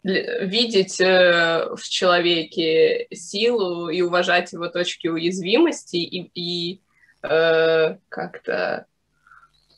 видеть 0.05 1.01
э, 1.01 1.69
в 1.75 1.83
человеке 1.83 3.09
силу 3.13 3.89
и 3.89 4.03
уважать 4.03 4.53
его 4.53 4.69
точки 4.69 5.09
уязвимости 5.09 5.97
и, 5.97 6.31
и 6.35 6.81
э, 7.29 7.99
как-то 8.09 8.87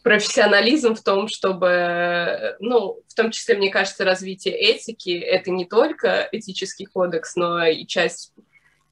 профессионализм 0.03 0.95
в 0.95 1.03
том, 1.03 1.29
чтобы, 1.29 2.57
ну, 2.61 3.03
в 3.07 3.15
том 3.15 3.31
числе, 3.31 3.57
мне 3.57 3.71
кажется, 3.71 4.05
развитие 4.05 4.55
этики— 4.55 5.11
это 5.19 5.51
не 5.51 5.67
только 5.67 6.29
этический 6.33 6.87
кодекс, 6.87 7.37
но 7.37 7.65
и 7.67 7.87
часть, 7.87 8.33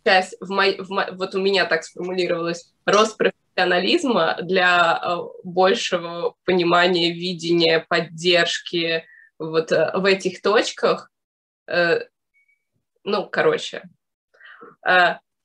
часть 0.05 0.37
в 0.41 0.51
мой, 0.51 0.77
в 0.79 0.91
мой, 0.91 1.11
вот 1.13 1.35
у 1.35 1.41
меня 1.41 1.65
так 1.65 1.85
сформулировалось, 1.85 2.71
рост 2.85 3.17
профессионализма 3.17 4.39
для 4.43 5.01
э, 5.03 5.17
большего 5.43 6.35
понимания, 6.45 7.13
видения, 7.13 7.87
поддержки 7.89 9.07
вот 9.39 9.73
э, 9.73 9.93
в 9.95 10.05
этих 10.05 10.43
точках. 10.43 11.11
Э, 11.67 12.01
ну, 13.05 13.27
короче, 13.31 13.89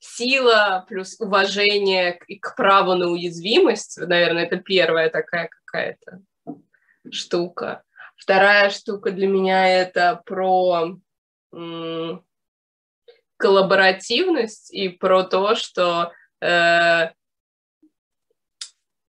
сила 0.02 0.84
плюс 0.88 1.18
уважение 1.20 2.14
к, 2.14 2.26
к 2.40 2.56
праву 2.56 2.94
на 2.94 3.08
уязвимость, 3.08 3.98
наверное, 3.98 4.44
это 4.44 4.56
первая 4.56 5.08
такая 5.08 5.48
какая-то 5.48 6.20
штука. 7.10 7.84
Вторая 8.16 8.70
штука 8.70 9.12
для 9.12 9.28
меня 9.28 9.68
это 9.68 10.20
про 10.26 10.98
м- 11.52 12.24
коллаборативность 13.36 14.72
и 14.72 14.88
про 14.88 15.22
то, 15.22 15.54
что 15.54 16.12
э, 16.40 17.10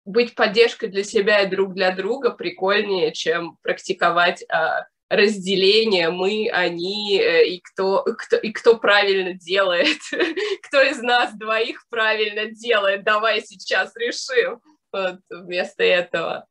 быть 0.04 0.34
поддержкой 0.34 0.88
для 0.88 1.04
себя 1.04 1.42
и 1.42 1.50
друг 1.50 1.74
для 1.74 1.94
друга 1.94 2.30
прикольнее, 2.30 3.12
чем 3.12 3.58
практиковать 3.62 4.42
э, 4.42 4.84
разделение 5.10 6.10
мы, 6.10 6.48
они 6.52 7.20
э, 7.20 7.46
и 7.46 7.60
кто, 7.60 8.04
кто, 8.04 8.36
и 8.36 8.52
кто 8.52 8.78
правильно 8.78 9.34
делает, 9.34 9.98
кто 10.62 10.80
из 10.80 11.02
нас 11.02 11.34
двоих 11.34 11.84
правильно 11.90 12.46
делает, 12.46 13.02
давай 13.02 13.42
сейчас 13.42 13.94
решим. 13.96 14.60
Вот 14.92 15.18
вместо 15.28 15.82
этого, 15.82 16.46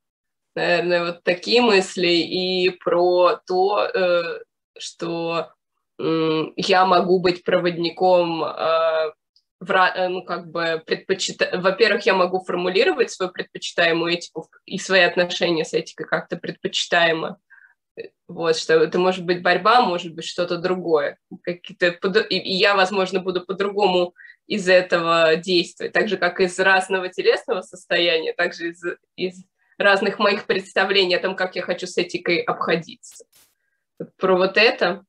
наверное, 0.55 1.05
вот 1.05 1.23
такие 1.23 1.61
мысли 1.61 2.07
и 2.07 2.69
про 2.69 3.39
то, 3.47 3.85
э, 3.85 4.41
что 4.77 5.51
я 5.97 6.85
могу 6.85 7.19
быть 7.19 7.43
проводником 7.43 8.43
э, 8.43 9.11
в, 9.59 9.93
ну, 10.09 10.23
как 10.23 10.49
бы 10.49 10.81
предпочита... 10.85 11.49
Во-первых, 11.57 12.05
я 12.05 12.13
могу 12.13 12.39
формулировать 12.43 13.11
свою 13.11 13.31
предпочитаемую 13.31 14.13
этику 14.13 14.49
и 14.65 14.77
свои 14.77 15.01
отношения 15.01 15.65
с 15.65 15.73
этикой 15.73 16.07
как-то 16.07 16.37
предпочитаемо, 16.37 17.37
вот, 18.27 18.57
что 18.57 18.75
это 18.75 18.99
может 18.99 19.25
быть 19.25 19.41
борьба, 19.41 19.81
может 19.81 20.13
быть 20.13 20.25
что-то 20.25 20.57
другое. 20.57 21.17
Какие-то, 21.43 21.87
и 22.21 22.57
я, 22.57 22.75
возможно, 22.75 23.19
буду 23.19 23.45
по-другому 23.45 24.13
из 24.47 24.67
этого 24.67 25.35
действовать, 25.35 25.93
так 25.93 26.07
же, 26.07 26.17
как 26.17 26.39
из 26.39 26.57
разного 26.59 27.09
телесного 27.09 27.61
состояния, 27.61 28.33
также 28.33 28.69
из, 28.69 28.83
из 29.15 29.43
разных 29.77 30.19
моих 30.19 30.45
представлений 30.45 31.15
о 31.15 31.21
том, 31.21 31.35
как 31.35 31.55
я 31.55 31.61
хочу 31.61 31.87
с 31.87 31.97
этикой 31.97 32.39
обходиться. 32.39 33.25
Про 34.17 34.37
вот 34.37 34.57
это. 34.57 35.05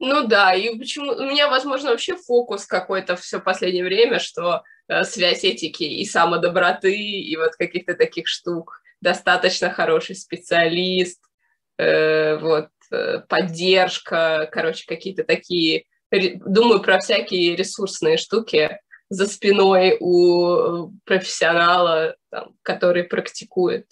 Ну 0.00 0.26
да, 0.26 0.54
и 0.54 0.78
почему 0.78 1.12
у 1.12 1.24
меня, 1.24 1.48
возможно, 1.48 1.90
вообще 1.90 2.16
фокус 2.16 2.66
какой-то 2.66 3.16
все 3.16 3.40
последнее 3.40 3.84
время, 3.84 4.20
что 4.20 4.62
э, 4.86 5.02
связь 5.02 5.44
этики 5.44 5.82
и 5.82 6.04
самодоброты, 6.04 6.96
и 6.96 7.36
вот 7.36 7.56
каких-то 7.56 7.94
таких 7.94 8.28
штук 8.28 8.80
достаточно 9.00 9.70
хороший 9.70 10.16
специалист, 10.16 11.20
э, 11.78 12.36
вот, 12.38 12.68
э, 12.90 13.20
поддержка, 13.28 14.48
короче, 14.52 14.84
какие-то 14.86 15.24
такие, 15.24 15.84
думаю 16.10 16.80
про 16.80 16.98
всякие 16.98 17.54
ресурсные 17.56 18.16
штуки 18.16 18.78
за 19.10 19.26
спиной 19.26 19.96
у 20.00 20.90
профессионала, 21.04 22.16
там, 22.30 22.54
который 22.62 23.04
практикует, 23.04 23.86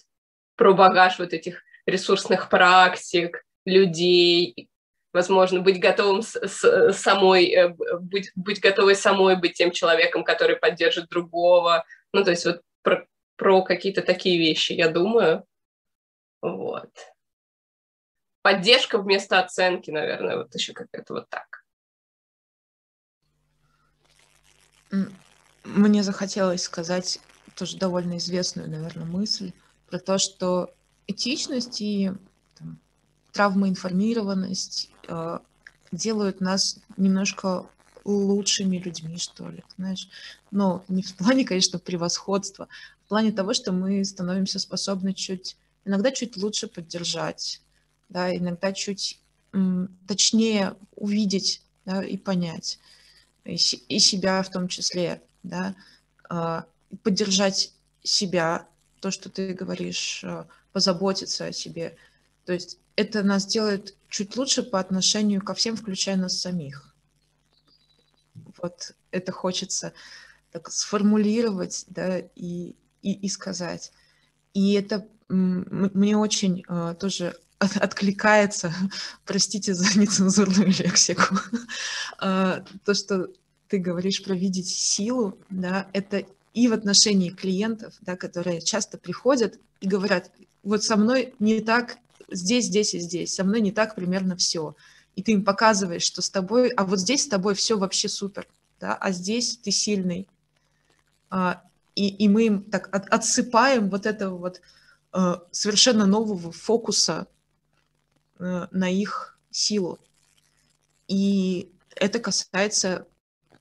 про 0.55 0.73
багаж 0.73 1.19
вот 1.19 1.33
этих 1.33 1.63
ресурсных 1.85 2.49
практик, 2.49 3.43
людей, 3.65 4.69
возможно, 5.13 5.61
быть 5.61 5.79
готовым 5.79 6.21
с, 6.21 6.35
с, 6.35 6.93
самой, 6.93 7.49
э, 7.51 7.69
быть, 7.99 8.31
быть 8.35 8.59
готовой 8.59 8.95
самой 8.95 9.35
быть 9.35 9.53
тем 9.53 9.71
человеком, 9.71 10.23
который 10.23 10.55
поддержит 10.55 11.09
другого. 11.09 11.83
Ну, 12.13 12.23
то 12.23 12.31
есть 12.31 12.45
вот 12.45 12.61
про, 12.81 13.05
про 13.37 13.61
какие-то 13.63 14.01
такие 14.01 14.37
вещи, 14.37 14.73
я 14.73 14.89
думаю. 14.89 15.45
Вот. 16.41 16.91
поддержка 18.41 18.99
вместо 19.01 19.39
оценки, 19.39 19.91
наверное, 19.91 20.37
вот 20.37 20.53
еще 20.55 20.73
как-то 20.73 21.13
вот 21.13 21.29
так. 21.29 21.65
Мне 25.63 26.03
захотелось 26.03 26.63
сказать 26.63 27.19
тоже 27.55 27.77
довольно 27.77 28.17
известную, 28.17 28.69
наверное, 28.69 29.05
мысль 29.05 29.51
про 29.89 29.99
то, 29.99 30.17
что 30.17 30.73
этичность 31.07 31.81
и 31.81 32.11
там, 32.57 32.79
травмоинформированность 33.33 34.91
э, 35.07 35.39
делают 35.91 36.39
нас 36.39 36.79
немножко 36.95 37.65
лучшими 38.05 38.77
людьми, 38.77 39.17
что 39.17 39.49
ли, 39.49 39.63
знаешь. 39.75 40.07
Но 40.51 40.85
не 40.87 41.03
в 41.03 41.13
плане, 41.15 41.43
конечно, 41.43 41.79
превосходства, 41.79 42.69
в 43.07 43.09
плане 43.09 43.31
того, 43.31 43.53
что 43.53 43.71
мы 43.71 44.03
становимся 44.03 44.59
способны 44.59 45.13
чуть, 45.13 45.55
иногда 45.85 46.11
чуть 46.11 46.35
лучше 46.35 46.67
поддержать, 46.67 47.61
да, 48.09 48.35
иногда 48.35 48.73
чуть 48.73 49.21
точнее 50.05 50.75
увидеть 50.93 51.61
да, 51.85 52.03
и 52.03 52.17
понять, 52.17 52.79
и, 53.45 53.55
и 53.55 53.99
себя 53.99 54.43
в 54.43 54.51
том 54.51 54.67
числе, 54.67 55.21
да, 55.43 55.73
э, 56.29 56.63
поддержать 57.01 57.71
себя, 58.03 58.67
то, 58.99 59.09
что 59.09 59.29
ты 59.29 59.53
говоришь, 59.53 60.25
э, 60.25 60.43
позаботиться 60.73 61.45
о 61.45 61.53
себе. 61.53 61.95
То 62.43 62.51
есть 62.51 62.77
это 62.97 63.23
нас 63.23 63.45
делает 63.45 63.95
чуть 64.09 64.35
лучше 64.35 64.63
по 64.63 64.81
отношению 64.81 65.41
ко 65.41 65.53
всем, 65.53 65.77
включая 65.77 66.17
нас 66.17 66.37
самих. 66.37 66.93
Вот 68.57 68.95
это 69.11 69.31
хочется 69.31 69.93
так 70.51 70.69
сформулировать, 70.69 71.85
да, 71.87 72.19
и, 72.35 72.75
и, 73.07 73.13
и 73.13 73.29
сказать. 73.29 73.93
И 74.53 74.73
это 74.73 75.07
мне 75.29 76.17
очень 76.17 76.63
uh, 76.67 76.93
тоже 76.95 77.35
от, 77.59 77.77
откликается, 77.77 78.73
простите 79.25 79.73
за 79.73 79.85
нецензурную 79.99 80.67
лексику, 80.67 81.35
uh, 82.21 82.65
то, 82.83 82.93
что 82.93 83.29
ты 83.69 83.79
говоришь 83.79 84.23
про 84.23 84.33
видеть 84.33 84.67
силу, 84.67 85.37
да, 85.49 85.87
это 85.93 86.23
и 86.53 86.67
в 86.67 86.73
отношении 86.73 87.29
клиентов, 87.29 87.93
да, 88.01 88.15
которые 88.15 88.61
часто 88.61 88.97
приходят 88.97 89.59
и 89.79 89.87
говорят, 89.87 90.31
вот 90.63 90.83
со 90.83 90.97
мной 90.97 91.33
не 91.39 91.59
так 91.59 91.97
здесь, 92.29 92.65
здесь 92.65 92.93
и 92.93 92.99
здесь, 92.99 93.33
со 93.33 93.43
мной 93.43 93.61
не 93.61 93.71
так 93.71 93.95
примерно 93.95 94.35
все. 94.35 94.75
И 95.15 95.23
ты 95.23 95.33
им 95.33 95.43
показываешь, 95.43 96.03
что 96.03 96.21
с 96.21 96.29
тобой, 96.29 96.69
а 96.69 96.85
вот 96.85 96.99
здесь 96.99 97.23
с 97.23 97.27
тобой 97.27 97.55
все 97.55 97.77
вообще 97.77 98.07
супер, 98.09 98.47
да, 98.79 98.95
а 98.95 99.11
здесь 99.11 99.57
ты 99.57 99.71
сильный. 99.71 100.27
И, 101.97 102.09
и 102.09 102.27
мы 102.29 102.45
им 102.45 102.63
так 102.69 102.95
от, 102.95 103.07
отсыпаем 103.07 103.89
вот 103.89 104.05
этого 104.05 104.37
вот 104.37 104.61
а, 105.11 105.41
совершенно 105.49 106.05
нового 106.05 106.51
фокуса 106.51 107.27
а, 108.37 108.67
на 108.69 108.87
их 108.87 109.39
силу. 109.49 109.97
И 111.07 111.71
это 111.95 112.19
касается 112.19 113.07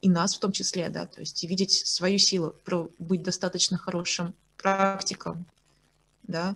и 0.03 0.11
нас 0.11 0.37
в 0.37 0.41
том 0.41 0.53
числе, 0.53 0.91
да, 0.91 1.07
то 1.07 1.21
есть 1.21 1.43
видеть 1.45 1.87
свою 1.87 2.19
силу, 2.19 2.55
про 2.63 2.91
быть 2.99 3.23
достаточно 3.23 3.79
хорошим 3.79 4.35
практиком, 4.59 5.47
да, 6.25 6.55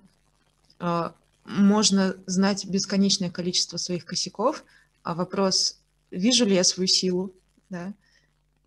можно 1.46 2.14
знать 2.26 2.66
бесконечное 2.66 3.30
количество 3.30 3.78
своих 3.78 4.04
косяков, 4.04 4.64
а 5.02 5.14
вопрос, 5.14 5.78
вижу 6.10 6.44
ли 6.44 6.54
я 6.54 6.64
свою 6.64 6.86
силу, 6.86 7.32
да, 7.70 7.94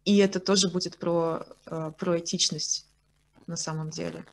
и 0.03 0.17
это 0.17 0.39
тоже 0.39 0.69
будет 0.69 0.97
про, 0.97 1.45
э, 1.67 1.91
про 1.97 2.19
этичность 2.19 2.87
на 3.47 3.55
самом 3.55 3.89
деле. 3.89 4.25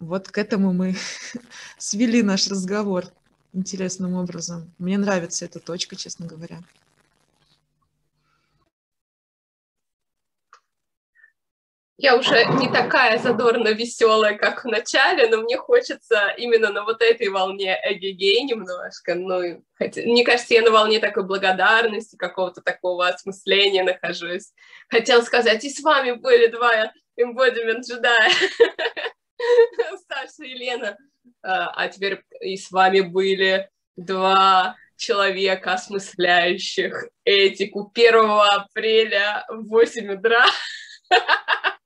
Вот 0.00 0.28
к 0.28 0.38
этому 0.38 0.72
мы 0.72 0.96
свели 1.78 2.22
наш 2.22 2.48
разговор 2.48 3.06
интересным 3.52 4.14
образом. 4.14 4.72
Мне 4.78 4.98
нравится 4.98 5.44
эта 5.44 5.58
точка, 5.58 5.96
честно 5.96 6.26
говоря. 6.26 6.60
я 12.00 12.16
уже 12.16 12.44
не 12.60 12.68
такая 12.68 13.18
задорно 13.18 13.68
веселая, 13.70 14.38
как 14.38 14.64
в 14.64 14.68
начале, 14.68 15.28
но 15.28 15.38
мне 15.38 15.56
хочется 15.56 16.32
именно 16.38 16.70
на 16.70 16.84
вот 16.84 17.02
этой 17.02 17.28
волне 17.28 17.76
эгегей 17.84 18.44
немножко. 18.44 19.16
Ну, 19.16 19.64
хотя, 19.74 20.02
мне 20.02 20.24
кажется, 20.24 20.54
я 20.54 20.62
на 20.62 20.70
волне 20.70 21.00
такой 21.00 21.24
благодарности, 21.24 22.14
какого-то 22.14 22.60
такого 22.60 23.08
осмысления 23.08 23.82
нахожусь. 23.82 24.52
Хотела 24.88 25.22
сказать, 25.22 25.64
и 25.64 25.70
с 25.70 25.80
вами 25.80 26.12
были 26.12 26.46
два 26.46 26.92
embodiment 27.18 27.82
джедая, 27.82 28.30
Саша 30.08 30.44
и 30.44 30.54
Лена. 30.54 30.96
А, 31.42 31.70
а 31.70 31.88
теперь 31.88 32.22
и 32.40 32.56
с 32.56 32.70
вами 32.70 33.00
были 33.00 33.68
два 33.96 34.76
человека, 34.96 35.74
осмысляющих 35.74 37.08
этику 37.24 37.90
1 37.94 38.14
апреля 38.14 39.44
в 39.48 39.68
8 39.68 40.12
утра. 40.12 40.44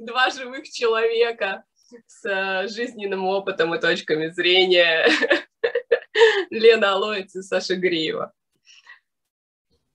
два 0.00 0.30
живых 0.30 0.68
человека 0.70 1.64
с 2.06 2.24
э, 2.24 2.68
жизненным 2.68 3.24
опытом 3.24 3.74
и 3.74 3.80
точками 3.80 4.28
зрения. 4.28 5.08
Лена 6.50 6.92
Алоиц 6.92 7.34
и 7.36 7.42
Саша 7.42 7.76
Гриева. 7.76 8.32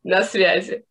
На 0.03 0.23
связи. 0.23 0.86